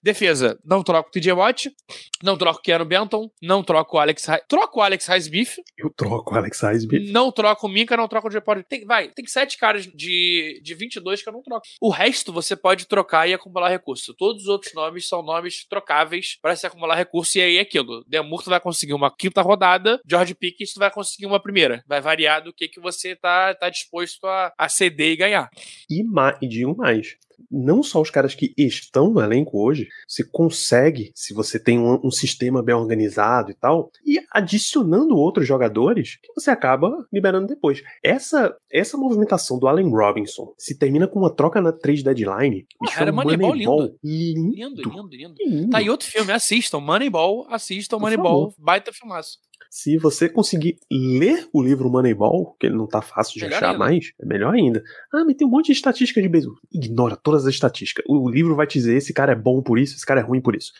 [0.03, 1.71] Defesa, não troco o TJ Watt,
[2.21, 5.55] não troco o Keanu Benton, não troco o Alex Troco o Alex Highsmith.
[5.77, 7.11] Eu troco o Alex Highsmith.
[7.11, 8.63] Não troco o Minka, não troco o Jeopardy.
[8.67, 11.65] Tem, vai, tem sete caras de, de 22 que eu não troco.
[11.81, 14.13] O resto você pode trocar e acumular recurso.
[14.13, 17.37] Todos os outros nomes são nomes trocáveis para se acumular recurso.
[17.37, 18.03] E aí é aquilo.
[18.07, 21.83] Demur tu vai conseguir uma quinta rodada, George Pickens vai conseguir uma primeira.
[21.87, 25.49] Vai variar do que, que você tá, tá disposto a, a ceder e ganhar.
[25.89, 26.03] E,
[26.41, 27.17] e digo mais
[27.49, 31.99] não só os caras que estão no elenco hoje, você consegue, se você tem um,
[32.03, 37.81] um, sistema bem organizado e tal, e adicionando outros jogadores que você acaba liberando depois.
[38.03, 42.65] Essa essa movimentação do Allen Robinson se termina com uma troca na trade deadline.
[42.81, 43.99] Ah, era Moneyball, Moneyball lindo.
[44.03, 45.35] Lindo, lindo, lindo.
[45.39, 45.69] lindo.
[45.69, 46.79] Tá aí outro filme, assistam.
[46.79, 49.39] Moneyball, assistam Moneyball, baita filmaço.
[49.73, 53.67] Se você conseguir ler o livro Moneyball, que ele não tá fácil de melhor achar
[53.67, 53.79] ainda.
[53.79, 54.83] mais, é melhor ainda.
[55.13, 56.57] Ah, mas tem um monte de estatística de beisebol.
[56.69, 58.03] Ignora todas as estatísticas.
[58.05, 60.41] O livro vai te dizer esse cara é bom por isso, esse cara é ruim
[60.41, 60.73] por isso.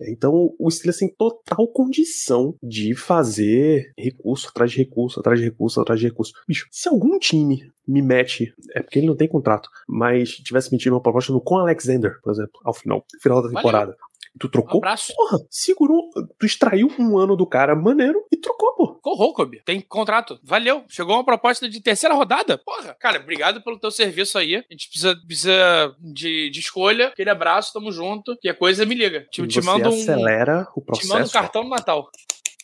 [0.00, 5.80] Então o Steelers tem total condição de fazer recurso atrás de recurso, atrás de recurso,
[5.82, 6.32] atrás de recurso.
[6.48, 10.94] Bicho, se algum time me mete, é porque ele não tem contrato, mas tivesse metido
[10.94, 13.92] uma proposta no Con Alexander, por exemplo, ao final, final da temporada.
[13.92, 14.07] Valeu.
[14.38, 14.76] Tu trocou?
[14.76, 15.12] Um abraço.
[15.14, 16.10] Porra, segurou.
[16.38, 18.94] Tu extraiu um ano do cara maneiro e trocou, pô.
[18.94, 19.62] Corrou, Kobe.
[19.64, 20.38] Tem contrato.
[20.42, 20.84] Valeu.
[20.88, 22.58] Chegou uma proposta de terceira rodada.
[22.58, 24.56] Porra, cara, obrigado pelo teu serviço aí.
[24.56, 27.08] A gente precisa, precisa de, de escolha.
[27.08, 28.36] Aquele abraço, tamo junto.
[28.40, 29.26] Que a coisa me liga.
[29.30, 29.94] Te, te manda um.
[29.94, 31.08] acelera o processo.
[31.08, 32.08] Te manda um cartão no Natal.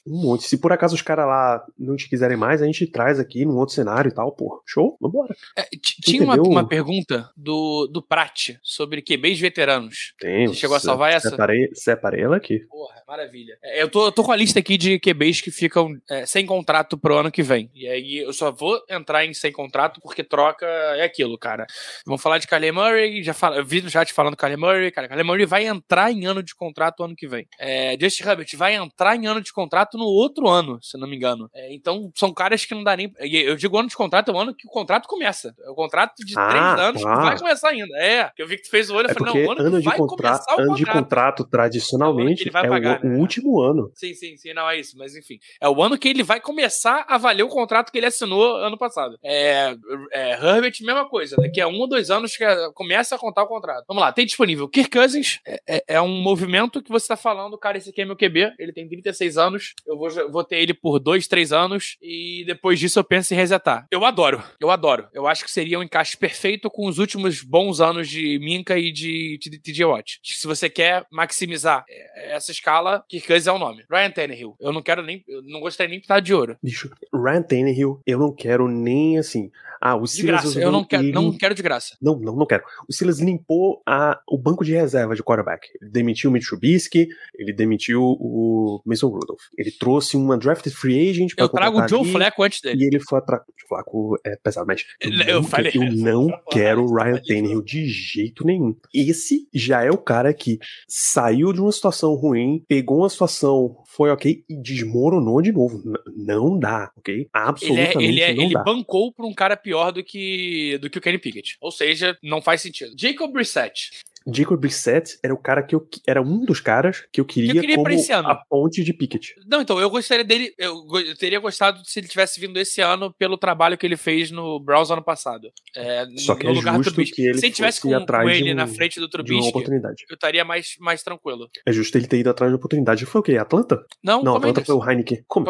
[0.07, 0.45] Um monte.
[0.45, 3.57] Se por acaso os caras lá não te quiserem mais, a gente traz aqui num
[3.57, 4.63] outro cenário e tal, pô.
[4.67, 4.97] Show?
[5.01, 5.35] Vambora.
[5.57, 5.67] É,
[6.03, 10.15] tinha uma, uma, pergunta do, do Prat sobre QBs veteranos.
[10.19, 10.47] Tem.
[10.47, 11.31] Você chegou a salvar essa?
[11.31, 12.61] Separei, separei ela aqui.
[12.69, 13.57] Porra, maravilha.
[13.63, 16.45] É, eu, tô, eu tô com a lista aqui de QBs que ficam é, sem
[16.45, 17.71] contrato pro ano que vem.
[17.75, 21.67] E aí eu só vou entrar em sem contrato porque troca é aquilo, cara.
[22.07, 25.09] Vamos falar de Kyler Murray, já fala, eu vi no chat falando Kyler Murray, cara.
[25.09, 27.47] Kyler Murray vai entrar em ano de contrato ano que vem.
[27.59, 31.09] É, Justin Herbert vai entrar em ano de contrato contrato no outro ano, se não
[31.09, 31.49] me engano.
[31.55, 33.13] É, então, são caras que não dá nem.
[33.19, 35.55] Eu digo ano de contrato, é o ano que o contrato começa.
[35.65, 37.97] É o contrato de ah, três anos que vai começar ainda.
[37.99, 39.85] É, eu vi que tu fez o olho, eu é falei, não, ano, ano de
[39.85, 40.77] vai contrato, ano contrato.
[40.77, 43.17] de contrato, tradicionalmente, é, pagar, o, né?
[43.17, 43.91] o, último ano.
[43.95, 45.39] Sim, sim, sim, não é isso, mas enfim.
[45.61, 48.77] É o ano que ele vai começar a valer o contrato que ele assinou ano
[48.77, 49.19] passado.
[49.23, 49.75] É,
[50.13, 51.37] é Herbert, mesma coisa.
[51.37, 52.45] Daqui a um ou dois anos que
[52.75, 53.85] começa a contar o contrato.
[53.87, 54.69] Vamos lá, tem disponível.
[54.69, 58.05] Kirk Cousins é, é, é um movimento que você tá falando, cara, esse aqui é
[58.05, 61.97] meu QB, ele tem 36 anos, eu vou, vou ter ele por dois, três anos
[62.01, 63.87] e depois disso eu penso em resetar.
[63.91, 65.09] Eu adoro, eu adoro.
[65.13, 68.91] Eu acho que seria um encaixe perfeito com os últimos bons anos de Minka e
[68.91, 70.21] de TJ Watt.
[70.23, 73.85] Se você quer maximizar é, essa escala, Kirk Cousins é o nome.
[73.91, 74.57] Ryan Tannehill.
[74.61, 76.57] Eu não quero nem, eu não gostaria nem de estar de ouro.
[76.63, 79.51] Bicho, Ryan Tannehill, eu não quero nem assim.
[79.85, 80.41] Ah, o Silas.
[80.41, 81.95] De graça, eu não quero, não quero de graça.
[82.01, 82.65] Não, não, não quero.
[82.89, 85.69] O Silas limpou a, o banco de reserva de quarterback.
[85.79, 89.43] Ele demitiu o Mitch Trubisky, ele demitiu o Mason Rudolph.
[89.59, 92.83] Ele trouxe uma drafted free agent pra Eu trago o Joe ali, Flacco antes dele.
[92.83, 93.43] E ele foi atrás.
[93.43, 97.63] O Flacco é pesado, mas eu, eu, não, falei, eu não quero o Ryan Tannehill
[97.63, 98.75] de jeito nenhum.
[98.95, 100.59] Esse já é o cara que
[100.89, 105.83] saiu de uma situação ruim, pegou uma situação, foi ok, e desmoronou de novo.
[105.85, 107.29] N não dá, ok?
[107.33, 108.63] Absolutamente ele é, ele é, não ele dá.
[108.63, 111.57] bancou pra um cara pior do que, do que o Kenny Pickett.
[111.61, 112.95] Ou seja, não faz sentido.
[112.99, 113.91] Jacob Brissett
[114.33, 117.77] Jacob Brissett era o cara que eu era um dos caras que eu queria, queria
[117.77, 118.29] pra como esse ano.
[118.29, 119.35] a ponte de Pickett.
[119.47, 120.55] Não, então, eu gostaria dele.
[120.59, 124.31] Eu, eu teria gostado se ele tivesse vindo esse ano pelo trabalho que ele fez
[124.31, 125.51] no Browns ano passado.
[125.77, 127.17] É, Só que no é lugar do justo Trubisky.
[127.17, 130.05] que ele Se ele tivesse com, atrás com ele um- na frente do Trubisky, oportunidade.
[130.09, 131.49] eu estaria mais, mais tranquilo.
[131.67, 133.05] É justo ele ter ido atrás de oportunidade.
[133.07, 133.37] Foi o quê?
[133.37, 133.85] Atlanta?
[134.03, 134.37] Não, Não.
[134.37, 135.25] Atlanta foi o Heineken.
[135.27, 135.47] Como?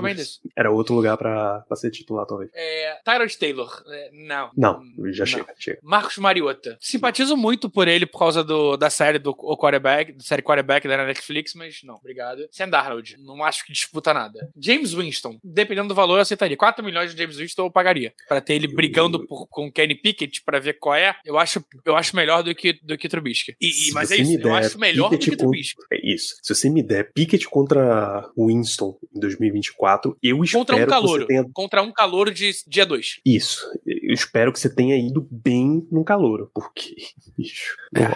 [0.57, 2.51] Era outro lugar pra, pra ser titular, talvez.
[2.55, 3.83] É, Tyrod Taylor.
[3.89, 4.51] É, não.
[4.57, 4.81] Não,
[5.13, 5.27] já Não.
[5.27, 5.79] chega, chega.
[5.83, 6.77] Marcos Mariota.
[6.81, 10.87] Simpatizo muito por ele por causa do, da série do o quarterback, da série quarterback
[10.89, 12.47] da Netflix, mas não, obrigado.
[12.51, 14.51] Sam Darnold, não acho que disputa nada.
[14.59, 16.57] James Winston, dependendo do valor, eu aceitaria.
[16.57, 18.13] 4 milhões de James Winston eu pagaria.
[18.29, 21.65] Pra ter ele brigando por- com o Kenny Pickett pra ver qual é, eu acho,
[21.85, 23.55] eu acho melhor do que, do que Trubisky.
[23.61, 25.81] E, e- mas é isso, eu acho melhor do Pickett que com- Trubisky.
[25.93, 26.37] É isso.
[26.43, 31.23] Se você me der Pickett contra Winston em 2024, eu espero Contra um que calouro.
[31.23, 33.21] você tenha Contra um calouro de dia 2.
[33.25, 33.61] Isso.
[33.87, 36.95] Eu espero que você tenha ido bem no calouro, porque,
[37.37, 38.15] bicho, não É.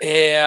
[0.00, 0.42] É.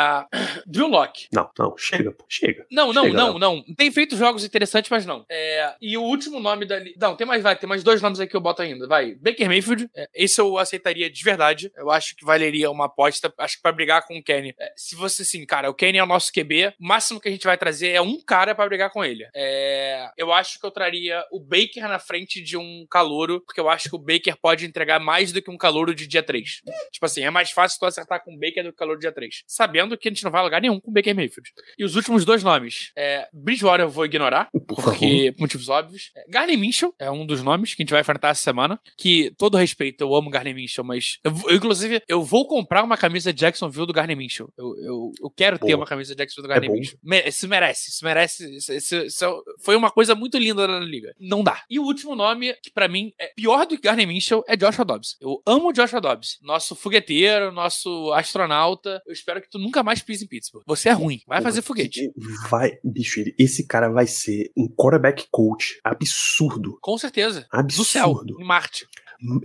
[0.65, 1.27] Drew Locke.
[1.31, 2.65] Não, não, chega, pô, chega.
[2.71, 3.63] Não, não, Chega, não, não.
[3.75, 5.25] Tem feito jogos interessantes, mas não.
[5.29, 6.81] É, e o último nome da.
[6.97, 8.87] Não, tem mais, vai, tem mais dois nomes aí que eu boto ainda.
[8.87, 9.15] Vai.
[9.15, 9.89] Baker Mayfield.
[9.95, 11.71] É, esse eu aceitaria de verdade.
[11.75, 13.33] Eu acho que valeria uma aposta.
[13.37, 14.53] Acho que pra brigar com o Kenny.
[14.59, 16.73] É, se você, assim, cara, o Kenny é o nosso QB.
[16.79, 19.25] O máximo que a gente vai trazer é um cara pra brigar com ele.
[19.35, 23.69] É, eu acho que eu traria o Baker na frente de um calouro, porque eu
[23.69, 26.61] acho que o Baker pode entregar mais do que um calouro de dia 3.
[26.91, 29.11] Tipo assim, é mais fácil tu acertar com o Baker do que o calouro dia
[29.15, 29.43] 3.
[29.47, 31.49] Sabendo que a gente não vai a lugar nenhum com Baker Mayfield.
[31.77, 32.91] E os últimos dois nomes.
[32.95, 36.11] É, Bridgewater eu vou ignorar, Por porque por motivos óbvios.
[36.15, 38.79] É, Garney Minchel é um dos nomes que a gente vai enfrentar essa semana.
[38.97, 41.19] Que, todo respeito, eu amo Garney Minchel, mas.
[41.23, 44.49] Eu, eu, inclusive, eu vou comprar uma camisa de Jacksonville do Garney Minchel.
[44.57, 45.77] Eu, eu, eu quero ter Boa.
[45.77, 46.73] uma camisa de Jacksonville do Garney É.
[46.73, 46.97] Minchel.
[47.03, 48.55] Me- Isso merece, isso merece.
[48.57, 51.13] Isso, isso- isso foi uma coisa muito linda na liga.
[51.19, 51.63] Não dá.
[51.69, 54.83] E o último nome, que pra mim é pior do que Garney Minchel, é Joshua
[54.85, 55.15] Dobbs.
[55.21, 56.37] Eu amo Joshua Dobbs.
[56.41, 59.01] Nosso fogueteiro, nosso astronauta.
[59.05, 60.63] Eu espero que tu nunca mais pise em Pittsburgh.
[60.65, 61.21] Você é ruim.
[61.27, 62.11] Vai fazer foguete.
[62.49, 66.77] Vai, bicho, esse cara vai ser um quarterback coach absurdo.
[66.81, 67.47] Com certeza.
[67.75, 68.41] Do céu, Absurdo.
[68.41, 68.87] em Marte.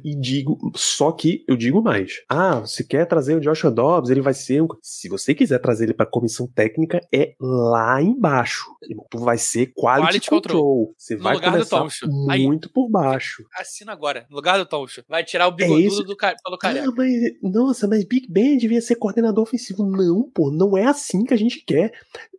[0.04, 2.22] E digo, só que eu digo mais.
[2.28, 4.68] Ah, você quer trazer o Joshua Dobbs, ele vai ser um.
[4.82, 8.64] Se você quiser trazer ele pra comissão técnica, é lá embaixo.
[9.10, 10.62] Tu vai ser quality, Quality control.
[10.62, 10.94] control.
[10.98, 12.06] Você No vai lugar do começar Toncho.
[12.30, 13.44] Aí- muito por baixo.
[13.56, 15.04] Assina agora, no lugar do Toncho.
[15.08, 16.02] Vai tirar o bigodudo isso.
[16.04, 16.88] do ca- pelo careca.
[16.88, 19.84] Ah, mas, nossa, mas Big Ben devia ser coordenador ofensivo.
[19.84, 21.92] Não, pô, não é assim que a gente quer.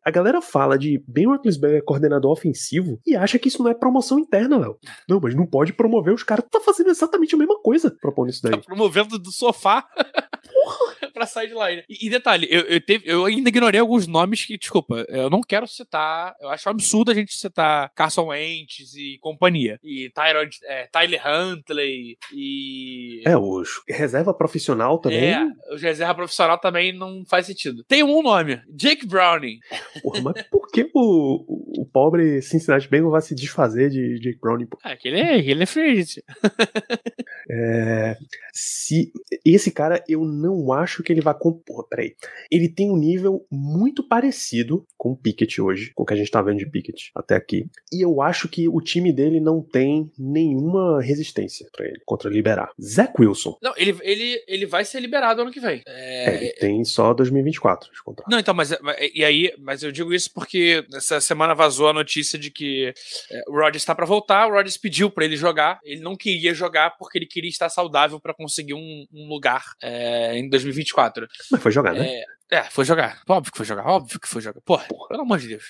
[0.03, 4.18] A galera fala de Ben Roethlisberger coordenador ofensivo e acha que isso não é promoção
[4.20, 4.78] interna, Léo.
[5.08, 6.45] Não, mas não pode promover os caras.
[6.49, 8.52] Tá fazendo exatamente a mesma coisa propondo isso daí.
[8.52, 9.88] Tá promovendo do sofá
[11.14, 11.84] pra sideline.
[11.89, 15.41] E, e detalhe, eu, eu, teve- eu ainda ignorei alguns nomes que, desculpa, eu não
[15.41, 16.35] quero citar.
[16.41, 19.80] Eu acho absurdo a gente citar Carson Wentz e companhia.
[19.84, 23.22] E Tyrod, é, Tyler Huntley e.
[23.26, 25.34] É, o reserva profissional também.
[25.34, 27.84] É, o reserva profissional também não faz sentido.
[27.84, 29.60] Tem um nome, Jake Browning.
[30.02, 34.65] Porra, mas por que o, o, pobre Cincinnati Bengals vai se desfazer de Jake Browning?
[34.65, 34.77] pô?
[34.84, 36.02] Ah, aquele é, aquele é free.
[37.49, 38.18] É,
[38.53, 39.11] se
[39.45, 41.88] esse cara, eu não acho que ele vai compor.
[41.88, 42.14] Peraí.
[42.52, 46.30] Ele tem um nível muito parecido com o Pickett hoje, com o que a gente
[46.32, 47.66] tá vendo de Pickett até aqui.
[47.92, 52.70] E eu acho que o time dele não tem nenhuma resistência pra ele contra liberar.
[52.82, 53.58] Zach Wilson.
[53.62, 55.82] Não, ele, ele, ele vai ser liberado ano que vem.
[55.88, 58.30] É, É, ele tem só 2024 de contrato.
[58.30, 61.94] Não, então, mas, mas- e aí, mas eu digo isso porque essa semana vazou a
[61.94, 62.94] notícia de que
[63.32, 66.54] é, o Rodgers está para voltar, o Rodgers pediu para ele jogar, ele não queria
[66.54, 71.28] jogar porque ele queria estar saudável para conseguir um, um lugar é, em 2024.
[71.52, 72.07] Mas foi jogar, né?
[72.07, 73.22] É, é, foi jogar.
[73.28, 74.61] Óbvio que foi jogar, óbvio que foi jogar.
[74.61, 75.64] Porra, pelo amor de Deus.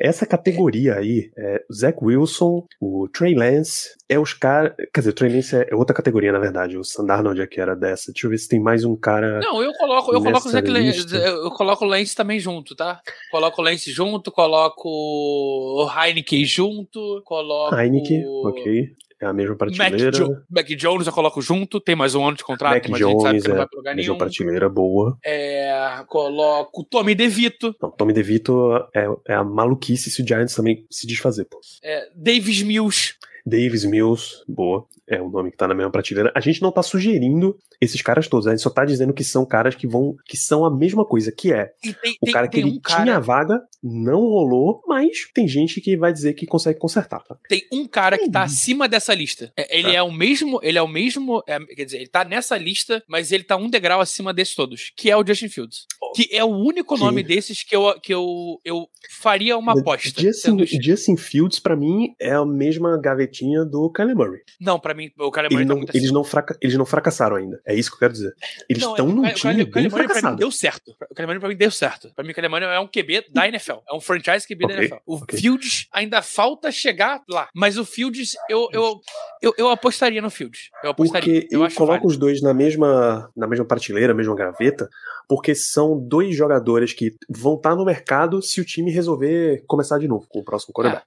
[0.00, 4.74] Essa categoria aí, é, o Zach Wilson, o Trey Lance, é os caras.
[4.92, 6.76] Quer dizer, o Trey Lance é outra categoria, na verdade.
[6.76, 8.12] O Sandarnold aqui era dessa.
[8.12, 9.38] Deixa eu ver se tem mais um cara.
[9.40, 13.00] Não, eu coloco, eu coloco o Zach Lance, eu coloco o Lance também junto, tá?
[13.30, 17.74] Coloco o Lance junto, coloco o Heineken junto, coloco.
[17.76, 18.96] Heineken, ok.
[19.24, 20.10] É a mesma Mac, prateleira.
[20.12, 23.04] jo Mac Jones eu coloco junto, tem mais um ano de contrato, Mac mas a
[23.06, 24.18] gente sabe Jones que não é vai pra lugar mesma nenhum.
[24.18, 25.18] prateleira boa.
[25.24, 30.54] É, coloco o Tommy DeVito, Não, Tommy DeVito é, é a maluquice se o Giants
[30.54, 31.58] também se desfazer, pô.
[31.82, 33.14] é, Davis Mills.
[33.46, 34.86] Davis Mills, boa.
[35.08, 36.32] É o nome que tá na mesma prateleira.
[36.34, 39.44] A gente não tá sugerindo esses caras todos, a gente só tá dizendo que são
[39.44, 40.14] caras que vão.
[40.26, 42.80] que são a mesma coisa, que é tem, o tem, cara que tem ele um
[42.80, 47.20] cara, tinha a vaga, não rolou, mas tem gente que vai dizer que consegue consertar,
[47.22, 47.36] tá?
[47.48, 48.44] tem um cara que tá Hum.
[48.44, 49.52] acima dessa lista.
[49.56, 49.94] É, Ele Tá.
[49.94, 53.30] é o mesmo, ele é o mesmo, é, quer dizer, ele tá nessa lista, mas
[53.32, 55.86] ele tá um degrau acima desses todos, que é o Justin Fields.
[56.14, 60.20] Que é o único Que- nome desses que eu, que eu, eu faria uma aposta.
[60.20, 64.40] Justin, Justin Fields, pra mim, é a mesma gavetinha do Kyler Murray.
[64.60, 67.60] Não, pra mim, o Murray tá não, muito eles, não fraca- eles não fracassaram ainda.
[67.66, 68.34] É isso que eu quero dizer.
[68.68, 70.36] Eles estão é, num o Kyle- time o bem fracassado.
[70.36, 70.90] deu certo.
[70.90, 72.12] O Murray pra mim deu certo.
[72.14, 73.78] Pra mim o Murray é um QB da NFL.
[73.88, 74.96] É um franchise QB da Ok, NFL.
[75.06, 75.38] O ok.
[75.38, 77.48] Fields ainda falta chegar lá.
[77.54, 79.00] Mas o Fields, eu, eu,
[79.42, 80.70] eu, eu apostaria no Fields.
[80.82, 81.40] Eu apostaria.
[81.42, 82.08] Porque eu, acho coloco válido.
[82.08, 84.88] os dois na mesma, na mesma prateleira, mesma gaveta,
[85.28, 90.06] porque são dois jogadores que vão estar no mercado se o time resolver começar de
[90.08, 91.04] novo com o próximo quarterback.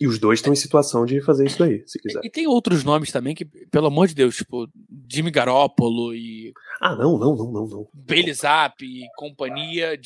[0.00, 2.20] E os dois estão em situação de fazer isso daí, se quiser.
[2.24, 4.68] E tem outros nomes também que, pelo amor de Deus, tipo,
[5.10, 7.88] Jimmy Garoppolo e Ah, não, não, não, não, não.
[7.92, 9.98] Bailey Zapp e companhia.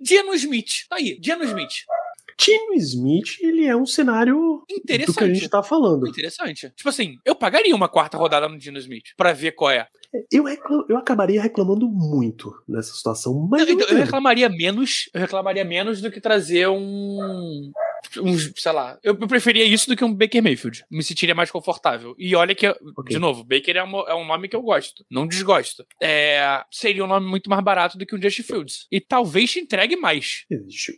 [0.00, 0.86] Geno Smith.
[0.88, 1.84] Tá aí, Geno Smith.
[2.36, 5.34] Tino Smith, ele é um cenário do que a Interessante.
[5.34, 6.08] gente tá falando.
[6.08, 6.70] Interessante.
[6.74, 9.86] Tipo assim, eu pagaria uma quarta rodada no Geno Smith pra ver qual é.
[10.32, 14.04] Eu, recla- eu acabaria reclamando muito nessa situação, mas Eu, eu, então, eu entendo.
[14.06, 17.70] reclamaria menos, eu reclamaria menos do que trazer um.
[18.22, 20.84] Um, sei lá, eu, preferia isso do que um Baker Mayfield.
[20.90, 22.14] Me sentiria mais confortável.
[22.18, 22.78] E olha que, Ok.
[23.10, 25.84] de novo, Baker é, uma- é um nome que eu gosto, não desgosto.
[26.02, 28.86] É, seria um nome muito mais barato do que um Justin Fields.
[28.90, 30.44] E talvez te entregue mais.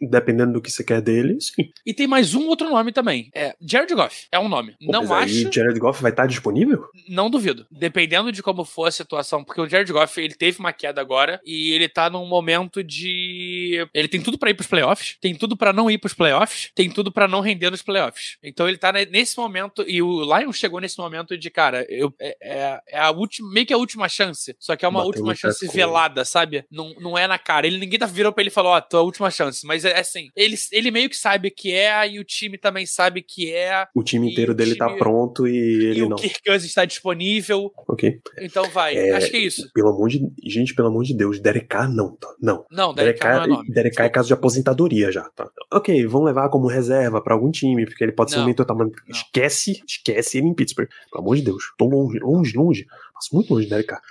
[0.01, 1.71] Dependendo do que você quer dele, sim.
[1.87, 3.31] E tem mais um outro nome também.
[3.35, 4.27] É Jared Goff.
[4.31, 4.73] É um nome.
[4.85, 5.49] Pô, não acho.
[5.49, 6.85] o Jared Goff vai estar disponível?
[7.09, 7.67] Não duvido.
[7.71, 11.41] Dependendo de como for a situação, porque o Jared Goff, ele teve uma queda agora
[11.45, 15.57] e ele tá num momento de ele tem tudo pra ir pros playoffs, tem tudo
[15.57, 18.37] pra não ir pros playoffs, tem tudo pra não render nos playoffs.
[18.43, 22.13] Então ele tá ne- nesse momento e o Lions chegou nesse momento de, cara, eu
[22.21, 25.09] é, é- é a última, meio que a última chance, só que é uma Bateu
[25.09, 26.65] última chance velada, sabe?
[26.71, 27.67] Não, não é na cara.
[27.67, 30.29] Ele ninguém tá virou pra ele e falou, ó, tua última chance, mas é assim,
[30.37, 33.87] ele, ele meio que sabe que é e o time também sabe que é.
[33.95, 36.17] O time inteiro o dele tá time- pronto e ele e o não.
[36.17, 38.21] Kirk Cousins está disponível, Ok.
[38.41, 38.97] então vai.
[38.97, 39.71] É, Acho que é isso.
[39.73, 40.21] Pelo amor de.
[40.45, 42.29] Gente, pelo amor de Deus, Derek Carr não, tá?
[42.41, 42.65] Não.
[42.71, 43.71] Não, Derek Derek Carr não é nome.
[43.73, 45.49] Derek Carr é caso de aposentadoria já, tá?
[45.73, 46.82] Ok, vamos levar como reserva
[47.23, 48.75] pra algum time, porque ele pode ser um Não, mentor, tá?
[48.75, 48.91] Não.
[49.09, 50.89] esquece, esquece ele em Pittsburgh.
[51.11, 51.65] Pelo amor de Deus.
[51.79, 52.87] Tô longe, longe, longe.
[53.15, 54.03] Passo muito longe de Derek Carr.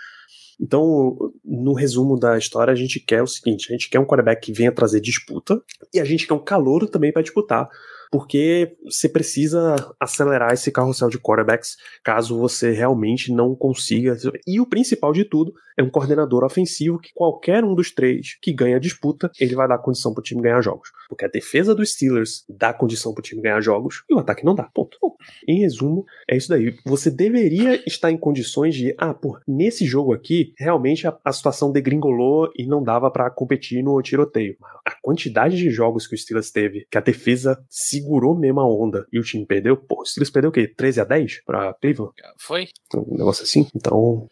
[0.60, 4.42] Então, no resumo da história, a gente quer o seguinte: a gente quer um quarterback
[4.46, 5.60] que venha trazer disputa
[5.92, 7.68] e a gente quer um calouro também pra disputar.
[8.12, 14.18] Porque você precisa acelerar esse carrossel de quarterbacks caso você realmente não consiga.
[14.46, 18.54] E o principal de tudo é um coordenador ofensivo que qualquer um dos três que
[18.54, 20.90] ganha a disputa, ele vai dar condição pro time ganhar jogos.
[21.08, 24.56] Porque a defesa dos Steelers dá condição pro time ganhar jogos e o ataque não
[24.56, 24.64] dá.
[24.74, 24.98] Ponto.
[25.02, 25.16] Bom,
[25.48, 26.76] em resumo, é isso daí.
[26.86, 31.72] Você deveria estar em condições de, ah, pô, nesse jogo aqui, realmente a, a situação
[31.72, 34.58] degringolou e não dava pra competir no tiroteio.
[34.86, 37.64] A quantidade de jogos que o Steelers teve, que a defesa
[38.02, 40.68] segurou mesmo a onda e o time perdeu, pô, o Steelers perdeu o quê?
[40.68, 42.14] 13 a 10 pra Cleveland?
[42.38, 42.68] Foi?
[42.96, 43.68] Um negócio assim?
[43.76, 44.28] Então.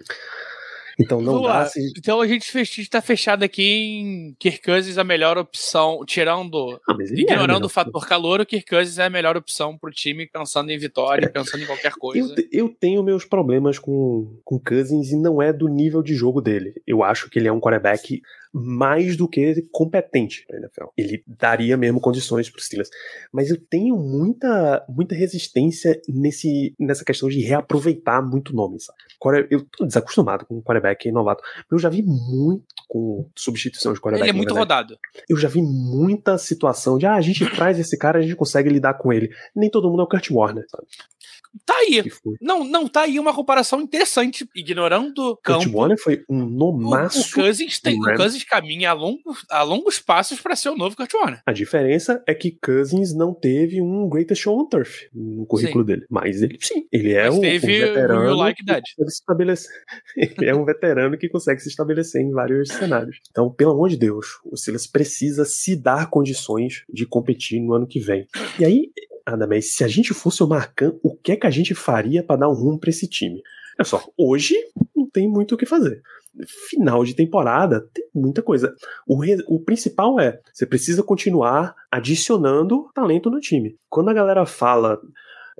[1.01, 1.79] Então não Vamos dá se.
[1.97, 6.93] Então a gente fech- tá fechado aqui em Kirk Cousins a melhor opção, tirando, Ah,
[6.99, 10.27] é ignorando melhor o fator calor, o Kirk Cousins é a melhor opção pro time
[10.27, 12.35] pensando em vitória, pensando em qualquer Eu, coisa.
[12.35, 16.41] te- eu tenho meus problemas com, com Cousins e não é do nível de jogo
[16.41, 16.73] dele.
[16.85, 18.21] Eu acho que ele é um quarterback
[18.53, 20.85] mais do que competente NFL.
[20.97, 22.89] Ele daria mesmo condições para os Steelers.
[23.31, 28.97] Mas eu tenho muita, muita resistência nesse, nessa questão de reaproveitar muito nome, sabe?
[29.49, 31.43] Eu tô desacostumado com quarterback novato.
[31.71, 34.29] Eu já vi muito com substituição de quarterback.
[34.29, 34.97] Ele é muito rodado.
[35.29, 38.69] Eu já vi muita situação de, ah, a gente traz esse cara, a gente consegue
[38.69, 39.29] lidar com ele.
[39.55, 40.87] Nem todo mundo é o Kurt Warner, sabe?
[41.65, 42.03] Tá aí.
[42.41, 44.47] Não, não, tá aí uma comparação interessante.
[44.55, 45.77] Ignorando o Kurt campo.
[45.77, 47.33] Warner foi um O, o nomaço.
[47.33, 48.15] Cousins tem, o.
[48.15, 51.41] Cousins caminha a, longo, a longos passos pra ser o novo Kurt Warner.
[51.45, 56.05] A diferença é que Cousins não teve um Greatest Show on Turf no currículo dele.
[56.09, 59.19] Mas ele sim, ele é Mas um, teve um o veterano Like que consegue se
[59.19, 59.71] estabelecer.
[60.17, 63.19] ele é um veterano que consegue se estabelecer em vários cenários.
[63.29, 67.87] Então, pelo amor de Deus, o Silas precisa se dar condições de competir no ano
[67.87, 68.27] que vem.
[68.59, 68.91] E aí,
[69.33, 72.41] Adamés, se a gente fosse o Marcan, o que é que a gente faria para
[72.41, 73.41] dar um rumo para esse time?
[73.77, 74.55] Olha só, hoje
[74.95, 76.01] não tem muito o que fazer.
[76.69, 78.73] Final de temporada tem muita coisa.
[79.07, 83.75] O, re- o principal é você precisa continuar adicionando talento no time.
[83.89, 84.99] Quando a galera fala é,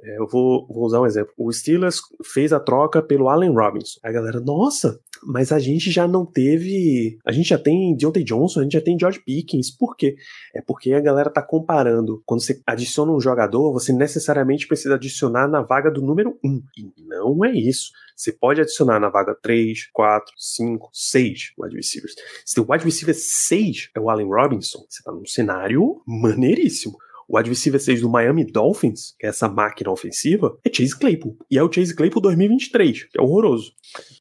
[0.04, 1.34] eu vou, vou usar um exemplo.
[1.38, 4.00] O Steelers fez a troca pelo Allen Robinson.
[4.04, 7.18] A galera, nossa, mas a gente já não teve.
[7.26, 9.70] A gente já tem Deontay Johnson, a gente já tem George Pickens.
[9.70, 10.16] Por quê?
[10.56, 12.22] É porque a galera tá comparando.
[12.26, 16.62] Quando você adiciona um jogador, você necessariamente precisa adicionar na vaga do número 1.
[16.78, 17.92] E não é isso.
[18.16, 22.16] Você pode adicionar na vaga 3, 4, 5, 6 wide receivers.
[22.46, 26.98] Se o wide receiver 6 é o Allen Robinson, você tá num cenário maneiríssimo.
[27.30, 31.38] O receiver 6 do Miami Dolphins, que é essa máquina ofensiva, é Chase Claypool.
[31.50, 33.72] E é o Chase Claypool 2023, que é horroroso.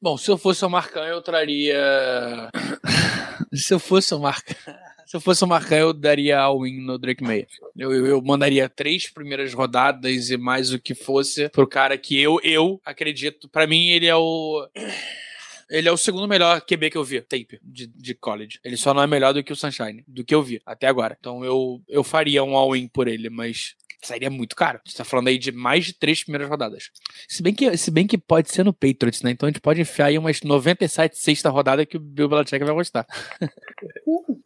[0.02, 2.50] Bom, se eu fosse o Marcan, eu traria.
[3.54, 4.54] se eu fosse o Marcan.
[5.06, 7.46] Se eu fosse o Marcan, eu daria all-in no Drake May.
[7.74, 12.20] Eu, eu, eu mandaria três primeiras rodadas e mais o que fosse pro cara que
[12.20, 13.48] eu, eu acredito.
[13.48, 14.68] Pra mim, ele é o.
[15.70, 18.58] Ele é o segundo melhor QB que eu vi, tape, de, de college.
[18.64, 21.16] Ele só não é melhor do que o Sunshine, do que eu vi até agora.
[21.18, 24.80] Então eu, eu faria um all-in por ele, mas sairia muito caro.
[24.84, 26.90] A gente tá falando aí de mais de três primeiras rodadas.
[27.28, 29.30] Se bem que, se bem que pode ser no Patriots, né?
[29.30, 32.74] Então a gente pode enfiar aí umas 97 sexta rodada que o Bill Belichick vai
[32.74, 33.06] gostar.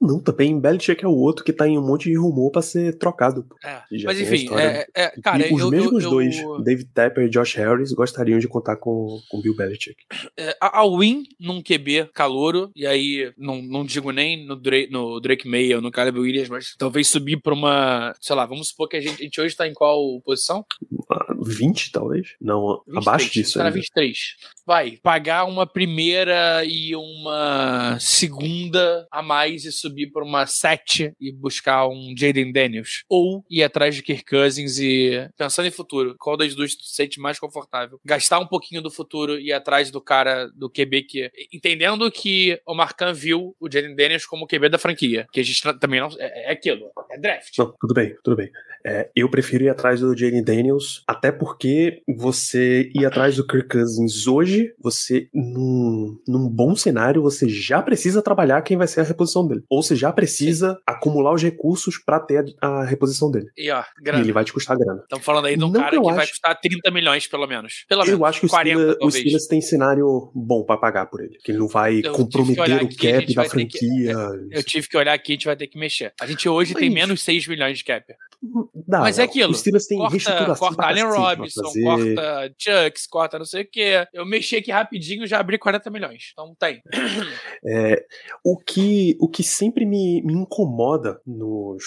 [0.00, 2.98] Não, também Belichick é o outro que tá em um monte de rumor pra ser
[2.98, 3.46] trocado.
[3.64, 7.24] É, mas enfim, é, é, cara, e os eu, mesmos eu, dois, eu, David Tepper
[7.24, 9.96] e Josh Harris, gostariam de contar com o Bill Belichick.
[10.36, 14.90] é, a a win num QB calouro, e aí não, não digo nem no Drake,
[14.90, 18.68] no Drake May ou no Caleb Williams, mas talvez subir pra uma, sei lá, vamos
[18.68, 20.64] supor que a gente, a gente hoje tá em qual posição?
[21.10, 22.34] Ah, 20, talvez?
[22.40, 23.54] Não, 23, abaixo disso.
[23.54, 23.74] Tá na ainda.
[23.76, 24.18] 23.
[24.64, 31.32] Vai, pagar uma primeira e uma segunda a mais e subir pra uma 7 e
[31.32, 33.02] buscar um Jaden Daniels.
[33.08, 36.94] Ou ir atrás de Kirk Cousins e, pensando em futuro, qual das duas tu se
[36.94, 38.00] sente mais confortável?
[38.04, 41.30] Gastar um pouquinho do futuro e ir atrás do cara do QB que.
[41.52, 45.26] Entendendo que o Marcan viu o Jaden Daniels como o QB da franquia.
[45.32, 46.08] Que a gente também não.
[46.18, 46.90] É, é aquilo.
[47.10, 47.58] É draft.
[47.58, 48.50] Não, tudo bem, tudo bem.
[48.84, 53.68] É, eu prefiro ir atrás do Jaden Daniels, até porque você ir atrás do Kirk
[53.68, 59.04] Cousins hoje, você, num, num bom cenário, você já precisa trabalhar quem vai ser a
[59.04, 59.62] reposição dele.
[59.70, 63.46] Ou você já precisa acumular os recursos pra ter a, a reposição dele.
[63.56, 64.22] E ó, E grana.
[64.24, 65.00] ele vai te custar grana.
[65.02, 67.46] Estamos falando aí de um Não cara que eu vai acho- custar 30 milhões, pelo
[67.46, 67.84] menos.
[67.88, 68.18] Pelo menos.
[68.18, 69.10] Eu acho que o 40, Steelers, o.
[69.10, 71.38] Steelers tem cenário bom pra pagar por ele.
[71.44, 74.14] Que ele não vai Eu comprometer o cap da ter que- franquia.
[74.50, 76.12] Eu tive que olhar aqui, a gente vai ter que mexer.
[76.20, 78.04] A gente hoje tem Mas- menos 6 milhões de cap.
[78.74, 79.52] Dá, Mas é aquilo.
[79.52, 84.06] O Steelers tem Corta, reestruturação corta Allen Robinson, corta Chucks, corta não sei o que.
[84.14, 86.30] Eu mexi aqui rapidinho já abri 40 milhões.
[86.32, 86.82] Então tem.
[87.64, 88.04] É,
[88.44, 91.84] o, que, o que sempre me, me incomoda nos,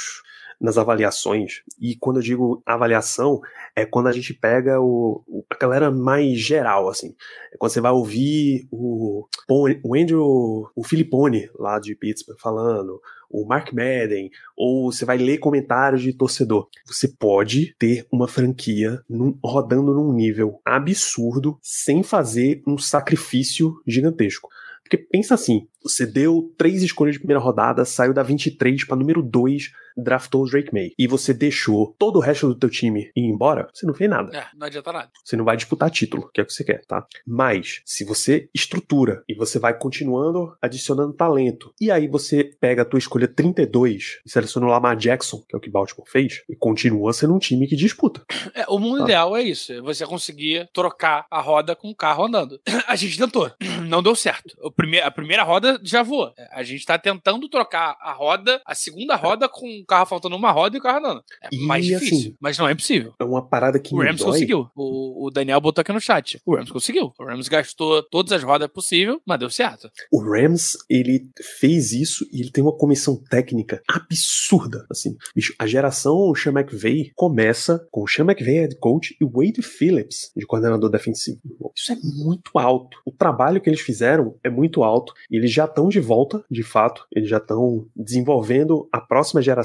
[0.59, 3.41] nas avaliações, e quando eu digo avaliação,
[3.75, 7.13] é quando a gente pega o, o- a galera mais geral, assim.
[7.53, 13.45] É quando você vai ouvir o, o Andrew, o Filipone, lá de Pittsburgh, falando, o
[13.45, 16.67] Mark Madden, ou você vai ler comentários de torcedor.
[16.85, 24.49] Você pode ter uma franquia num- rodando num nível absurdo sem fazer um sacrifício gigantesco.
[24.83, 29.21] Porque pensa assim, você deu três escolhas de primeira rodada, saiu da 23 para número
[29.23, 30.91] 2, draftou o Drake May.
[30.97, 34.35] E você deixou todo o resto do teu time ir embora, você não fez nada.
[34.37, 35.09] É, não adianta nada.
[35.23, 37.05] Você não vai disputar título, que é o que você quer, tá?
[37.25, 42.85] Mas, se você estrutura e você vai continuando adicionando talento, e aí você pega a
[42.85, 46.55] tua escolha 32 e seleciona o Lamar Jackson, que é o que Baltimore fez, e
[46.55, 48.23] continua sendo um time que disputa.
[48.53, 49.03] É, o mundo Tá.
[49.05, 49.73] ideal é isso.
[49.73, 52.59] É você conseguir trocar a roda com o carro andando.
[52.87, 53.51] A gente tentou.
[53.87, 54.55] Não deu certo.
[54.61, 56.33] O prime a primeira roda já voou.
[56.37, 60.51] É, A gente tá tentando trocar a roda, a segunda roda com carro faltando uma
[60.51, 61.23] roda e o carro andando.
[61.43, 63.13] É E, mais difícil, assim, mas não é impossível.
[63.19, 64.31] É uma parada que O Rams dói.
[64.31, 64.67] conseguiu.
[64.75, 66.39] O, o Daniel botou aqui no chat.
[66.45, 67.11] O Rams conseguiu.
[67.19, 69.89] O Rams gastou todas as rodas possíveis, mas deu certo.
[70.11, 71.27] O Rams, ele
[71.59, 75.15] fez isso e ele tem uma comissão técnica absurda, assim.
[75.35, 79.61] Bicho, a geração Sean McVay começa com o Sean McVay head coach e o Wade
[79.61, 81.39] Phillips de coordenador defensivo.
[81.75, 82.97] Isso é muito alto.
[83.05, 86.63] O trabalho que eles fizeram é muito alto e eles já estão de volta, de
[86.63, 87.05] fato.
[87.13, 89.55] Eles já estão desenvolvendo a próxima geração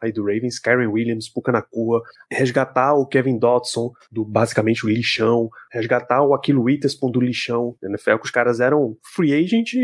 [0.00, 5.48] aí do Ravens, Karen Williams, Puka Nakua, resgatar o Kevin Dodson do basicamente o lixão,
[5.70, 7.76] resgatar o Aquilo Witherspoon do lixão.
[7.82, 9.74] NFL que os caras eram free agent,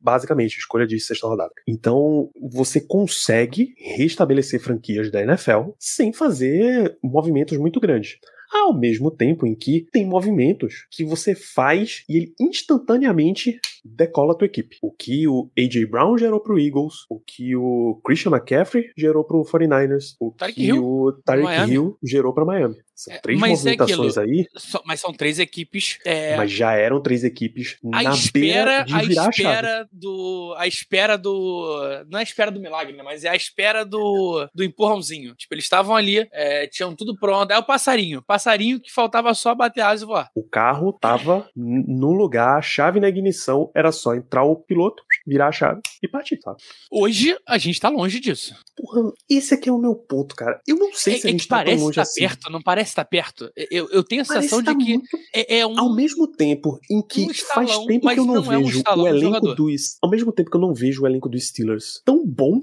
[0.00, 1.52] basicamente, escolha de sexta rodada.
[1.66, 8.18] Então, você consegue restabelecer franquias da NFL sem fazer movimentos muito grandes.
[8.52, 14.36] Ao mesmo tempo em que tem movimentos que você faz e ele instantaneamente decola a
[14.36, 14.76] tua equipe.
[14.82, 15.86] O que o A.J.
[15.86, 20.66] Brown gerou pro Eagles, o que o Christian McCaffrey gerou pro 49ers, o Tarek que
[20.66, 21.72] Hill, o Tarek Miami.
[21.74, 22.76] Hill gerou pra Miami.
[22.94, 25.98] São É, três é movimentações aí, Só- mas são três equipes.
[26.04, 29.48] É, mas já eram três equipes a na beira espera, de a virar a chave.
[29.48, 30.54] espera do.
[30.58, 32.04] A espera do.
[32.10, 33.02] Não é a espera do milagre, né?
[33.02, 35.34] Mas é a espera do, do empurrãozinho.
[35.34, 37.50] Tipo, eles estavam ali, é, tinham tudo pronto.
[37.50, 38.20] Aí o passarinho.
[38.20, 38.39] Passarinho
[38.80, 40.30] que faltava só bater asa e voar.
[40.34, 45.02] O carro tava n- num lugar, a chave na ignição, era só entrar o piloto,
[45.26, 46.58] virar a chave e partir, sabe?
[46.90, 48.54] Hoje a gente tá longe disso.
[48.76, 50.60] Porra, esse aqui é o meu ponto, cara.
[50.66, 52.20] Eu não sei É, se a é gente que tá parece longe estar assim.
[52.20, 53.50] perto, não parece estar perto.
[53.70, 55.78] Eu, eu tenho a sensação tá de que muito é, é um.
[55.78, 58.58] Ao mesmo tempo em que um faz estalão, tempo mas que eu não, não é
[58.58, 59.96] um vejo o elenco dos.
[60.02, 62.60] Ao mesmo tempo que eu não vejo o elenco dos Steelers tão bom,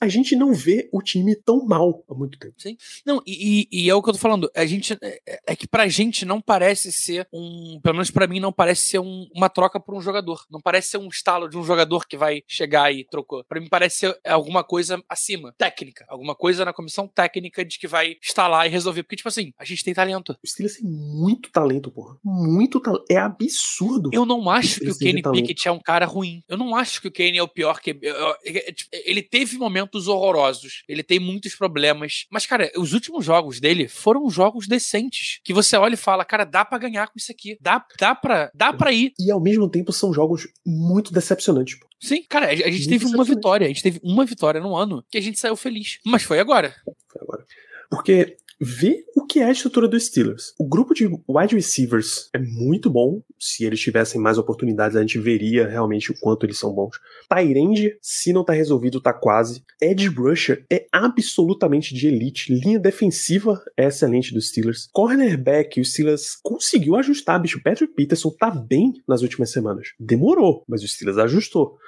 [0.00, 2.54] a gente não vê o time tão mal há muito tempo.
[3.06, 4.50] Não, e, e- é o que eu tô falando.
[4.54, 4.96] A gente.
[5.02, 7.78] É, é que pra gente não parece ser um.
[7.82, 10.44] Pelo menos pra mim, não parece ser um- uma troca por um jogador.
[10.50, 13.44] Não parece ser um estalo de um jogador que vai chegar e trocou.
[13.44, 15.54] Pra mim, parece ser alguma coisa acima.
[15.58, 16.04] Técnica.
[16.08, 19.02] Alguma coisa na comissão técnica de que vai instalar e resolver.
[19.02, 20.36] Porque, tipo assim, a gente tem talento.
[20.42, 22.16] O Steelers tem muito talento, porra.
[22.24, 23.04] Muito talento.
[23.10, 24.10] É absurdo.
[24.12, 25.22] Eu não acho que o Kenny.
[25.42, 26.42] Pickett é um cara ruim.
[26.48, 27.90] Eu não acho que o Kenny é o pior que.
[28.44, 30.82] é, tipo, Ele teve momentos horrorosos.
[30.88, 32.26] Ele tem muitos problemas.
[32.30, 35.40] Mas, cara, os últimos jogos dele foram jogos decentes.
[35.44, 37.56] Que você olha e fala, cara, dá pra ganhar com isso aqui.
[37.60, 39.12] Dá, dá, pra, dá pra ir.
[39.18, 41.78] E ao mesmo tempo são jogos muito decepcionantes.
[41.78, 41.86] pô.
[42.00, 43.64] Sim, cara, a gente Muito teve uma vitória.
[43.64, 45.98] A gente teve uma vitória no ano que a gente saiu feliz.
[46.04, 46.74] Mas foi agora.
[47.18, 47.44] agora.
[47.88, 50.54] Porque vê o que é a estrutura dos Steelers.
[50.58, 53.22] O grupo de wide receivers é muito bom.
[53.38, 56.98] Se eles tivessem mais oportunidades, a gente veria realmente o quanto eles são bons.
[57.28, 59.64] Tyrande, se não tá resolvido, tá quase.
[59.80, 62.52] Edge rusher é absolutamente de elite.
[62.52, 64.88] Linha defensiva é excelente dos Steelers.
[64.92, 67.62] Cornerback, os Steelers conseguiu ajustar, bicho.
[67.62, 69.88] Patrick Peterson tá bem nas últimas semanas.
[69.98, 71.78] Demorou, mas os Steelers ajustou.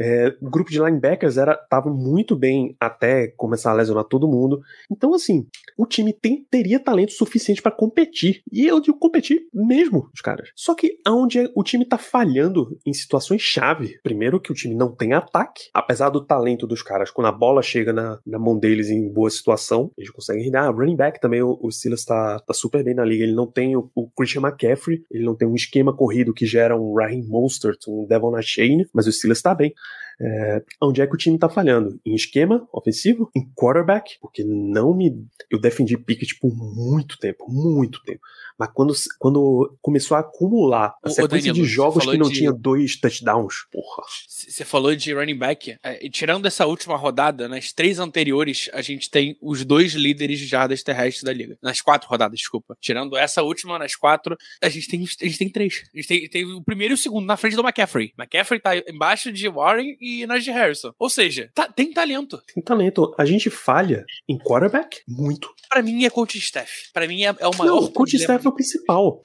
[0.00, 4.60] É, o grupo de linebackers era tava muito bem até começar a lesionar todo mundo.
[4.90, 5.46] Então, assim,
[5.76, 8.42] o time tem- teria talento suficiente pra competir.
[8.52, 10.50] E eu digo competir mesmo, os caras.
[10.54, 13.98] Só que aonde é- o time tá falhando em situações chave.
[14.02, 17.60] Primeiro que o time não tem ataque, apesar do talento dos caras, quando a bola
[17.62, 20.58] chega na, na mão deles em boa situação, eles conseguem render.
[20.58, 23.24] Ah, running back também, o, o Silas tá, tá super bem na liga.
[23.24, 26.76] Ele não tem o, o Christian McCaffrey, ele não tem um esquema corrido que gera
[26.76, 29.72] um Raheem Mostert, um Devon Achane, mas o Silas tá bem.
[30.20, 32.00] É, onde é que o time tá falhando?
[32.04, 33.30] Em esquema ofensivo?
[33.36, 34.18] Em quarterback?
[34.20, 35.24] Porque não me.
[35.48, 38.20] Eu defendi Pickett por muito tempo, muito tempo.
[38.58, 42.52] Mas quando, quando começou a acumular a sequência Danilo, de jogos que não de- tinha
[42.52, 44.02] dois touchdowns, porra.
[44.26, 45.76] Você falou de running back.
[45.84, 50.40] É, e tirando essa última rodada, nas três anteriores, a gente tem os dois líderes
[50.40, 51.56] de jardas terrestres da liga.
[51.62, 52.76] Nas quatro rodadas, desculpa.
[52.80, 55.84] Tirando essa última, nas quatro, a gente tem, a gente tem três.
[55.94, 58.12] A gente tem, tem o primeiro e o segundo na frente do McCaffrey.
[58.18, 60.92] McCaffrey tá embaixo de Warren e Najee Harrison.
[60.98, 62.40] Ou seja, tá- tem talento.
[62.54, 63.14] Tem talento.
[63.18, 65.00] A gente falha em quarterback?
[65.08, 65.52] Muito.
[65.68, 66.90] Pra mim é coach staff.
[66.92, 69.22] Pra mim é, é o maior Não, o coach staff é o principal.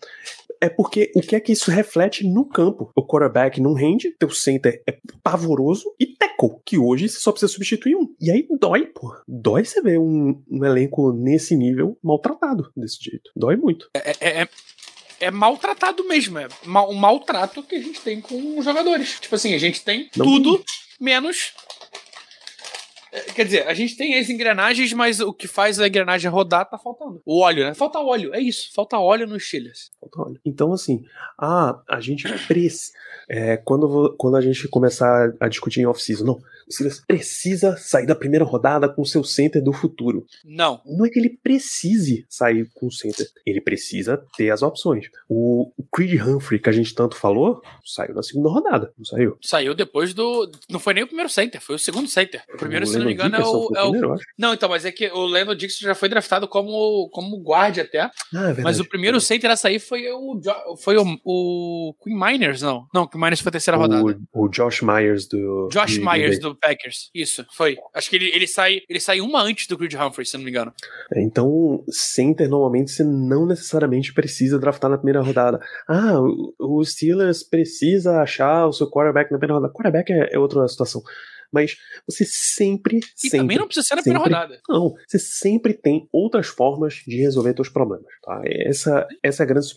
[0.61, 2.89] É porque o que é que isso reflete no campo?
[2.95, 7.51] O quarterback não rende, teu center é pavoroso e tackle, que hoje você só precisa
[7.51, 8.07] substituir um.
[8.21, 9.13] E aí dói, pô.
[9.27, 13.30] Dói você ver um, um elenco nesse nível maltratado desse jeito.
[13.35, 13.89] Dói muito.
[13.93, 14.49] É, é- é-
[15.23, 16.37] é maltratado mesmo.
[16.39, 19.17] É ma- um maltrato que a gente tem com os jogadores.
[19.19, 20.63] Tipo assim, a gente tem Não tudo
[20.99, 21.53] menos.
[23.14, 26.69] É, Quer dizer, a gente tem as engrenagens, mas o que faz a engrenagem rodar
[26.69, 27.22] tá faltando.
[27.26, 27.73] O óleo, né?
[27.73, 28.69] Falta óleo, é isso.
[28.73, 29.91] Falta óleo nos Steelers.
[30.18, 31.03] Olha, Então, assim,
[31.40, 32.91] ah, a gente precisa.
[33.64, 36.41] quando, vo- quando a gente começar a discutir em off-season, não.
[36.68, 40.26] O Steelers precisa sair da primeira rodada com seu center do futuro.
[40.45, 40.81] Não.
[40.85, 43.27] não é que ele precise sair com o center.
[43.45, 45.07] Ele precisa ter as opções.
[45.27, 48.94] O, o Creed Humphrey, que a gente tanto falou, saiu na segunda rodada.
[48.98, 49.38] Não saiu?
[49.41, 50.49] Saiu depois do.
[50.69, 52.44] Não foi nem o primeiro center, foi o segundo center.
[52.53, 53.77] O primeiro, O se não me Landon engano, é o.
[53.77, 54.15] é o- primeiro.
[54.38, 58.01] Não, então, mas é que o Lando Dixon já foi draftado como, como guarda até.
[58.01, 58.61] Ah, é verdade.
[58.63, 60.39] Mas o primeiro center a sair foi o.
[60.84, 62.85] Foi o, o Queen Miners, não.
[62.93, 64.03] Não, Queen Miners foi a terceira rodada.
[64.34, 65.69] o, o Josh Myers do.
[65.71, 67.09] Josh Myers do Packers.
[67.13, 67.77] Isso, foi.
[67.93, 70.49] Acho que ele, ele sai ele sai uma antes do Creed Humphrey, se não me
[70.49, 70.73] engano.
[71.13, 75.59] É, Então, center normalmente você não necessariamente precisa draftar na primeira rodada.
[75.88, 79.73] Ah, o, o Steelers precisa achar o seu quarterback na primeira rodada.
[79.73, 81.01] Quarterback é, é outra situação.
[81.53, 81.75] Mas
[82.07, 84.59] você sempre, E sempre também não precisa ser na primeira rodada.
[84.67, 88.41] Não, você sempre tem outras formas de resolver seus problemas, tá?
[88.45, 89.67] Essa, essa é a grande,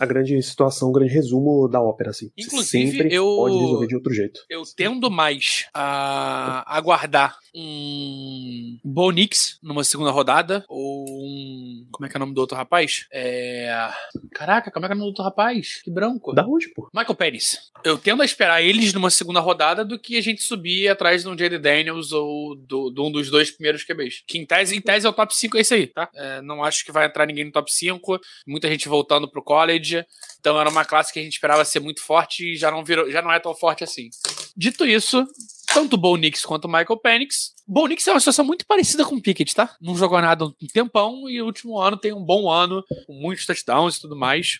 [0.00, 2.30] a grande situação, o grande resumo da ópera, assim.
[2.36, 4.40] Inclusive, sempre eu- pode resolver de outro jeito.
[4.48, 11.86] Eu tendo mais a aguardar um Bonix numa segunda rodada ou um.
[11.90, 13.06] Como é que é o nome do outro rapaz?
[13.10, 13.90] É.
[14.32, 15.80] Caraca, como é que é o nome do outro rapaz?
[15.82, 16.34] Que branco.
[16.34, 16.90] Da onde, pô?
[16.94, 17.58] Michael Pérez.
[17.82, 21.28] Eu tendo a esperar eles numa segunda rodada do que a gente subir atrás de
[21.28, 21.58] um J.D.
[21.58, 24.24] Daniels ou do, de um dos dois primeiros QBs.
[24.26, 26.10] Que em tese, em tese é o top 5, é isso aí, tá?
[26.14, 28.20] É, não acho que vai entrar ninguém no top 5.
[28.46, 30.04] Muita gente voltando pro college.
[30.38, 33.10] Então era uma classe que a gente esperava ser muito forte e já não, virou,
[33.10, 34.10] já não é tão forte assim.
[34.56, 35.26] Dito isso,
[35.72, 37.54] tanto o Bo Nix quanto o Michael Penix.
[37.68, 39.74] Bo Nix é uma situação muito parecida com o Pickett, tá?
[39.80, 43.44] Não jogou nada um tempão e o último ano tem um bom ano, com muitos
[43.44, 44.58] touchdowns e tudo mais.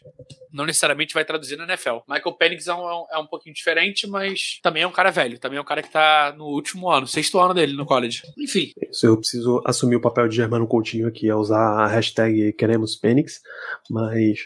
[0.52, 1.98] Não necessariamente vai traduzir na NFL.
[2.08, 5.10] Michael Penix é um, é um- é um pouquinho diferente, mas também é um cara
[5.10, 5.38] velho.
[5.38, 8.22] Também é um cara que tá no último ano, sexto ano dele no college.
[8.38, 12.52] Enfim, Isso eu preciso assumir o papel de Germano Coutinho aqui, é usar a hashtag
[12.54, 13.40] queremos Penix,
[13.88, 14.40] mas...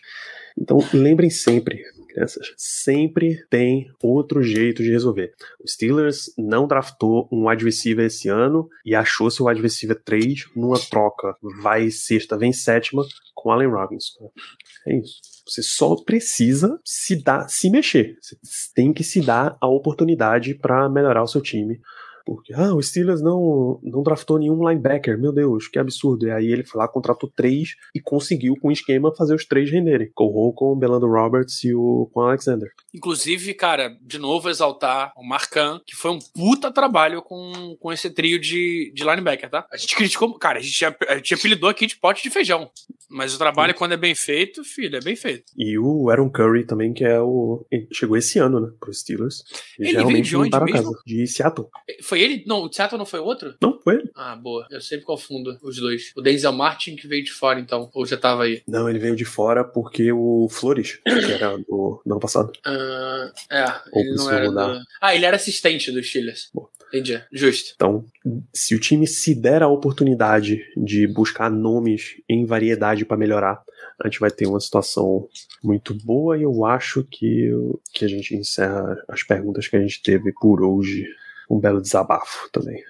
[0.59, 1.82] Então, lembrem sempre,
[2.12, 5.32] crianças, sempre tem outro jeito de resolver.
[5.59, 11.35] O Steelers não draftou um receiver esse ano e achou seu receiver 3 numa troca.
[11.62, 13.03] Vai sexta, vem sétima
[13.35, 14.31] com Allen Robinson.
[14.87, 15.20] É isso.
[15.47, 18.16] Você só precisa se dar, se mexer.
[18.20, 18.37] Você
[18.74, 21.81] tem que se dar a oportunidade para melhorar o seu time.
[22.31, 26.28] Porque, ah, o Steelers não, não draftou nenhum linebacker, meu Deus, que absurdo.
[26.28, 29.69] E aí ele foi lá, contratou três e conseguiu, com o esquema, fazer os três
[29.69, 30.12] renderem.
[30.15, 32.70] Com com o Belando Roberts e o com o Alexander.
[32.94, 38.09] Inclusive, cara, de novo exaltar o Marcan, que foi um puta trabalho com, com esse
[38.09, 39.66] trio de, de linebacker, tá?
[39.73, 42.70] A gente criticou, cara, a gente, a gente apelidou aqui de pote de feijão.
[43.11, 43.78] Mas o trabalho, Sim.
[43.78, 45.43] quando é bem feito, filho, é bem feito.
[45.59, 47.66] E o Aaron Curry também, que é o.
[47.93, 49.43] Chegou esse ano, né, pro Steelers.
[49.81, 50.93] E ele veio de onde mesmo?
[50.93, 51.66] Casa, de Seattle.
[52.05, 52.44] Foi ele?
[52.47, 53.55] Não, o Seattle não foi outro?
[53.60, 54.10] Não, foi ele.
[54.14, 54.66] Ah, boa.
[54.70, 56.12] Eu sempre confundo os dois.
[56.16, 57.90] O Denzel Martin que veio de fora, então.
[57.94, 58.62] Ou já tava aí?
[58.66, 62.52] Não, ele veio de fora porque o Flores, que era do, do ano passado.
[62.66, 64.82] Uh, é, Ou ele não era do...
[65.01, 66.51] Ah, ele era assistente dos Steelers.
[66.52, 66.68] Boa.
[66.92, 67.72] Entendi, justo.
[67.76, 68.05] Então,
[68.52, 73.62] se o time se der a oportunidade de buscar nomes em variedade para melhorar,
[74.02, 75.28] a gente vai ter uma situação
[75.62, 77.51] muito boa e eu acho que,
[77.92, 81.06] que a gente encerra as perguntas que a gente teve por hoje.
[81.51, 82.82] Um belo desabafo também.